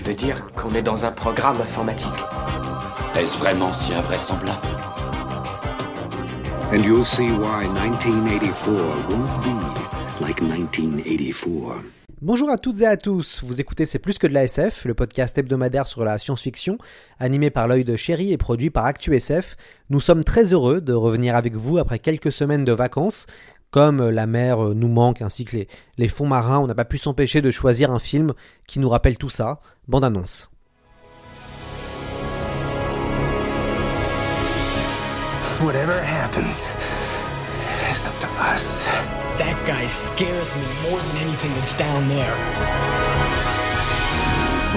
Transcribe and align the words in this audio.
Tu 0.00 0.06
veux 0.06 0.16
dire 0.16 0.46
qu'on 0.54 0.72
est 0.72 0.80
dans 0.80 1.04
un 1.04 1.12
programme 1.12 1.60
informatique 1.60 2.08
Est-ce 3.18 3.36
vraiment 3.36 3.70
si 3.74 3.92
invraisemblable 3.92 4.58
And 6.72 6.82
you'll 6.82 7.04
see 7.04 7.28
why 7.30 7.66
1984 7.66 9.10
won't 9.10 9.42
be 9.42 10.22
like 10.22 10.40
1984. 10.40 11.82
Bonjour 12.22 12.48
à 12.48 12.56
toutes 12.56 12.80
et 12.80 12.86
à 12.86 12.96
tous, 12.96 13.44
vous 13.44 13.60
écoutez 13.60 13.84
C'est 13.84 13.98
plus 13.98 14.16
que 14.16 14.26
de 14.26 14.32
la 14.32 14.44
SF, 14.44 14.86
le 14.86 14.94
podcast 14.94 15.36
hebdomadaire 15.36 15.86
sur 15.86 16.02
la 16.02 16.16
science-fiction, 16.16 16.78
animé 17.18 17.50
par 17.50 17.68
l'œil 17.68 17.84
de 17.84 17.96
chéri 17.96 18.32
et 18.32 18.38
produit 18.38 18.70
par 18.70 18.86
ActuSF. 18.86 19.58
Nous 19.90 20.00
sommes 20.00 20.24
très 20.24 20.54
heureux 20.54 20.80
de 20.80 20.94
revenir 20.94 21.36
avec 21.36 21.56
vous 21.56 21.76
après 21.76 21.98
quelques 21.98 22.32
semaines 22.32 22.64
de 22.64 22.72
vacances. 22.72 23.26
Comme 23.70 24.10
la 24.10 24.26
mer 24.26 24.58
nous 24.74 24.88
manque 24.88 25.22
ainsi 25.22 25.44
que 25.44 25.56
les, 25.56 25.68
les 25.96 26.08
fonds 26.08 26.26
marins, 26.26 26.58
on 26.58 26.66
n'a 26.66 26.74
pas 26.74 26.84
pu 26.84 26.98
s'empêcher 26.98 27.40
de 27.40 27.52
choisir 27.52 27.92
un 27.92 28.00
film 28.00 28.32
qui 28.66 28.80
nous 28.80 28.88
rappelle 28.88 29.16
tout 29.16 29.30
ça. 29.30 29.60
Bande 29.86 30.04
annonce. 30.04 30.50
Whatever 35.60 36.00
happens, 36.00 36.66
it's 37.90 38.04
up 38.06 38.18
to 38.20 38.26
us. 38.52 38.86
That 39.36 39.54
guy 39.66 39.86
scares 39.86 40.56
me 40.56 40.62
more 40.90 40.98
than 40.98 41.16
anything 41.18 41.52
that's 41.58 41.76
down 41.76 42.08
there. 42.08 42.34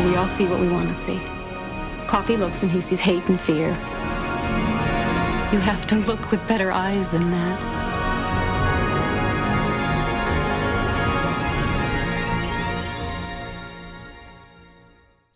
We 0.06 0.18
all 0.18 0.28
see 0.28 0.46
what 0.46 0.60
we 0.60 0.68
want 0.68 0.90
to 0.90 0.94
see. 0.94 1.20
Coffee 2.08 2.38
looks 2.38 2.64
and 2.64 2.72
he 2.72 2.82
sees 2.82 3.00
hate 3.00 3.28
and 3.30 3.40
fear. 3.40 3.70
You 5.52 5.60
have 5.60 5.88
to 5.88 5.96
look 5.96 6.32
with 6.32 6.46
better 6.48 6.72
eyes 6.72 7.10
than 7.10 7.32
that. 7.32 7.93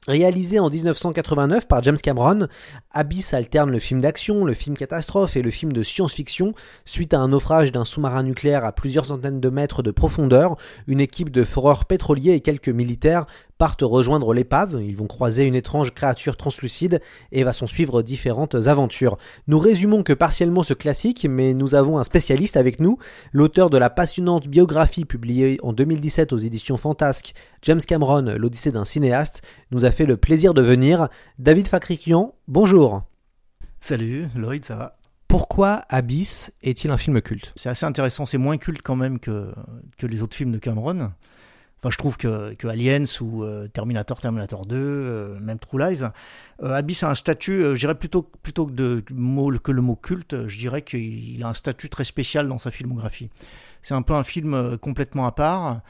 Réalisé 0.08 0.58
en 0.59 0.69
1989 0.69 1.67
par 1.67 1.83
James 1.83 1.97
Cameron, 1.97 2.47
Abyss 2.91 3.33
alterne 3.33 3.69
le 3.69 3.80
film 3.80 4.00
d'action, 4.00 4.45
le 4.45 4.53
film 4.53 4.77
catastrophe 4.77 5.36
et 5.36 5.41
le 5.41 5.52
film 5.52 5.73
de 5.73 5.83
science-fiction. 5.83 6.53
Suite 6.86 7.13
à 7.13 7.19
un 7.19 7.27
naufrage 7.27 7.73
d'un 7.73 7.83
sous-marin 7.83 8.23
nucléaire 8.23 8.63
à 8.63 8.72
plusieurs 8.72 9.05
centaines 9.05 9.41
de 9.41 9.50
mètres 9.50 9.83
de 9.83 9.91
profondeur, 9.91 10.55
une 10.88 11.02
équipe 11.02 11.30
de 11.30 11.44
foreurs 11.44 11.83
pétroliers 11.83 12.31
et 12.31 12.39
quelques 12.39 12.69
militaires 12.69 13.25
partent 13.58 13.81
rejoindre 13.81 14.33
l'épave. 14.33 14.81
Ils 14.81 14.95
vont 14.95 15.08
croiser 15.08 15.45
une 15.45 15.55
étrange 15.55 15.94
créature 15.94 16.38
translucide 16.38 17.02
et 17.31 17.44
va 17.44 17.53
s'en 17.53 17.67
suivre 17.67 18.02
différentes 18.02 18.55
aventures. 18.67 19.17
Nous 19.47 19.59
résumons 19.59 20.03
que 20.03 20.13
partiellement 20.13 20.63
ce 20.63 20.73
classique, 20.73 21.25
mais 21.30 21.53
nous 21.53 21.75
avons 21.75 21.97
un 21.97 22.03
spécialiste 22.03 22.58
avec 22.58 22.80
nous, 22.80 22.97
l'auteur 23.33 23.69
de 23.69 23.78
la 23.78 23.89
passionnante 23.89 24.47
biographie 24.47 25.05
publiée 25.05 25.59
en 25.63 25.73
2017 25.73 26.33
aux 26.33 26.38
éditions 26.38 26.78
Fantasque, 26.78 27.33
James 27.63 27.81
Cameron, 27.81 28.35
l'Odyssée 28.38 28.72
d'un 28.72 28.85
cinéaste, 28.85 29.41
nous 29.72 29.85
a 29.85 29.91
fait 29.98 30.06
le 30.06 30.16
plaisir 30.16 30.53
de 30.53 30.62
venir. 30.62 31.09
David 31.40 31.67
Fakrikian, 31.67 32.36
bonjour. 32.48 33.02
Salut, 33.80 34.28
Lloyd, 34.36 34.64
ça 34.64 34.76
va? 34.76 34.98
Pourquoi 35.28 35.86
Abyss 35.90 36.53
est-il 36.62 36.92
un 36.92 36.97
film 36.97 37.19
culte? 37.19 37.52
C'est 37.56 37.69
assez 37.69 37.84
intéressant, 37.84 38.28
c'est 38.28 38.38
moins 38.38 38.58
culte 38.58 38.84
quand 38.84 38.96
même 38.96 39.18
que, 39.18 39.52
que 39.97 40.06
les 40.06 40.22
autres 40.22 40.38
films 40.38 40.52
de 40.52 40.59
Cameron. 40.59 41.13
Enfin, 41.80 41.90
je 41.90 41.97
trouve 41.97 42.16
que, 42.16 42.53
que 42.53 42.68
Aliens 42.68 43.06
ou 43.22 43.44
euh, 43.44 43.68
Terminator, 43.69 44.22
Terminator 44.22 44.68
2, 44.68 44.75
euh, 44.78 45.40
même 45.40 45.58
True 45.58 45.80
Lies, 45.80 46.03
euh, 46.62 46.74
Abyss 46.74 47.02
a 47.02 47.09
un 47.09 47.16
statut, 47.16 47.64
je 47.74 47.79
dirais 47.79 47.96
plutôt, 47.96 48.22
plutôt 48.22 48.68
que, 48.68 48.74
de, 48.74 49.03
mot, 49.12 49.52
que 49.58 49.72
le 49.72 49.81
mot 49.81 49.96
culte, 49.96 50.47
je 50.47 50.59
dirais 50.59 50.84
qu'il 50.84 51.41
a 51.44 51.47
un 51.47 51.56
statut 51.56 51.90
très 51.90 52.06
spécial 52.06 52.47
dans 52.47 52.59
sa 52.59 52.69
filmographie. 52.69 53.31
C'est 53.81 53.96
un 53.96 54.03
peu 54.03 54.14
un 54.14 54.24
film 54.24 54.78
complètement 54.78 55.25
à 55.25 55.31
part. 55.31 55.81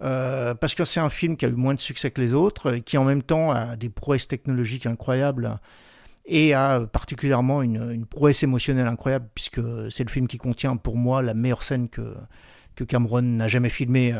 Parce 0.00 0.74
que 0.74 0.84
c'est 0.84 1.00
un 1.00 1.08
film 1.08 1.36
qui 1.36 1.46
a 1.46 1.48
eu 1.48 1.52
moins 1.52 1.74
de 1.74 1.80
succès 1.80 2.10
que 2.10 2.20
les 2.20 2.34
autres, 2.34 2.76
qui 2.76 2.98
en 2.98 3.04
même 3.04 3.22
temps 3.22 3.50
a 3.50 3.76
des 3.76 3.88
prouesses 3.88 4.28
technologiques 4.28 4.86
incroyables 4.86 5.58
et 6.26 6.54
a 6.54 6.80
particulièrement 6.80 7.62
une, 7.62 8.04
prouesse 8.04 8.42
émotionnelle 8.42 8.88
incroyable, 8.88 9.28
puisque 9.34 9.60
c'est 9.90 10.04
le 10.04 10.10
film 10.10 10.26
qui 10.26 10.38
contient 10.38 10.76
pour 10.76 10.96
moi 10.96 11.22
la 11.22 11.34
meilleure 11.34 11.62
scène 11.62 11.88
que, 11.88 12.14
que 12.74 12.84
Cameron 12.84 13.22
n'a 13.22 13.48
jamais 13.48 13.68
filmée 13.68 14.12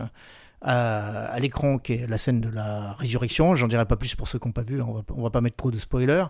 à, 0.63 1.27
à 1.27 1.39
l'écran, 1.41 1.79
qui 1.79 1.95
est 1.95 2.07
la 2.07 2.19
scène 2.19 2.41
de 2.41 2.49
la 2.49 2.93
résurrection. 2.95 3.55
J'en 3.55 3.69
dirai 3.69 3.87
pas 3.87 3.97
plus 3.97 4.15
pour 4.15 4.29
ceux 4.29 4.39
qui 4.39 4.49
n'ont 4.49 4.53
pas 4.53 4.63
vu, 4.63 4.81
on 4.81 4.93
va, 4.93 5.03
on 5.15 5.23
va 5.23 5.31
pas 5.31 5.41
mettre 5.41 5.57
trop 5.57 5.71
de 5.71 5.77
spoilers. 5.77 6.27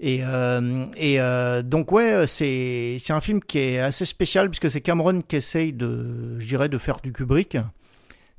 Et, 0.00 0.20
euh, 0.24 0.86
euh, 0.98 1.62
donc 1.62 1.92
ouais, 1.92 2.26
c'est 2.26 2.98
un 3.10 3.20
film 3.20 3.40
qui 3.40 3.58
est 3.58 3.80
assez 3.80 4.06
spécial 4.06 4.48
puisque 4.48 4.70
c'est 4.70 4.80
Cameron 4.80 5.20
qui 5.20 5.36
essaye 5.36 5.74
de, 5.74 6.38
je 6.38 6.56
de 6.56 6.78
faire 6.78 7.00
du 7.00 7.12
Kubrick, 7.12 7.58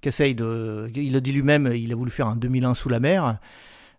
de, 0.03 0.91
il 0.95 1.16
a 1.16 1.19
dit 1.19 1.31
lui-même, 1.31 1.72
il 1.73 1.91
a 1.91 1.95
voulu 1.95 2.12
faire 2.12 2.28
un 2.28 2.35
2001 2.35 2.73
sous 2.73 2.89
la 2.89 3.00
mer. 3.00 3.39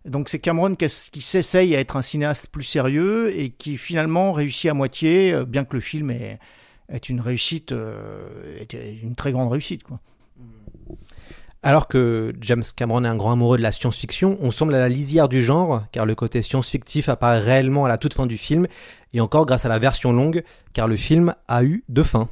Donc 0.05 0.27
c'est 0.27 0.39
Cameron 0.39 0.75
qui, 0.75 1.21
s'essaye 1.21 1.75
à 1.75 1.79
être 1.79 1.95
un 1.95 2.01
cinéaste 2.01 2.47
plus 2.47 2.63
sérieux 2.63 3.37
et 3.39 3.49
qui 3.49 3.77
finalement 3.77 4.33
réussit 4.33 4.69
à 4.69 4.73
moitié, 4.73 5.33
bien 5.47 5.63
que 5.63 5.75
le 5.75 5.81
film 5.81 6.11
est, 6.11 6.39
une 7.07 7.21
réussite, 7.21 7.71
euh, 7.71 8.27
une 9.01 9.15
très 9.15 9.31
grande 9.31 9.51
réussite 9.51 9.83
quoi. 9.83 9.99
Alors 11.65 11.87
que 11.87 12.33
James 12.41 12.63
Cameron 12.75 13.05
est 13.05 13.07
un 13.07 13.15
grand 13.15 13.31
amoureux 13.31 13.57
de 13.57 13.63
la 13.63 13.71
science-fiction, 13.71 14.37
on 14.41 14.51
semble 14.51 14.75
à 14.75 14.79
la 14.79 14.89
lisière 14.89 15.29
du 15.29 15.41
genre, 15.41 15.83
car 15.93 16.05
le 16.05 16.13
côté 16.13 16.41
science-fictif 16.41 17.07
apparaît 17.07 17.39
réellement 17.39 17.85
à 17.85 17.87
la 17.87 17.97
toute 17.97 18.13
fin 18.13 18.25
du 18.25 18.37
film, 18.37 18.67
et 19.13 19.21
encore 19.21 19.45
grâce 19.45 19.63
à 19.63 19.69
la 19.69 19.79
version 19.79 20.11
longue, 20.11 20.43
car 20.73 20.89
le 20.89 20.97
film 20.97 21.35
a 21.47 21.63
eu 21.63 21.85
deux 21.87 22.03
fins. 22.03 22.27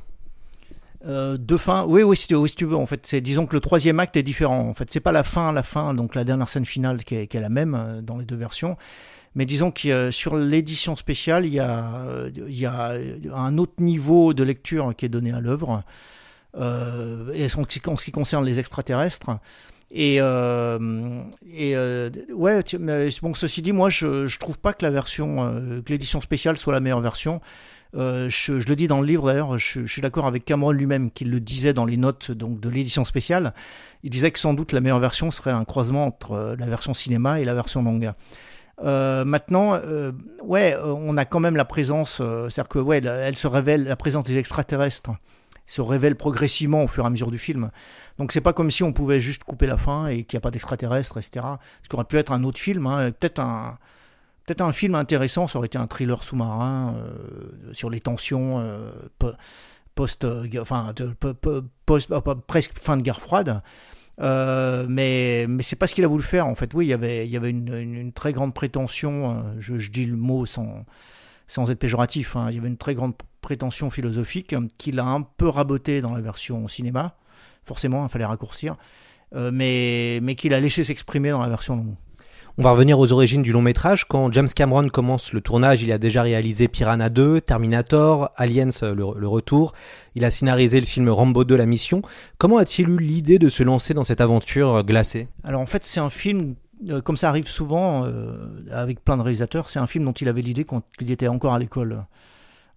Euh, 1.06 1.38
fins, 1.58 1.86
oui, 1.88 2.04
oui, 2.04 2.16
si, 2.16 2.28
tu 2.28 2.66
veux. 2.66 2.76
En 2.76 2.86
fait, 2.86 3.06
c'est 3.06 3.22
disons 3.22 3.46
que 3.46 3.56
le 3.56 3.60
troisième 3.60 4.00
acte 4.00 4.18
est 4.18 4.24
différent. 4.24 4.60
En 4.70 4.74
fait, 4.74 4.92
c'est 4.92 5.00
pas 5.00 5.12
la 5.12 5.24
fin, 5.24 5.52
la 5.52 5.64
fin, 5.64 5.94
donc 5.94 6.16
la 6.16 6.24
dernière 6.24 6.50
scène 6.50 6.66
finale 6.66 7.04
qui 7.04 7.16
est, 7.16 7.34
la 7.34 7.50
même 7.50 7.76
euh, 7.76 8.02
dans 8.02 8.18
les 8.18 8.26
deux 8.26 8.36
versions. 8.36 8.78
Mais 9.34 9.46
disons 9.46 9.72
que 9.72 10.12
sur 10.12 10.36
l'édition 10.36 10.96
spéciale, 10.96 11.46
il 11.46 11.54
y 11.54 11.60
a, 11.60 11.90
il 12.36 12.54
y 12.54 12.66
a 12.66 12.98
un 13.34 13.58
autre 13.58 13.76
niveau 13.80 14.34
de 14.34 14.44
lecture 14.44 14.94
qui 14.96 15.06
est 15.06 15.10
donné 15.10 15.32
à 15.32 15.40
l'œuvre 15.40 15.84
euh, 16.58 17.32
et 17.34 17.48
en, 17.48 17.96
ce 17.96 18.06
qui 18.06 18.12
concerne 18.12 18.46
les 18.46 18.60
extraterrestres. 18.60 19.30
Et, 19.94 20.18
euh, 20.22 21.22
et 21.54 21.76
euh, 21.76 22.10
ouais, 22.34 22.62
bon, 23.22 23.34
ceci 23.34 23.62
dit, 23.62 23.74
moi, 23.74 23.90
je, 23.90 24.26
je 24.26 24.40
trouve 24.40 24.58
pas 24.58 24.74
que 24.74 24.86
la 24.86 24.92
version, 24.92 25.46
euh, 25.46 25.82
que 25.82 25.92
l'édition 25.92 26.22
spéciale 26.22 26.58
soit 26.58 26.74
la 26.74 26.80
meilleure 26.80 27.02
version. 27.02 27.42
Euh, 27.96 28.30
je, 28.30 28.54
le 28.54 28.76
dis 28.76 28.88
dans 28.88 29.02
le 29.02 29.08
livre 29.08 29.28
d'ailleurs, 29.28 29.60
je, 29.60 29.86
suis 29.86 30.02
d'accord 30.02 30.26
avec 30.26 30.46
Cameron 30.46 30.72
lui-même 30.72 31.12
qui 31.12 31.26
le 31.26 31.40
disait 31.40 31.74
dans 31.74 31.86
les 31.86 31.98
notes 31.98 32.32
donc 32.32 32.60
de 32.60 32.70
l'édition 32.70 33.04
spéciale. 33.04 33.54
Il 34.04 34.10
disait 34.10 34.32
que 34.32 34.40
sans 34.40 34.54
doute 34.54 34.72
la 34.72 34.82
meilleure 34.82 35.00
version 35.00 35.32
serait 35.32 35.52
un 35.52 35.66
croisement 35.66 36.06
entre 36.06 36.56
la 36.58 36.66
version 36.68 36.94
cinéma 36.94 37.40
et 37.40 37.46
la 37.46 37.54
version 37.54 37.82
manga. 37.82 38.16
Euh, 38.84 39.26
maintenant, 39.26 39.74
euh, 39.76 40.12
ouais, 40.44 40.76
on 40.84 41.18
a 41.18 41.26
quand 41.26 41.40
même 41.40 41.56
la 41.56 41.66
présence, 41.66 42.18
c'est-à-dire 42.18 42.68
que 42.68 42.80
ouais, 42.80 43.04
elle 43.04 43.38
se 43.38 43.48
révèle 43.48 43.84
la 43.84 43.96
présence 43.96 44.24
des 44.24 44.38
extraterrestres 44.38 45.12
se 45.72 45.82
révèle 45.82 46.18
progressivement 46.18 46.84
au 46.84 46.88
fur 46.88 47.06
et 47.06 47.08
à 47.08 47.10
mesure 47.10 47.32
du 47.32 47.38
film. 47.38 47.72
Donc 48.18 48.34
c'est 48.34 48.42
pas 48.42 48.52
comme 48.52 48.70
si 48.70 48.84
on 48.84 48.92
pouvait 48.92 49.22
juste 49.22 49.46
couper 49.46 49.68
la 49.68 49.78
fin 49.78 50.08
et 50.08 50.26
qu'il 50.26 50.36
n'y 50.36 50.42
a 50.42 50.42
pas 50.42 50.52
d'extraterrestres, 50.52 51.18
etc. 51.18 51.46
Ce 51.82 51.88
qui 51.88 51.96
aurait 51.96 52.04
pu 52.04 52.18
être 52.18 52.34
un 52.34 52.44
autre 52.44 52.60
film, 52.60 52.88
hein, 52.88 53.12
peut-être 53.12 53.40
un 53.40 53.78
peut-être 54.52 54.68
un 54.68 54.74
film 54.74 54.96
intéressant, 54.96 55.48
ça 55.48 55.60
aurait 55.60 55.68
été 55.68 55.78
un 55.78 55.88
thriller 55.88 56.22
sous-marin 56.22 56.96
euh, 56.98 57.72
sur 57.72 57.90
les 57.90 58.02
tensions 58.02 58.60
euh, 58.60 58.92
post, 59.96 60.26
euh, 60.26 60.46
enfin 60.60 60.92
de, 60.94 61.16
post, 61.86 62.12
presque 62.48 62.78
fin 62.78 62.98
de 62.98 63.02
guerre 63.02 63.22
froide. 63.22 63.62
Mais 64.20 65.46
mais 65.48 65.64
c'est 65.64 65.78
pas 65.78 65.88
ce 65.88 65.96
qu'il 65.96 66.04
a 66.04 66.08
voulu 66.08 66.24
faire 66.24 66.48
en 66.48 66.56
fait. 66.56 66.74
Oui, 66.74 66.88
il 66.88 66.90
y 66.90 66.94
avait 67.38 67.50
une, 67.50 68.12
très 68.14 68.34
grande 68.34 68.54
prétention. 68.54 69.56
Je, 69.60 69.90
dis 69.90 70.06
le 70.06 70.18
mot 70.18 70.46
sans 70.46 70.86
être 71.70 71.80
péjoratif. 71.80 72.36
Hein, 72.36 72.48
il 72.50 72.56
y 72.56 72.60
avait 72.60 72.68
une 72.68 72.78
très 72.78 72.94
grande 72.94 73.14
prétention 73.40 73.90
philosophique 73.90 74.54
qu'il 74.78 75.00
a 75.00 75.06
un 75.06 75.22
peu 75.22 75.48
raboté 75.48 76.02
dans 76.02 76.14
la 76.14 76.20
version 76.20 76.68
cinéma. 76.68 77.16
Forcément, 77.64 78.06
il 78.06 78.10
fallait 78.10 78.26
raccourcir, 78.26 78.76
mais 79.34 80.20
mais 80.22 80.36
qu'il 80.36 80.54
a 80.54 80.60
laissé 80.60 80.84
s'exprimer 80.84 81.30
dans 81.30 81.40
la 81.40 81.50
version 81.50 81.78
longue. 81.78 81.96
On 82.58 82.64
va 82.64 82.72
revenir 82.72 83.00
aux 83.00 83.12
origines 83.12 83.42
du 83.42 83.52
long 83.52 83.62
métrage. 83.62 84.06
Quand 84.08 84.32
James 84.32 84.48
Cameron 84.54 84.90
commence 84.90 85.34
le 85.34 85.42
tournage, 85.42 85.84
il 85.84 85.92
a 85.92 85.98
déjà 85.98 86.22
réalisé 86.22 86.68
Piranha 86.68 87.10
2, 87.10 87.42
Terminator, 87.42 88.32
Aliens 88.36 88.70
le, 88.82 88.94
le, 88.94 89.28
retour. 89.28 89.74
Il 90.16 90.26
a 90.26 90.32
scénarisé 90.32 90.80
le 90.80 90.86
film 90.86 91.10
Rambo 91.10 91.44
2, 91.44 91.56
La 91.56 91.66
Mission. 91.66 92.02
Comment 92.38 92.58
a-t-il 92.58 92.90
eu 92.90 92.98
l'idée 92.98 93.40
de 93.40 93.50
se 93.50 93.64
lancer 93.64 93.94
dans 93.94 94.04
cette 94.04 94.22
aventure 94.22 94.84
glacée? 94.84 95.28
Alors 95.44 95.62
en 95.62 95.66
fait, 95.66 95.86
c'est 95.86 96.00
un 96.00 96.10
film 96.10 96.56
euh, 96.90 97.02
comme 97.02 97.18
ça 97.18 97.30
arrive 97.30 97.48
souvent 97.48 98.06
euh, 98.06 98.50
avec 98.72 99.04
plein 99.04 99.18
de 99.18 99.22
réalisateurs, 99.22 99.70
c'est 99.70 99.80
un 99.80 99.88
film 99.88 100.06
dont 100.06 100.14
il 100.14 100.28
avait 100.28 100.42
l'idée 100.42 100.64
quand 100.64 100.84
il 101.00 101.12
était 101.12 101.28
encore 101.28 101.54
à 101.54 101.60
l'école. 101.60 102.06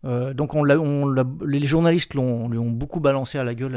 Euh, 0.05 0.35
donc 0.35 0.53
les 1.47 1.67
journalistes 1.67 2.13
l'ont, 2.13 2.49
beaucoup 2.71 3.01
balancé 3.01 3.39
à 3.39 3.45
la 3.45 3.55
gueule 3.55 3.77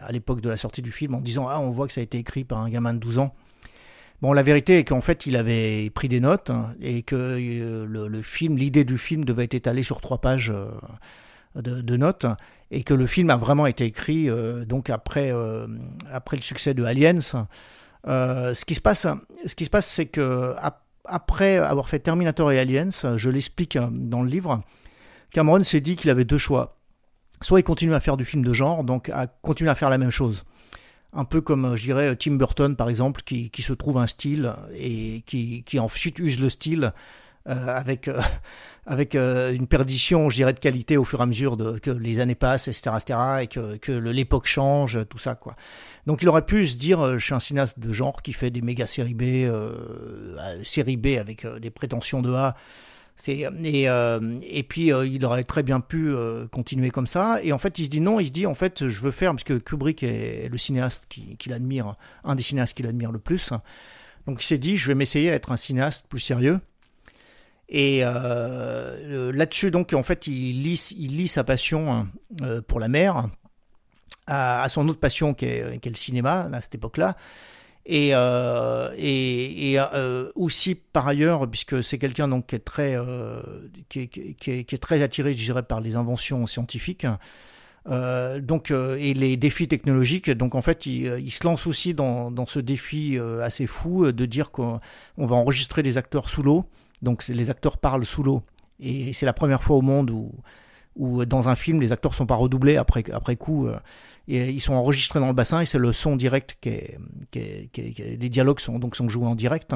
à 0.00 0.12
l'époque 0.12 0.40
de 0.40 0.48
la 0.48 0.56
sortie 0.56 0.82
du 0.82 0.92
film 0.92 1.16
en 1.16 1.20
disant 1.20 1.48
ah 1.48 1.58
on 1.58 1.70
voit 1.70 1.88
que 1.88 1.92
ça 1.92 2.00
a 2.00 2.04
été 2.04 2.18
écrit 2.18 2.44
par 2.44 2.58
un 2.58 2.70
gamin 2.70 2.94
de 2.94 3.00
12 3.00 3.18
ans. 3.18 3.34
Bon 4.22 4.32
la 4.32 4.42
vérité 4.42 4.78
est 4.78 4.84
qu'en 4.84 5.00
fait 5.00 5.26
il 5.26 5.36
avait 5.36 5.90
pris 5.90 6.08
des 6.08 6.20
notes 6.20 6.50
hein, 6.50 6.74
et 6.80 7.02
que 7.02 7.16
euh, 7.16 7.86
le, 7.86 8.22
film, 8.22 8.56
l'idée 8.56 8.84
du 8.84 8.98
film 8.98 9.24
devait 9.24 9.44
être 9.44 9.54
étalée 9.54 9.82
sur 9.82 10.00
trois 10.00 10.20
pages 10.20 10.50
euh, 10.50 10.70
de, 11.60 11.96
notes 11.96 12.26
et 12.70 12.82
que 12.82 12.94
le 12.94 13.06
film 13.06 13.30
a 13.30 13.36
vraiment 13.36 13.66
été 13.66 13.84
écrit 13.84 14.28
euh, 14.28 14.64
donc 14.64 14.90
après 14.90 15.32
après 16.10 16.36
le 16.36 16.42
succès 16.42 16.74
de 16.74 16.84
Aliens. 16.84 17.20
Ce 18.06 18.64
qui 18.64 18.74
se 18.74 18.80
passe, 18.80 19.06
ce 19.44 19.54
qui 19.54 19.64
se 19.64 19.70
passe, 19.70 19.86
c'est 19.86 20.06
que 20.06 20.54
ap- 20.58 20.86
après 21.08 21.56
avoir 21.56 21.88
fait 21.88 21.98
Terminator 21.98 22.52
et 22.52 22.58
Aliens, 22.58 23.16
je 23.16 23.30
l'explique 23.30 23.76
euh, 23.76 23.88
dans 23.90 24.22
le 24.22 24.28
livre, 24.28 24.62
Cameron 25.30 25.62
s'est 25.62 25.80
dit 25.80 25.96
qu'il 25.96 26.10
avait 26.10 26.24
deux 26.24 26.38
choix. 26.38 26.76
Soit 27.42 27.60
il 27.60 27.64
continue 27.64 27.94
à 27.94 28.00
faire 28.00 28.16
du 28.16 28.24
film 28.24 28.42
de 28.44 28.52
genre, 28.52 28.82
donc 28.82 29.10
à 29.10 29.26
continuer 29.26 29.70
à 29.70 29.74
faire 29.74 29.90
la 29.90 29.98
même 29.98 30.10
chose. 30.10 30.44
Un 31.16 31.24
peu 31.24 31.40
comme, 31.40 31.64
euh, 31.64 31.76
je 31.76 31.82
dirais, 31.82 32.14
Tim 32.16 32.32
Burton, 32.32 32.76
par 32.76 32.88
exemple, 32.88 33.22
qui, 33.24 33.50
qui 33.50 33.62
se 33.62 33.72
trouve 33.72 33.98
un 33.98 34.06
style 34.06 34.52
et 34.74 35.22
qui, 35.26 35.64
qui 35.64 35.78
ensuite 35.78 36.18
use 36.18 36.38
le 36.40 36.48
style 36.48 36.92
euh, 37.48 37.66
avec, 37.68 38.08
euh, 38.08 38.20
avec 38.86 39.14
euh, 39.14 39.52
une 39.52 39.66
perdition, 39.66 40.28
je 40.28 40.36
dirais, 40.36 40.52
de 40.52 40.58
qualité 40.58 40.96
au 40.96 41.04
fur 41.04 41.20
et 41.20 41.22
à 41.22 41.26
mesure 41.26 41.56
de, 41.56 41.78
que 41.78 41.90
les 41.90 42.20
années 42.20 42.34
passent, 42.34 42.68
etc., 42.68 42.96
etc., 43.00 43.18
et 43.42 43.46
que, 43.46 43.76
que 43.76 43.92
l'époque 43.92 44.46
change, 44.46 44.98
tout 45.08 45.18
ça, 45.18 45.34
quoi. 45.34 45.56
Donc 46.06 46.22
il 46.22 46.28
aurait 46.28 46.44
pu 46.44 46.66
se 46.66 46.76
dire, 46.76 47.00
euh, 47.00 47.18
je 47.18 47.24
suis 47.24 47.34
un 47.34 47.40
cinéaste 47.40 47.78
de 47.78 47.92
genre 47.92 48.22
qui 48.22 48.32
fait 48.32 48.50
des 48.50 48.62
méga 48.62 48.86
séries 48.86 49.14
B, 49.14 49.22
euh, 49.22 50.36
euh, 50.38 50.64
série 50.64 50.96
B 50.96 51.18
avec 51.18 51.44
euh, 51.44 51.58
des 51.58 51.70
prétentions 51.70 52.22
de 52.22 52.32
A. 52.32 52.56
Et, 53.28 53.46
euh, 53.88 54.38
et 54.42 54.62
puis 54.62 54.92
euh, 54.92 55.06
il 55.06 55.24
aurait 55.24 55.44
très 55.44 55.62
bien 55.62 55.80
pu 55.80 56.10
euh, 56.10 56.46
continuer 56.48 56.90
comme 56.90 57.06
ça. 57.06 57.38
Et 57.42 57.52
en 57.52 57.58
fait, 57.58 57.78
il 57.78 57.84
se 57.86 57.90
dit 57.90 58.00
non, 58.00 58.20
il 58.20 58.26
se 58.26 58.30
dit 58.30 58.46
en 58.46 58.54
fait, 58.54 58.88
je 58.88 59.00
veux 59.00 59.10
faire, 59.10 59.32
parce 59.32 59.44
que 59.44 59.54
Kubrick 59.54 60.02
est 60.02 60.48
le 60.50 60.58
cinéaste 60.58 61.04
qui- 61.08 61.36
qu'il 61.36 61.52
admire, 61.52 61.96
un 62.24 62.34
des 62.34 62.42
cinéastes 62.42 62.76
qu'il 62.76 62.86
admire 62.86 63.12
le 63.12 63.18
plus. 63.18 63.50
Donc 64.26 64.42
il 64.42 64.46
s'est 64.46 64.58
dit, 64.58 64.76
je 64.76 64.88
vais 64.88 64.94
m'essayer 64.94 65.30
à 65.30 65.34
être 65.34 65.50
un 65.50 65.56
cinéaste 65.56 66.06
plus 66.08 66.20
sérieux. 66.20 66.60
Et 67.68 68.00
euh, 68.04 69.32
là-dessus, 69.32 69.70
donc, 69.70 69.92
en 69.92 70.02
fait, 70.04 70.28
il 70.28 70.62
lie 70.62 71.28
sa 71.28 71.42
passion 71.42 72.06
euh, 72.42 72.60
pour 72.62 72.78
la 72.78 72.88
mer 72.88 73.28
à, 74.28 74.66
son 74.68 74.88
autre 74.88 75.00
passion 75.00 75.34
qui 75.34 75.46
qui 75.46 75.88
est 75.88 75.90
le 75.90 75.94
cinéma 75.94 76.48
à 76.52 76.60
cette 76.60 76.76
époque-là. 76.76 77.16
Et, 77.88 78.10
euh, 78.14 78.92
et, 78.98 79.72
et 79.72 79.78
euh, 79.78 80.30
aussi 80.34 80.74
par 80.74 81.06
ailleurs, 81.06 81.48
puisque 81.48 81.84
c'est 81.84 81.98
quelqu'un 81.98 82.26
donc 82.26 82.48
qui 82.48 82.56
est 82.56 82.64
très, 82.64 82.96
euh, 82.96 83.40
qui, 83.88 84.00
est, 84.00 84.08
qui, 84.08 84.50
est, 84.50 84.82
très 84.82 85.02
attiré, 85.02 85.32
je 85.34 85.44
dirais, 85.44 85.62
par 85.62 85.80
les 85.80 85.94
inventions 85.94 86.46
scientifiques. 86.48 87.06
Donc 87.88 88.72
et 88.72 89.14
les 89.14 89.36
défis 89.36 89.68
technologiques. 89.68 90.28
Donc 90.28 90.56
en 90.56 90.62
fait, 90.62 90.86
il, 90.86 91.30
se 91.30 91.44
lance 91.44 91.68
aussi 91.68 91.94
dans, 91.94 92.32
dans 92.32 92.44
ce 92.44 92.58
défi 92.58 93.16
assez 93.40 93.68
fou 93.68 94.10
de 94.10 94.26
dire 94.26 94.50
qu'on 94.50 94.80
on 95.16 95.26
va 95.26 95.36
enregistrer 95.36 95.84
des 95.84 95.96
acteurs 95.96 96.28
sous 96.28 96.42
l'eau. 96.42 96.64
Donc 97.02 97.28
les 97.28 97.50
acteurs 97.50 97.78
parlent 97.78 98.04
sous 98.04 98.24
l'eau. 98.24 98.42
Et 98.80 99.12
c'est 99.12 99.26
la 99.26 99.32
première 99.32 99.62
fois 99.62 99.76
au 99.76 99.82
monde 99.82 100.10
où, 100.10 100.32
où 100.96 101.24
dans 101.24 101.48
un 101.48 101.56
film, 101.56 101.80
les 101.80 101.92
acteurs 101.92 102.14
sont 102.14 102.26
pas 102.26 102.34
redoublés 102.36 102.76
après, 102.76 103.04
après 103.12 103.36
coup. 103.36 103.66
euh, 103.68 103.76
et 104.28 104.48
ils 104.50 104.60
sont 104.60 104.74
enregistrés 104.74 105.20
dans 105.20 105.28
le 105.28 105.34
bassin 105.34 105.60
et 105.60 105.66
c'est 105.66 105.78
le 105.78 105.92
son 105.92 106.16
direct 106.16 106.56
qui 106.60 106.70
est, 106.70 106.98
qui 107.30 107.38
est, 107.38 107.68
qui 107.72 107.80
est- 107.80 108.20
les 108.20 108.28
dialogues 108.28 108.58
sont 108.60 108.78
donc 108.80 108.96
sont 108.96 109.08
joués 109.08 109.26
en 109.28 109.36
direct. 109.36 109.72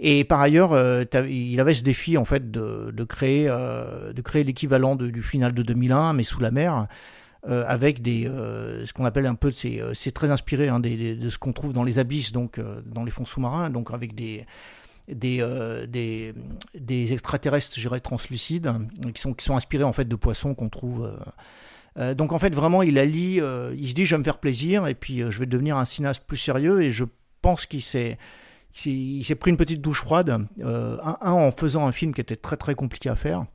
Et 0.00 0.24
par 0.24 0.40
ailleurs, 0.40 0.72
euh, 0.72 1.04
il 1.28 1.58
avait 1.60 1.74
ce 1.74 1.82
défi 1.82 2.18
en 2.18 2.24
fait 2.24 2.50
de, 2.50 2.90
de 2.94 3.04
créer 3.04 3.46
euh, 3.48 4.12
de 4.12 4.20
créer 4.22 4.44
l'équivalent 4.44 4.96
du 4.96 5.22
final 5.22 5.52
de 5.54 5.62
2001 5.62 6.12
mais 6.14 6.22
sous 6.24 6.40
la 6.40 6.50
mer. 6.50 6.86
euh, 7.48 7.64
avec 7.68 8.02
des 8.02 8.26
euh, 8.26 8.84
ce 8.86 8.92
qu'on 8.92 9.04
appelle 9.04 9.26
un 9.26 9.36
peu 9.36 9.50
c'est 9.52 9.80
euh, 9.80 9.92
très 10.14 10.30
inspiré 10.32 10.68
hein, 10.68 10.80
des- 10.80 11.14
de 11.14 11.28
ce 11.30 11.38
qu'on 11.38 11.52
trouve 11.52 11.72
dans 11.72 11.84
les 11.84 11.98
abysses 12.00 12.32
donc 12.32 12.58
euh, 12.58 12.80
dans 12.84 13.04
les 13.04 13.12
fonds 13.12 13.24
sous-marins 13.24 13.70
donc 13.70 13.92
avec 13.92 14.14
des 14.16 14.44
des, 15.08 15.38
euh, 15.40 15.86
des, 15.86 16.32
des 16.74 17.12
extraterrestres, 17.12 17.78
je 17.78 17.88
translucides, 17.98 18.72
qui 19.14 19.20
sont, 19.20 19.32
qui 19.34 19.44
sont 19.44 19.56
inspirés 19.56 19.84
en 19.84 19.92
fait 19.92 20.06
de 20.06 20.16
poissons 20.16 20.54
qu'on 20.54 20.68
trouve. 20.68 21.04
euh. 21.04 21.16
Euh, 21.98 22.14
donc 22.14 22.32
en 22.32 22.38
fait, 22.38 22.54
vraiment, 22.54 22.82
il 22.82 22.98
allie, 22.98 23.40
euh, 23.40 23.74
il 23.78 23.88
se 23.88 23.94
dit, 23.94 24.04
je 24.04 24.14
vais 24.14 24.18
me 24.18 24.24
faire 24.24 24.38
plaisir, 24.38 24.86
et 24.86 24.94
puis 24.94 25.22
je 25.30 25.38
vais 25.38 25.46
devenir 25.46 25.76
un 25.78 25.84
cinéaste 25.86 26.24
plus 26.26 26.36
sérieux, 26.36 26.82
et 26.82 26.90
je 26.90 27.04
pense 27.40 27.64
qu'il 27.64 27.80
s'est, 27.80 28.18
s'est- 28.74 29.34
pris 29.38 29.50
une 29.50 29.56
petite 29.56 29.80
douche 29.80 30.02
froide, 30.02 30.28
un, 30.30 30.46
un, 30.62 31.32
en 31.32 31.50
faisant 31.52 31.86
un 31.86 31.92
film 31.92 32.12
qui 32.12 32.20
était 32.20 32.36
très 32.36 32.56
très 32.58 32.74
compliqué 32.74 33.08
à 33.08 33.16
faire. 33.16 33.46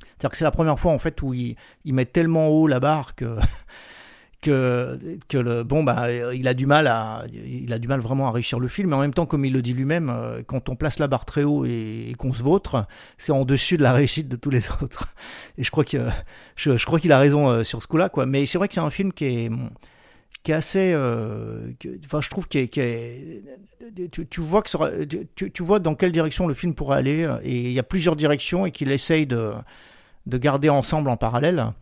C'est-à-dire 0.00 0.30
que 0.30 0.36
c'est 0.36 0.44
la 0.44 0.52
première 0.52 0.78
fois 0.78 0.92
en 0.92 0.98
fait 0.98 1.20
où 1.22 1.34
il, 1.34 1.56
il 1.84 1.94
met 1.94 2.04
tellement 2.04 2.48
haut 2.48 2.68
la 2.68 2.78
barre 2.78 3.16
que 3.16 3.36
que, 4.44 5.62
bon 5.62 5.82
bah 5.82 6.06
il 6.32 6.46
a 6.48 6.54
du 6.54 6.66
mal 6.66 6.86
à 6.86 7.24
il 7.32 7.72
a 7.72 7.78
du 7.78 7.88
mal 7.88 8.00
vraiment 8.00 8.28
à 8.28 8.32
réussir 8.32 8.60
le 8.60 8.68
film. 8.68 8.90
Mais 8.90 8.96
en 8.96 9.00
même 9.00 9.14
temps 9.14 9.26
comme 9.26 9.44
il 9.44 9.52
le 9.52 9.62
dit 9.62 9.72
lui-même 9.72 10.10
euh, 10.10 10.42
quand 10.46 10.68
on 10.68 10.76
place 10.76 10.98
la 10.98 11.08
barre 11.08 11.24
très 11.24 11.44
haut 11.44 11.64
et, 11.64 12.14
qu'on 12.18 12.32
se 12.32 12.42
vautre 12.42 12.86
c'est 13.18 13.32
en 13.32 13.44
dessus 13.44 13.76
de 13.76 13.82
la 13.82 13.92
réussite 13.92 14.28
de 14.28 14.36
tous 14.36 14.50
les 14.50 14.70
autres. 14.82 15.08
Et 15.58 15.64
je 15.64 15.70
crois 15.70 15.84
que 15.84 16.08
je, 16.56 16.84
crois 16.84 17.00
qu'il 17.00 17.12
a 17.12 17.18
raison 17.18 17.48
euh, 17.48 17.64
sur 17.64 17.82
ce 17.82 17.88
coup-là 17.88 18.08
quoi. 18.08 18.26
Mais 18.26 18.46
c'est 18.46 18.58
vrai 18.58 18.68
que 18.68 18.74
c'est 18.74 18.80
un 18.80 18.90
film 18.90 19.12
qui 19.12 19.24
est 19.24 20.52
assez 20.52 20.92
euh, 20.92 21.72
enfin 22.04 22.20
je 22.20 22.28
trouve 22.28 22.46
qu'il 22.46 22.68
tu, 22.68 24.26
tu 24.26 24.40
vois 24.40 24.62
que 24.62 25.04
tu, 25.34 25.62
vois 25.62 25.78
dans 25.78 25.94
quelle 25.94 26.12
direction 26.12 26.46
le 26.46 26.54
film 26.54 26.74
pourrait 26.74 26.98
aller. 26.98 27.28
Et 27.42 27.56
il 27.56 27.72
y 27.72 27.78
a 27.78 27.84
plusieurs 27.84 28.16
directions 28.16 28.66
et 28.66 28.70
qu'il 28.70 28.90
essaye 28.92 29.26
de 29.26 29.54
garder 30.26 30.68
ensemble 30.68 31.08
en 31.08 31.16
parallèle 31.16 31.72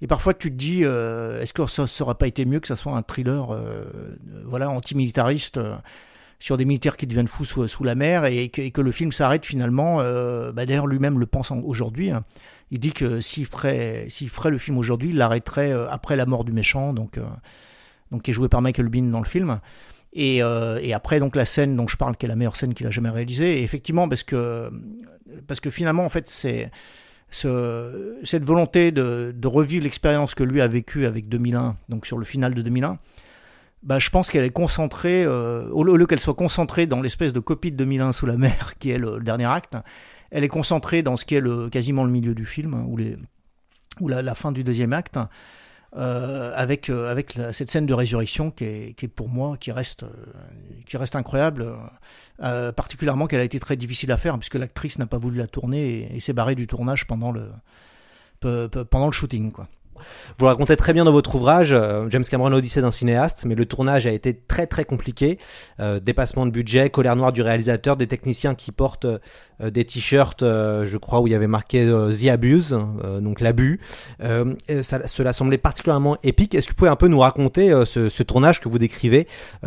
et 0.00 0.06
parfois 0.06 0.34
tu 0.34 0.50
te 0.50 0.56
dis, 0.56 0.80
euh, 0.84 1.40
est-ce 1.40 1.52
que 1.52 1.66
ça 1.66 1.86
n'aurait 2.00 2.14
pas 2.14 2.26
été 2.26 2.44
mieux 2.44 2.60
que 2.60 2.68
ça 2.68 2.76
soit 2.76 2.92
un 2.96 3.02
thriller, 3.02 3.50
euh, 3.52 3.84
voilà, 4.46 4.70
antimilitariste 4.70 5.58
euh, 5.58 5.74
sur 6.38 6.56
des 6.56 6.64
militaires 6.64 6.96
qui 6.96 7.06
deviennent 7.06 7.26
fous 7.28 7.44
sous, 7.44 7.84
la 7.84 7.94
mer 7.94 8.24
et 8.24 8.48
que, 8.48 8.80
le 8.80 8.92
film 8.92 9.10
s'arrête 9.10 9.44
finalement. 9.44 10.00
euh, 10.00 10.52
bah, 10.52 10.66
D'ailleurs, 10.66 10.86
lui-même 10.86 11.18
le 11.18 11.26
pense 11.26 11.50
en- 11.50 11.58
aujourd'hui. 11.60 12.10
hein. 12.10 12.24
Il 12.70 12.78
dit 12.78 12.92
que 12.92 13.20
s'il 13.20 13.46
ferait, 13.46 14.06
le 14.44 14.58
film 14.58 14.78
aujourd'hui, 14.78 15.08
il 15.10 15.16
l'arrêterait 15.16 15.72
euh, 15.72 15.88
après 15.90 16.16
la 16.16 16.26
mort 16.26 16.44
du 16.44 16.52
méchant, 16.52 16.92
donc, 16.92 17.18
qui 18.22 18.30
est 18.30 18.34
joué 18.34 18.48
par 18.48 18.62
Michael 18.62 18.88
Bean 18.88 19.04
dans 19.10 19.20
le 19.20 19.26
film. 19.26 19.58
Et, 20.14 20.38
et 20.38 20.94
après 20.94 21.20
donc 21.20 21.36
la 21.36 21.44
scène 21.44 21.76
dont 21.76 21.86
je 21.86 21.96
parle, 21.96 22.16
qui 22.16 22.24
est 22.26 22.28
la 22.28 22.36
meilleure 22.36 22.56
scène 22.56 22.72
qu'il 22.74 22.86
a 22.86 22.90
jamais 22.90 23.10
réalisée. 23.10 23.58
Et 23.58 23.62
effectivement, 23.62 24.08
parce 24.08 24.22
que 24.22 24.70
parce 25.46 25.60
que 25.60 25.70
finalement, 25.70 26.04
en 26.04 26.08
fait, 26.08 26.28
c'est 26.28 26.70
ce, 27.30 28.18
cette 28.24 28.44
volonté 28.44 28.92
de, 28.92 29.34
revivre 29.46 29.84
l'expérience 29.84 30.34
que 30.34 30.44
lui 30.44 30.60
a 30.60 30.66
vécue 30.66 31.06
avec 31.06 31.28
2001, 31.28 31.76
donc 31.88 32.06
sur 32.06 32.18
le 32.18 32.24
final 32.24 32.54
de 32.54 32.62
2001, 32.62 32.98
bah, 33.82 33.98
je 33.98 34.10
pense 34.10 34.30
qu'elle 34.30 34.44
est 34.44 34.50
concentrée, 34.50 35.24
euh, 35.24 35.68
au 35.70 35.84
lieu 35.84 36.06
qu'elle 36.06 36.20
soit 36.20 36.34
concentrée 36.34 36.86
dans 36.86 37.00
l'espèce 37.00 37.32
de 37.32 37.40
copie 37.40 37.70
de 37.70 37.76
2001 37.76 38.12
sous 38.12 38.26
la 38.26 38.36
mer, 38.36 38.74
qui 38.78 38.90
est 38.90 38.98
le, 38.98 39.20
dernier 39.20 39.46
acte, 39.46 39.76
elle 40.30 40.44
est 40.44 40.48
concentrée 40.48 41.02
dans 41.02 41.16
ce 41.16 41.24
qui 41.24 41.34
est 41.34 41.40
le, 41.40 41.68
quasiment 41.70 42.04
le 42.04 42.10
milieu 42.10 42.34
du 42.34 42.44
film, 42.44 42.74
ou, 42.88 42.96
les, 42.96 43.16
ou 44.00 44.08
la 44.08 44.34
fin 44.34 44.52
du 44.52 44.64
deuxième 44.64 44.92
acte, 44.92 45.18
euh, 45.96 46.52
avec, 46.54 46.90
euh, 46.90 47.10
avec 47.10 47.34
la- 47.34 47.52
cette 47.52 47.70
scène 47.70 47.86
de 47.86 47.94
résurrection 47.94 48.50
qui 48.50 48.64
est, 48.64 48.94
qui 48.96 49.06
est 49.06 49.08
pour 49.08 49.28
moi, 49.28 49.56
qui 49.56 49.72
reste, 49.72 50.02
euh, 50.02 50.08
qui 50.86 50.96
reste 50.96 51.16
incroyable, 51.16 51.66
euh, 52.42 52.72
particulièrement 52.72 53.26
qu'elle 53.26 53.40
a 53.40 53.44
été 53.44 53.58
très 53.58 53.76
difficile 53.76 54.12
à 54.12 54.16
faire, 54.18 54.38
puisque 54.38 54.56
l'actrice 54.56 54.98
n'a 54.98 55.06
pas 55.06 55.18
voulu 55.18 55.38
la 55.38 55.46
tourner 55.46 55.88
et, 56.12 56.16
et 56.16 56.20
s'est 56.20 56.32
barrée 56.34 56.54
du 56.54 56.66
tournage 56.66 57.06
pendant 57.06 57.32
le, 57.32 57.50
pe- 58.40 58.68
pe- 58.68 58.84
pendant 58.84 59.06
le 59.06 59.12
shooting. 59.12 59.50
Quoi. 59.50 59.66
Vous 60.38 60.44
le 60.44 60.50
racontez 60.50 60.76
très 60.76 60.92
bien 60.92 61.04
dans 61.04 61.12
votre 61.12 61.34
ouvrage, 61.34 61.72
euh, 61.72 62.06
James 62.10 62.24
Cameron 62.24 62.52
Odyssée 62.52 62.80
d'un 62.80 62.90
cinéaste, 62.90 63.44
mais 63.46 63.54
le 63.54 63.66
tournage 63.66 64.06
a 64.06 64.12
été 64.12 64.34
très 64.34 64.66
très 64.66 64.84
compliqué. 64.84 65.38
Euh, 65.80 66.00
dépassement 66.00 66.46
de 66.46 66.50
budget, 66.50 66.90
colère 66.90 67.16
noire 67.16 67.32
du 67.32 67.42
réalisateur, 67.42 67.96
des 67.96 68.06
techniciens 68.06 68.54
qui 68.54 68.72
portent 68.72 69.04
euh, 69.04 69.70
des 69.70 69.84
t-shirts, 69.84 70.40
je 70.42 70.96
crois, 70.96 71.20
où 71.20 71.26
il 71.26 71.32
y 71.32 71.34
avait 71.34 71.48
marqué 71.48 71.84
The 71.84 72.28
Abuse, 72.28 72.78
donc 73.20 73.40
l'abus. 73.40 73.80
Cela 74.20 75.32
semblait 75.32 75.58
particulièrement 75.58 76.16
épique. 76.22 76.54
Est-ce 76.54 76.68
que 76.68 76.72
vous 76.72 76.76
pouvez 76.76 76.90
un 76.90 76.96
peu 76.96 77.08
nous 77.08 77.18
raconter 77.18 77.70
ce, 77.84 78.22
tournage 78.22 78.60
que 78.60 78.68
vous 78.68 78.78
décrivez 78.78 79.26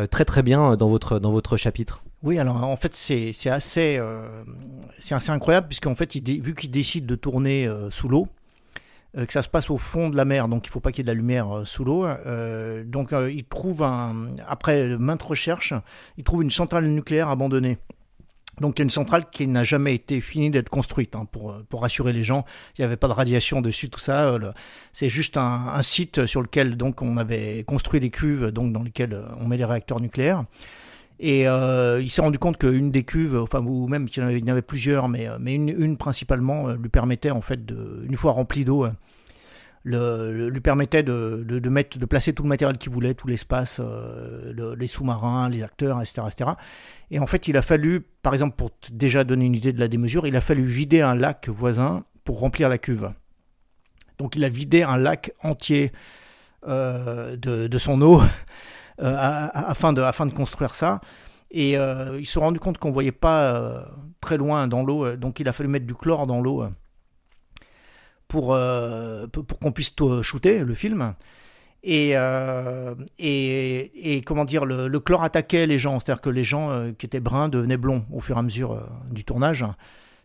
très 0.10 0.24
très 0.24 0.44
bien 0.44 0.78
dans 0.78 0.88
votre, 0.88 1.20
dans 1.20 1.32
votre 1.32 1.58
chapitre? 1.58 2.04
Oui, 2.24 2.40
alors 2.40 2.64
en 2.64 2.78
fait 2.78 2.96
c'est 2.96 3.50
assez 3.50 4.00
c'est 5.00 5.16
assez 5.16 5.32
incroyable 5.32 5.68
puisqu'en 5.68 5.96
fait 5.96 6.16
vu 6.16 6.56
qu'il 6.56 6.72
décide 6.72 7.06
de 7.06 7.16
tourner 7.16 7.70
sous 7.90 8.08
l'eau, 8.08 8.30
que 9.14 9.34
ça 9.34 9.42
se 9.42 9.50
passe 9.50 9.70
au 9.70 9.78
fond 9.78 10.10
de 10.10 10.16
la 10.16 10.26
mer, 10.26 10.48
donc 10.48 10.66
il 10.68 10.70
faut 10.70 10.80
pas 10.80 10.92
qu'il 10.92 11.00
y 11.00 11.02
ait 11.02 11.12
de 11.12 11.12
la 11.12 11.16
lumière 11.16 11.58
euh, 11.58 11.66
sous 11.66 11.84
l'eau. 11.84 12.06
euh, 12.06 12.84
donc 12.86 13.14
euh, 13.14 13.32
il 13.32 13.44
trouve 13.44 13.84
un 13.84 14.28
après 14.48 14.98
maintes 14.98 15.24
recherches, 15.24 15.74
il 16.18 16.24
trouve 16.24 16.44
une 16.44 16.52
centrale 16.52 16.86
nucléaire 16.88 17.30
abandonnée. 17.30 17.78
Donc 18.60 18.80
une 18.80 18.90
centrale 18.90 19.26
qui 19.32 19.48
n'a 19.48 19.64
jamais 19.64 19.96
été 19.96 20.20
finie 20.22 20.52
d'être 20.52 20.70
construite 20.70 21.16
hein, 21.16 21.26
pour 21.32 21.56
pour 21.70 21.82
rassurer 21.82 22.14
les 22.14 22.24
gens. 22.24 22.46
Il 22.78 22.82
n'y 22.82 22.86
avait 22.86 22.98
pas 22.98 23.08
de 23.08 23.14
radiation 23.14 23.62
dessus, 23.62 23.90
tout 23.90 24.00
ça. 24.00 24.26
euh, 24.34 24.52
C'est 24.94 25.10
juste 25.10 25.38
un, 25.38 25.82
site 25.82 26.26
sur 26.26 26.42
lequel 26.42 26.78
donc 26.78 27.02
on 27.02 27.18
avait 27.18 27.64
construit 27.66 28.00
des 28.00 28.10
cuves 28.10 28.52
donc 28.52 28.74
dans 28.74 28.84
lesquelles 28.84 29.14
euh, 29.14 29.26
on 29.40 29.48
met 29.48 29.58
les 29.58 29.66
réacteurs 29.66 30.00
nucléaires. 30.00 30.44
Et 31.24 31.48
euh, 31.48 32.02
il 32.02 32.10
s'est 32.10 32.24
rendu 32.24 32.40
compte 32.40 32.58
qu'une 32.58 32.90
des 32.90 33.04
cuves, 33.04 33.38
enfin 33.38 33.60
ou 33.64 33.88
même 33.88 34.10
qu'il 34.10 34.24
y 34.24 34.26
en 34.26 34.30
avait, 34.30 34.40
il 34.40 34.46
y 34.46 34.50
en 34.50 34.54
avait 34.54 34.64
plusieurs, 34.64 35.08
mais, 35.08 35.28
euh, 35.28 35.38
mais 35.40 35.54
une, 35.54 35.96
principalement 35.96 36.70
euh, 36.70 36.76
lui 36.76 36.90
permettait 36.90 37.30
en 37.30 37.42
fait, 37.42 37.64
de, 37.64 38.04
une 38.10 38.18
fois 38.18 38.32
remplie 38.32 38.66
d'eau, 38.66 38.88
le- 39.84 40.50
lui 40.50 40.62
permettait 40.62 41.04
de, 41.04 41.70
mettre, 41.70 42.00
de 42.00 42.06
placer 42.08 42.34
tout 42.34 42.42
le 42.42 42.50
matériel 42.50 42.80
qu'il 42.80 42.92
voulait, 42.92 43.14
tout 43.14 43.28
l'espace, 43.28 43.80
le- 43.80 44.74
les 44.74 44.88
sous-marins, 44.88 45.48
les 45.48 45.62
acteurs, 45.62 46.02
etc., 46.02 46.24
etc. 46.28 46.50
Et 47.12 47.20
en 47.20 47.28
fait, 47.28 47.48
il 47.48 47.56
a 47.56 47.62
fallu, 47.62 48.02
par 48.24 48.34
exemple, 48.34 48.56
pour 48.56 48.72
déjà 48.92 49.24
donner 49.24 49.46
une 49.46 49.56
idée 49.56 49.74
de 49.74 49.80
la 49.80 49.88
démesure, 49.88 50.26
il 50.26 50.36
a 50.36 50.42
fallu 50.42 50.66
vider 50.66 51.02
un 51.02 51.14
lac 51.14 51.50
voisin 51.50 52.04
pour 52.24 52.40
remplir 52.40 52.68
la 52.68 52.80
cuve. 52.80 53.12
Donc 54.18 54.36
il 54.36 54.44
a 54.44 54.50
vidé 54.50 54.82
un 54.82 54.98
lac 54.98 55.34
entier 55.44 55.92
de, 56.68 57.78
son 57.78 58.02
eau 58.02 58.22
afin, 58.98 59.94
de, 59.94 60.02
afin 60.02 60.26
de 60.26 60.34
construire 60.34 60.74
ça. 60.74 61.02
Et 61.52 61.78
euh, 61.78 62.18
ils 62.20 62.26
se 62.26 62.34
sont 62.34 62.42
rendus 62.42 62.60
compte 62.60 62.78
qu'on 62.78 62.92
voyait 62.92 63.12
pas 63.12 63.54
euh, 63.54 63.84
très 64.22 64.38
loin 64.38 64.68
dans 64.68 64.84
l'eau, 64.84 65.06
euh, 65.06 65.18
donc 65.18 65.40
il 65.40 65.50
a 65.50 65.54
fallu 65.54 65.70
mettre 65.70 65.86
du 65.86 65.94
chlore 65.94 66.26
dans 66.26 66.40
l'eau 66.42 66.64
euh, 66.64 66.70
pour, 68.30 68.54
euh, 68.54 69.28
pour, 69.28 69.46
qu'on 69.60 69.74
puisse 69.74 69.94
shooter 70.22 70.60
le 70.60 70.74
film. 70.74 71.14
Et, 71.84 72.12
euh, 72.16 72.96
et, 73.18 74.16
et 74.16 74.22
comment 74.22 74.46
dire, 74.46 74.66
le, 74.66 75.00
chlore 75.00 75.24
attaquait 75.24 75.68
les 75.68 75.80
gens, 75.80 76.00
c'est-à-dire 76.00 76.22
que 76.22 76.30
les 76.30 76.44
gens 76.44 76.72
euh, 76.72 76.92
qui 76.92 77.06
étaient 77.06 77.20
bruns 77.20 77.50
devenaient 77.50 77.78
blonds 77.78 78.06
au 78.12 78.22
fur 78.22 78.38
et 78.38 78.40
à 78.40 78.44
mesure 78.44 78.74
euh, 78.74 78.82
du 79.10 79.26
tournage. 79.26 79.66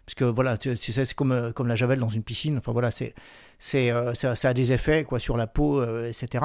Parce 0.07 0.15
que 0.15 0.25
voilà, 0.25 0.57
c'est 0.61 1.15
comme, 1.15 1.33
euh, 1.33 1.53
comme 1.53 1.67
la 1.67 1.75
javel 1.75 1.99
dans 1.99 2.09
une 2.09 2.23
piscine. 2.23 2.59
Enfin 2.59 2.71
voilà, 2.73 2.93
c'est, 2.93 3.15
c'est, 3.59 3.91
euh, 3.91 4.15
ça, 4.15 4.35
a 4.49 4.55
des 4.55 4.73
effets 4.73 5.03
quoi 5.03 5.19
sur 5.19 5.37
la 5.37 5.49
peau, 5.49 5.83
etc. 6.05 6.45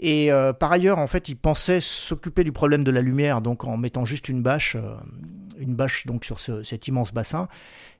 Et 0.00 0.32
euh, 0.32 0.52
par 0.52 0.72
ailleurs, 0.72 0.98
en 0.98 1.06
fait, 1.06 1.28
ils 1.28 1.36
pensaient 1.36 1.80
s'occuper 1.80 2.42
du 2.44 2.52
problème 2.52 2.82
de 2.84 2.90
la 2.90 3.00
lumière, 3.00 3.40
donc 3.40 3.64
en 3.64 3.76
mettant 3.76 4.04
juste 4.04 4.28
une 4.28 4.42
bâche, 4.42 4.76
une 5.58 5.74
bâche 5.74 6.06
donc 6.06 6.24
sur 6.24 6.40
ce- 6.40 6.62
cet 6.64 6.88
immense 6.88 7.12
bassin. 7.12 7.48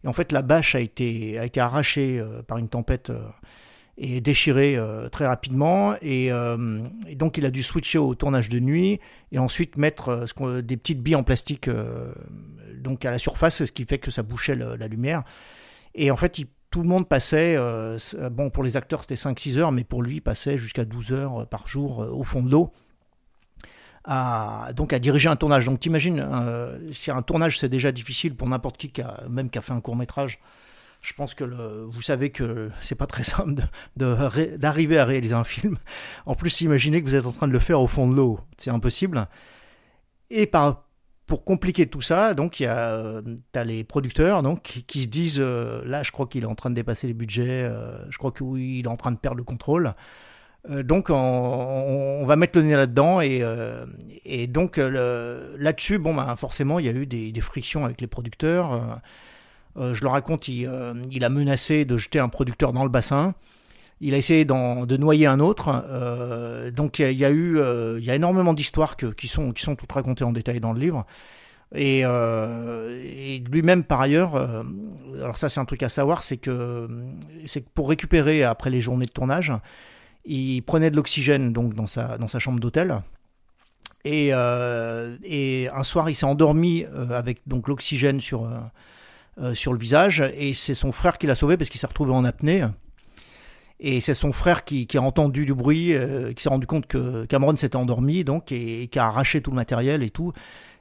Et 0.05 0.09
en 0.09 0.13
fait, 0.13 0.33
la 0.33 0.43
bâche 0.43 0.75
a 0.75 0.81
été, 0.81 1.39
a 1.39 1.45
été 1.45 1.61
arrachée 1.61 2.23
par 2.47 2.59
une 2.59 2.69
tempête 2.69 3.13
et 4.01 4.21
déchirée 4.21 4.77
euh, 4.77 5.09
très 5.09 5.27
rapidement. 5.27 5.95
Et, 6.03 6.27
et 6.29 7.15
donc, 7.17 7.37
il 7.39 7.45
a 7.45 7.51
dû 7.51 7.63
switcher 7.63 7.99
au 7.99 8.15
tournage 8.15 8.49
de 8.49 8.61
nuit 8.61 9.01
et 9.33 9.39
ensuite 9.39 9.77
mettre 9.77 10.25
des 10.63 10.77
petites 10.77 11.03
billes 11.03 11.17
en 11.17 11.25
plastique 11.25 11.69
donc 12.79 13.05
à 13.05 13.11
la 13.11 13.19
surface, 13.19 13.65
ce 13.65 13.73
qui 13.73 13.85
fait 13.85 13.99
que 13.99 14.11
ça 14.11 14.23
bouchait 14.23 14.55
la 14.55 14.89
lumière. 14.89 15.23
Et 15.95 16.11
en 16.11 16.17
fait, 16.17 16.41
tout 16.71 16.83
le 16.83 16.89
monde 16.89 17.09
passait, 17.09 17.57
euh, 17.57 17.97
s- 17.97 18.15
bon, 18.31 18.51
pour 18.51 18.63
les 18.63 18.77
acteurs, 18.77 19.01
c'était 19.01 19.17
5-6 19.17 19.57
heures, 19.59 19.73
mais 19.73 19.85
pour 19.85 20.03
lui, 20.03 20.17
il 20.17 20.21
passait 20.21 20.59
jusqu'à 20.59 20.85
12 20.85 21.13
heures 21.13 21.47
par 21.49 21.67
jour 21.67 22.03
euh, 22.03 22.11
au 22.11 22.25
fond 22.25 22.43
de 22.43 22.51
l'eau. 22.51 22.73
Donc 24.75 24.93
à 24.93 24.99
diriger 24.99 25.29
un 25.29 25.37
tournage. 25.37 25.67
Donc 25.67 25.81
t'imagines, 25.81 26.21
euh, 26.21 26.79
si 26.93 27.11
un 27.11 27.21
tournage 27.23 27.59
c'est 27.59 27.69
déjà 27.69 27.93
difficile 27.93 28.35
pour 28.35 28.49
n'importe 28.49 28.79
qui, 28.79 28.93
même 29.29 29.51
qui 29.51 29.59
a 29.59 29.61
fait 29.61 29.73
un 29.73 29.81
court 29.81 29.97
métrage, 29.97 30.39
je 31.03 31.13
pense 31.13 31.35
que 31.35 31.45
vous 31.45 32.01
savez 32.03 32.31
que 32.31 32.71
c'est 32.81 32.95
pas 32.95 33.07
très 33.07 33.23
simple 33.23 33.55
d'arriver 33.97 34.99
à 34.99 35.05
réaliser 35.05 35.35
un 35.35 35.45
film. 35.45 35.77
En 36.27 36.35
plus, 36.35 36.61
imaginez 36.63 37.03
que 37.03 37.07
vous 37.07 37.15
êtes 37.15 37.27
en 37.27 37.33
train 37.33 37.49
de 37.49 37.53
le 37.53 37.59
faire 37.61 37.81
au 37.81 37.87
fond 37.87 38.09
de 38.09 38.15
l'eau, 38.15 38.41
c'est 38.57 38.71
impossible. 38.71 39.27
Et 40.31 40.47
par, 40.47 40.85
pour 41.29 41.45
compliquer 41.45 41.87
tout 41.87 42.01
ça, 42.01 42.33
donc 42.33 42.59
il 42.59 42.65
y 42.65 42.67
a 42.67 42.79
euh, 42.79 43.23
t'as 43.53 43.63
les 43.63 43.85
producteurs 43.85 44.43
donc 44.43 44.63
qui, 44.63 45.03
se 45.03 45.07
disent 45.07 45.39
euh, 45.39 45.83
là, 45.85 46.03
je 46.03 46.11
crois 46.11 46.27
qu'il 46.27 46.43
est 46.43 46.47
en 46.47 46.55
train 46.55 46.71
de 46.71 46.75
dépasser 46.75 47.07
les 47.07 47.13
budgets, 47.13 47.65
euh, 47.65 47.99
je 48.11 48.17
crois 48.17 48.33
que 48.33 48.43
oui, 48.43 48.81
est 48.83 48.89
en 48.89 48.97
train 48.97 49.13
de 49.13 49.19
perdre 49.19 49.37
le 49.37 49.45
contrôle. 49.45 49.95
Donc 50.69 51.09
on, 51.09 52.27
va 52.27 52.37
mettre 52.37 52.59
le 52.59 52.65
nez 52.65 52.77
là-dedans 52.77 53.21
et, 53.23 54.47
donc 54.49 54.77
là-dessus, 54.77 55.99
bon 55.99 56.15
ben 56.15 56.35
forcément 56.37 56.79
il 56.79 56.85
y 56.85 56.89
a 56.89 56.93
eu 56.93 57.07
des, 57.07 57.41
frictions 57.41 57.85
avec 57.85 58.01
les 58.01 58.07
producteurs. 58.07 59.01
Je 59.77 60.03
le 60.03 60.09
raconte, 60.09 60.49
il 60.49 60.67
a 60.67 61.29
menacé 61.29 61.85
de 61.85 61.97
jeter 61.97 62.19
un 62.19 62.29
producteur 62.29 62.73
dans 62.73 62.83
le 62.83 62.91
bassin. 62.91 63.35
Il 64.01 64.15
a 64.15 64.17
essayé 64.17 64.45
de 64.45 64.97
noyer 64.97 65.27
un 65.27 65.41
autre. 65.41 65.85
Euh, 65.89 66.71
donc 66.71 67.01
il 67.01 67.19
y, 67.19 67.25
a- 67.25 67.31
eu, 67.31 67.59
euh, 67.59 67.99
il 67.99 68.05
y 68.05 68.11
a 68.11 68.15
énormément 68.15 68.55
d'histoires 68.55 68.97
qui 68.97 69.27
sont 69.27 69.53
qui 69.53 69.63
sont 69.65 69.75
toutes 69.75 69.91
racontées 69.91 70.25
en 70.25 70.33
détail 70.33 70.61
dans 70.61 70.73
le 70.73 70.79
livre. 70.81 71.05
Et, 71.75 72.03
euh, 72.05 73.03
et 73.05 73.41
lui-même 73.51 73.83
par 73.85 74.01
ailleurs, 74.01 74.37
alors 75.17 75.37
ça 75.37 75.49
c'est 75.49 75.61
un 75.61 75.65
truc 75.65 75.83
à 75.83 75.89
savoir, 75.89 76.23
c'est 76.23 76.37
que 76.39 76.89
c'est 77.45 77.69
pour 77.69 77.89
récupérer 77.89 78.45
après 78.45 78.71
les 78.71 78.81
journées 78.81 79.05
de 79.07 79.11
tournage, 79.11 79.53
il 80.25 80.63
prenait 80.63 80.91
de 80.91 80.97
l'oxygène 80.97 81.53
donc 81.53 81.75
dans 81.75 81.87
sa 81.87 82.17
dans 82.19 82.29
sa 82.29 82.39
chambre 82.39 82.61
d'hôtel. 82.61 83.03
Et, 84.05 84.29
et 84.29 85.69
un 85.75 85.83
soir, 85.83 86.09
il 86.09 86.15
s'est 86.15 86.25
endormi 86.25 86.85
avec 87.11 87.41
donc 87.47 87.69
l'oxygène 87.69 88.21
sur 88.21 88.49
sur 89.55 89.73
le 89.73 89.79
visage 89.79 90.23
et 90.37 90.55
c'est 90.55 90.75
son 90.75 90.93
frère 90.93 91.19
qui 91.19 91.27
l'a 91.27 91.35
sauvé 91.35 91.57
parce 91.57 91.69
qu'il 91.69 91.81
s'est 91.81 91.87
retrouvé 91.87 92.13
en 92.13 92.25
apnée. 92.25 92.65
Et 93.81 94.01
c'est 94.01 94.15
son 94.15 94.33
frère 94.33 94.65
qui, 94.65 94.87
qui 94.87 94.99
a 94.99 95.03
entendu 95.03 95.47
du 95.47 95.55
bruit, 95.55 95.95
euh, 95.95 96.33
qui 96.33 96.43
s'est 96.43 96.49
rendu 96.49 96.67
compte 96.67 96.87
que 96.87 97.27
Cameron 97.27 97.57
s'était 97.57 97.77
endormi, 97.77 98.25
donc, 98.25 98.51
et, 98.51 98.89
qui 98.89 98.99
a 98.99 99.07
arraché 99.07 99.41
tout 99.41 99.51
le 99.51 99.57
matériel 99.57 100.03
et 100.03 100.11
tout, 100.11 100.33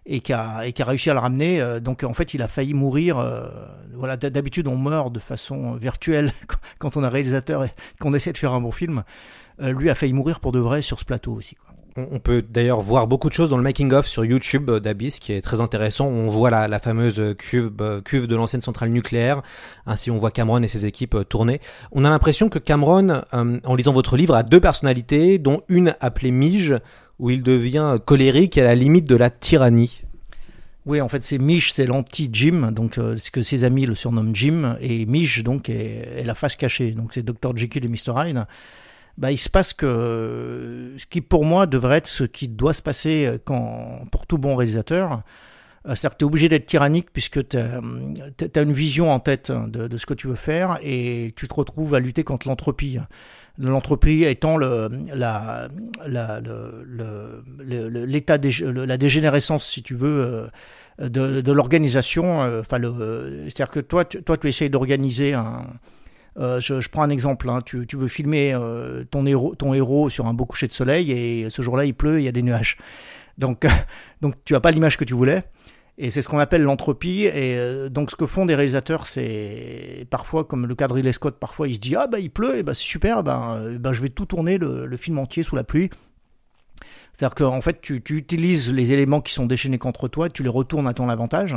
et 0.07 0.21
qui 0.21 0.33
a, 0.33 0.65
et 0.65 0.73
qui 0.73 0.81
a 0.81 0.85
réussi 0.85 1.09
à 1.09 1.13
le 1.13 1.19
ramener. 1.19 1.61
euh, 1.61 1.79
donc, 1.79 2.03
en 2.03 2.13
fait, 2.13 2.33
il 2.33 2.41
a 2.41 2.47
failli 2.47 2.73
mourir. 2.73 3.19
euh, 3.19 3.49
voilà, 3.93 4.17
d'habitude, 4.17 4.67
on 4.67 4.77
meurt 4.77 5.11
de 5.11 5.19
façon 5.19 5.75
virtuelle 5.75 6.31
quand 6.79 6.97
on 6.97 7.03
est 7.03 7.07
réalisateur 7.07 7.63
et 7.63 7.71
qu'on 7.99 8.13
essaie 8.13 8.33
de 8.33 8.37
faire 8.37 8.53
un 8.53 8.61
bon 8.61 8.71
film. 8.71 9.03
Euh, 9.61 9.73
lui 9.73 9.89
a 9.89 9.95
failli 9.95 10.13
mourir 10.13 10.39
pour 10.39 10.51
de 10.51 10.59
vrai 10.59 10.81
sur 10.81 10.99
ce 10.99 11.05
plateau 11.05 11.33
aussi. 11.33 11.55
Quoi. 11.55 11.66
On 11.97 12.19
peut 12.19 12.43
d'ailleurs 12.47 12.79
voir 12.79 13.07
beaucoup 13.07 13.27
de 13.27 13.33
choses 13.33 13.49
dans 13.49 13.57
le 13.57 13.63
making-of 13.63 14.05
sur 14.05 14.23
YouTube 14.23 14.69
euh, 14.69 14.79
d'Abyss, 14.79 15.19
qui 15.19 15.33
est 15.33 15.41
très 15.41 15.61
intéressant. 15.61 16.05
On 16.05 16.27
voit 16.27 16.51
la, 16.51 16.67
la 16.67 16.77
fameuse 16.77 17.21
cuve, 17.37 17.71
euh, 17.81 18.01
cuve 18.01 18.27
de 18.27 18.35
l'ancienne 18.35 18.61
centrale 18.61 18.89
nucléaire. 18.89 19.41
Ainsi, 19.87 20.11
on 20.11 20.19
voit 20.19 20.31
Cameron 20.31 20.61
et 20.61 20.67
ses 20.67 20.85
équipes 20.85 21.15
euh, 21.15 21.23
tourner. 21.23 21.59
On 21.91 22.05
a 22.05 22.09
l'impression 22.09 22.49
que 22.49 22.59
Cameron, 22.59 23.23
euh, 23.33 23.59
en 23.65 23.75
lisant 23.75 23.93
votre 23.93 24.15
livre, 24.15 24.35
a 24.35 24.43
deux 24.43 24.59
personnalités, 24.59 25.39
dont 25.39 25.61
une 25.69 25.95
appelée 25.99 26.31
Mige, 26.31 26.75
où 27.19 27.31
il 27.31 27.41
devient 27.41 27.97
colérique 28.05 28.57
et 28.57 28.61
à 28.61 28.65
la 28.65 28.75
limite 28.75 29.07
de 29.07 29.15
la 29.15 29.31
tyrannie. 29.31 30.03
Oui, 30.85 31.01
en 31.01 31.09
fait, 31.09 31.23
c'est 31.23 31.37
Mich, 31.37 31.73
c'est 31.73 31.85
l'anti-Jim, 31.85 32.71
donc 32.71 32.97
euh, 32.97 33.17
ce 33.17 33.29
que 33.29 33.41
ses 33.41 33.65
amis 33.65 33.85
le 33.85 33.93
surnomment 33.93 34.33
Jim, 34.33 34.77
et 34.79 35.05
Mich, 35.05 35.43
donc, 35.43 35.67
est, 35.69 36.19
est 36.19 36.23
la 36.23 36.35
face 36.35 36.55
cachée, 36.55 36.91
donc 36.91 37.13
c'est 37.13 37.23
Dr. 37.23 37.57
Jekyll 37.57 37.83
et 37.83 37.89
Mr. 37.89 38.13
Hyde. 38.15 38.45
Bah, 39.17 39.31
il 39.31 39.37
se 39.37 39.49
passe 39.49 39.73
que 39.73 39.85
euh, 39.85 40.97
ce 40.97 41.05
qui, 41.07 41.21
pour 41.21 41.43
moi, 41.43 41.65
devrait 41.65 41.97
être 41.97 42.07
ce 42.07 42.23
qui 42.23 42.47
doit 42.47 42.73
se 42.73 42.83
passer 42.83 43.25
euh, 43.25 43.37
quand, 43.43 44.01
pour 44.11 44.27
tout 44.27 44.37
bon 44.37 44.55
réalisateur, 44.55 45.23
euh, 45.87 45.95
c'est-à-dire 45.95 46.11
que 46.11 46.17
tu 46.17 46.25
es 46.25 46.27
obligé 46.27 46.49
d'être 46.49 46.67
tyrannique 46.67 47.07
puisque 47.11 47.47
tu 47.47 47.57
as, 47.57 48.61
une 48.61 48.71
vision 48.73 49.11
en 49.11 49.19
tête 49.19 49.51
de, 49.51 49.87
de 49.87 49.97
ce 49.97 50.05
que 50.05 50.13
tu 50.13 50.27
veux 50.27 50.35
faire 50.35 50.77
et 50.83 51.33
tu 51.35 51.47
te 51.47 51.53
retrouves 51.53 51.95
à 51.95 51.99
lutter 51.99 52.23
contre 52.23 52.47
l'entropie. 52.47 52.99
L'entropie 53.57 54.23
étant 54.23 54.55
le, 54.55 54.87
la, 55.15 55.67
l'état 57.65 58.37
la 58.37 58.97
dégénérescence, 58.97 59.67
si 59.67 59.81
tu 59.81 59.95
veux, 59.95 60.51
euh, 61.01 61.09
de, 61.09 61.51
l'organisation. 61.51 62.41
euh, 62.43 62.61
Enfin, 62.61 62.79
c'est-à-dire 62.81 63.71
que 63.71 63.79
toi, 63.79 64.05
toi, 64.05 64.37
tu 64.37 64.47
essayes 64.47 64.69
d'organiser 64.69 65.33
un. 65.33 65.65
Euh, 66.37 66.59
je, 66.59 66.89
prends 66.89 67.03
un 67.03 67.09
exemple. 67.09 67.49
hein, 67.49 67.61
tu, 67.65 67.85
veux 67.93 68.07
filmer 68.07 68.53
euh, 68.53 69.03
ton 69.05 69.25
héros, 69.25 70.09
sur 70.09 70.27
un 70.27 70.33
beau 70.33 70.45
coucher 70.45 70.67
de 70.67 70.73
soleil 70.73 71.11
et 71.11 71.49
ce 71.49 71.61
jour-là 71.61 71.85
il 71.85 71.93
pleut, 71.93 72.19
il 72.19 72.23
y 72.23 72.27
a 72.27 72.31
des 72.31 72.43
nuages. 72.43 72.77
Donc, 73.37 73.65
tu 74.45 74.55
as 74.55 74.59
pas 74.59 74.71
l'image 74.71 74.97
que 74.97 75.03
tu 75.03 75.13
voulais. 75.13 75.43
Et 75.99 76.11
c'est 76.11 76.21
ce 76.21 76.29
qu'on 76.29 76.39
appelle 76.39 76.61
l'entropie. 76.63 77.23
Et 77.23 77.57
euh, 77.57 77.89
donc, 77.89 78.11
ce 78.11 78.15
que 78.15 78.25
font 78.25 78.45
des 78.45 78.53
réalisateurs, 78.53 79.07
c'est 79.07 80.05
parfois, 80.09 80.43
comme 80.43 80.67
le 80.67 80.75
cas 80.75 80.87
de 80.87 80.93
Ridley 80.93 81.11
Scott, 81.11 81.37
parfois 81.39 81.67
il 81.67 81.75
se 81.75 81.79
dit 81.79 81.95
Ah, 81.95 82.07
bah 82.07 82.19
il 82.19 82.29
pleut, 82.29 82.57
et 82.57 82.63
bah 82.63 82.73
c'est 82.73 82.83
super, 82.83 83.23
ben, 83.23 83.79
je 83.91 84.01
vais 84.01 84.09
tout 84.09 84.25
tourner 84.25 84.57
le, 84.57 84.85
le 84.85 84.97
film 84.97 85.17
entier 85.17 85.43
sous 85.43 85.55
la 85.55 85.63
pluie. 85.63 85.89
C'est-à-dire 87.13 87.35
qu'en 87.35 87.61
fait, 87.61 87.81
tu, 87.81 88.01
tu 88.03 88.15
utilises 88.17 88.71
les 88.71 88.91
éléments 88.91 89.21
qui 89.21 89.33
sont 89.33 89.47
déchaînés 89.47 89.79
contre 89.79 90.07
toi, 90.07 90.29
tu 90.29 90.43
les 90.43 90.49
retournes 90.49 90.87
à 90.87 90.93
ton 90.93 91.09
avantage. 91.09 91.55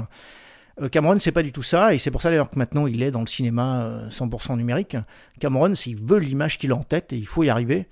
Euh, 0.80 0.88
Cameron, 0.88 1.18
c'est 1.18 1.32
pas 1.32 1.42
du 1.42 1.52
tout 1.52 1.62
ça, 1.62 1.94
et 1.94 1.98
c'est 1.98 2.10
pour 2.10 2.22
ça 2.22 2.30
d'ailleurs 2.30 2.50
que 2.50 2.58
maintenant 2.58 2.86
il 2.86 3.02
est 3.02 3.10
dans 3.10 3.20
le 3.20 3.26
cinéma 3.26 3.82
euh, 3.82 4.08
100% 4.10 4.56
numérique. 4.56 4.96
Cameron, 5.38 5.74
s'il 5.74 5.96
veut 5.96 6.18
l'image 6.18 6.58
qu'il 6.58 6.72
a 6.72 6.76
en 6.76 6.84
tête, 6.84 7.12
et 7.12 7.16
il 7.16 7.26
faut 7.26 7.42
y 7.42 7.50
arriver. 7.50 7.86